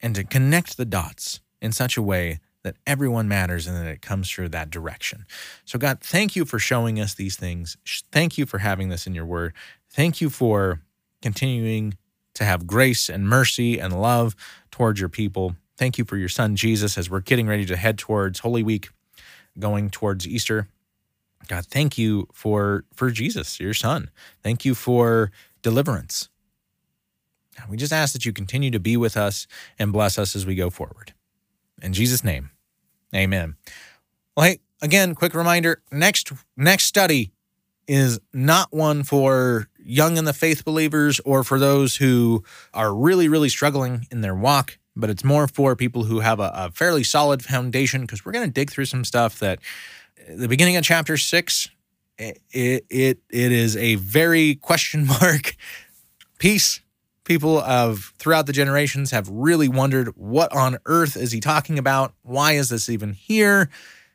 and 0.00 0.14
to 0.14 0.24
connect 0.24 0.76
the 0.76 0.84
dots 0.84 1.40
in 1.60 1.72
such 1.72 1.96
a 1.96 2.02
way 2.02 2.40
that 2.62 2.76
everyone 2.86 3.28
matters 3.28 3.66
and 3.66 3.76
that 3.76 3.86
it 3.86 4.02
comes 4.02 4.30
through 4.30 4.48
that 4.48 4.70
direction. 4.70 5.26
So, 5.64 5.78
God, 5.78 6.00
thank 6.00 6.36
you 6.36 6.44
for 6.44 6.58
showing 6.58 7.00
us 7.00 7.14
these 7.14 7.36
things. 7.36 7.76
Thank 8.12 8.38
you 8.38 8.46
for 8.46 8.58
having 8.58 8.88
this 8.88 9.06
in 9.06 9.14
your 9.14 9.26
word. 9.26 9.52
Thank 9.90 10.20
you 10.20 10.30
for 10.30 10.80
continuing 11.20 11.96
to 12.34 12.44
have 12.44 12.66
grace 12.66 13.08
and 13.08 13.28
mercy 13.28 13.78
and 13.78 14.00
love 14.00 14.34
towards 14.70 15.00
your 15.00 15.08
people. 15.08 15.56
Thank 15.76 15.98
you 15.98 16.04
for 16.04 16.16
your 16.16 16.28
son, 16.28 16.56
Jesus, 16.56 16.96
as 16.96 17.10
we're 17.10 17.20
getting 17.20 17.46
ready 17.46 17.66
to 17.66 17.76
head 17.76 17.98
towards 17.98 18.40
Holy 18.40 18.62
Week, 18.62 18.90
going 19.58 19.90
towards 19.90 20.26
Easter. 20.26 20.68
God, 21.48 21.66
thank 21.66 21.98
you 21.98 22.28
for 22.32 22.84
for 22.94 23.10
Jesus, 23.10 23.60
your 23.60 23.74
son. 23.74 24.10
Thank 24.42 24.64
you 24.64 24.74
for 24.74 25.30
deliverance. 25.62 26.28
We 27.68 27.76
just 27.76 27.92
ask 27.92 28.12
that 28.12 28.24
you 28.24 28.32
continue 28.32 28.70
to 28.70 28.80
be 28.80 28.96
with 28.96 29.16
us 29.16 29.46
and 29.78 29.92
bless 29.92 30.18
us 30.18 30.34
as 30.34 30.46
we 30.46 30.54
go 30.54 30.70
forward. 30.70 31.12
In 31.82 31.92
Jesus' 31.92 32.24
name, 32.24 32.50
amen. 33.14 33.56
Well, 34.36 34.46
hey, 34.46 34.60
again, 34.80 35.14
quick 35.14 35.34
reminder 35.34 35.82
next 35.90 36.32
next 36.56 36.84
study 36.84 37.32
is 37.88 38.20
not 38.32 38.72
one 38.72 39.02
for 39.02 39.68
young 39.78 40.16
in 40.16 40.24
the 40.24 40.32
faith 40.32 40.64
believers 40.64 41.20
or 41.24 41.42
for 41.44 41.58
those 41.58 41.96
who 41.96 42.42
are 42.72 42.94
really, 42.94 43.28
really 43.28 43.48
struggling 43.48 44.06
in 44.10 44.20
their 44.20 44.34
walk, 44.34 44.78
but 44.94 45.10
it's 45.10 45.24
more 45.24 45.48
for 45.48 45.74
people 45.74 46.04
who 46.04 46.20
have 46.20 46.38
a, 46.38 46.50
a 46.54 46.70
fairly 46.70 47.02
solid 47.02 47.44
foundation 47.44 48.02
because 48.02 48.24
we're 48.24 48.32
going 48.32 48.46
to 48.46 48.52
dig 48.52 48.70
through 48.70 48.84
some 48.84 49.04
stuff 49.04 49.38
that 49.40 49.58
the 50.36 50.48
beginning 50.48 50.76
of 50.76 50.84
chapter 50.84 51.16
six, 51.16 51.68
it, 52.18 52.40
it, 52.50 53.18
it 53.30 53.52
is 53.52 53.76
a 53.76 53.96
very 53.96 54.54
question 54.56 55.06
mark 55.20 55.56
piece 56.38 56.80
people 57.24 57.60
of 57.60 58.12
throughout 58.18 58.46
the 58.46 58.52
generations 58.52 59.10
have 59.10 59.28
really 59.28 59.68
wondered 59.68 60.08
what 60.16 60.52
on 60.52 60.78
earth 60.86 61.16
is 61.16 61.32
he 61.32 61.40
talking 61.40 61.78
about? 61.78 62.14
Why 62.22 62.52
is 62.52 62.68
this 62.68 62.88
even 62.88 63.12
here? 63.12 63.70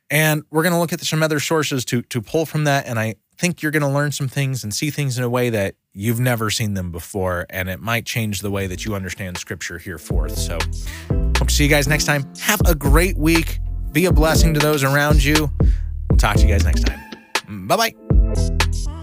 And 0.10 0.44
we're 0.52 0.64
going 0.64 0.74
to 0.74 0.80
look 0.80 0.94
at 0.94 1.02
some 1.02 1.24
other 1.24 1.40
sources 1.40 1.86
to 1.86 2.02
to 2.04 2.22
pull 2.22 2.46
from 2.46 2.66
that 2.66 2.86
and 2.86 3.00
I 3.00 3.16
think 3.38 3.62
you're 3.62 3.72
going 3.72 3.84
to 3.84 3.90
learn 3.90 4.12
some 4.12 4.28
things 4.28 4.64
and 4.64 4.74
see 4.74 4.90
things 4.90 5.18
in 5.18 5.24
a 5.24 5.30
way 5.30 5.52
that 5.52 5.76
you've 5.94 6.20
never 6.20 6.50
seen 6.50 6.74
them 6.74 6.92
before 6.92 7.46
and 7.50 7.70
it 7.70 7.80
might 7.80 8.06
change 8.06 8.42
the 8.42 8.50
way 8.50 8.68
that 8.68 8.84
you 8.84 8.96
understand 8.96 9.38
scripture 9.38 9.78
here 9.78 9.98
forth. 9.98 10.38
So, 10.38 10.58
hope 11.38 11.48
to 11.48 11.54
see 11.54 11.64
you 11.66 11.70
guys 11.70 11.88
next 11.88 12.06
time. 12.06 12.32
Have 12.40 12.62
a 12.66 12.74
great 12.76 13.18
week. 13.18 13.60
Be 13.92 14.06
a 14.06 14.12
blessing 14.12 14.54
to 14.54 14.60
those 14.60 14.84
around 14.84 15.24
you. 15.24 15.52
Talk 16.18 16.38
to 16.38 16.42
you 16.42 16.48
guys 16.48 16.64
next 16.64 16.84
time. 16.84 17.68
Bye 17.68 17.76
bye. 17.78 18.97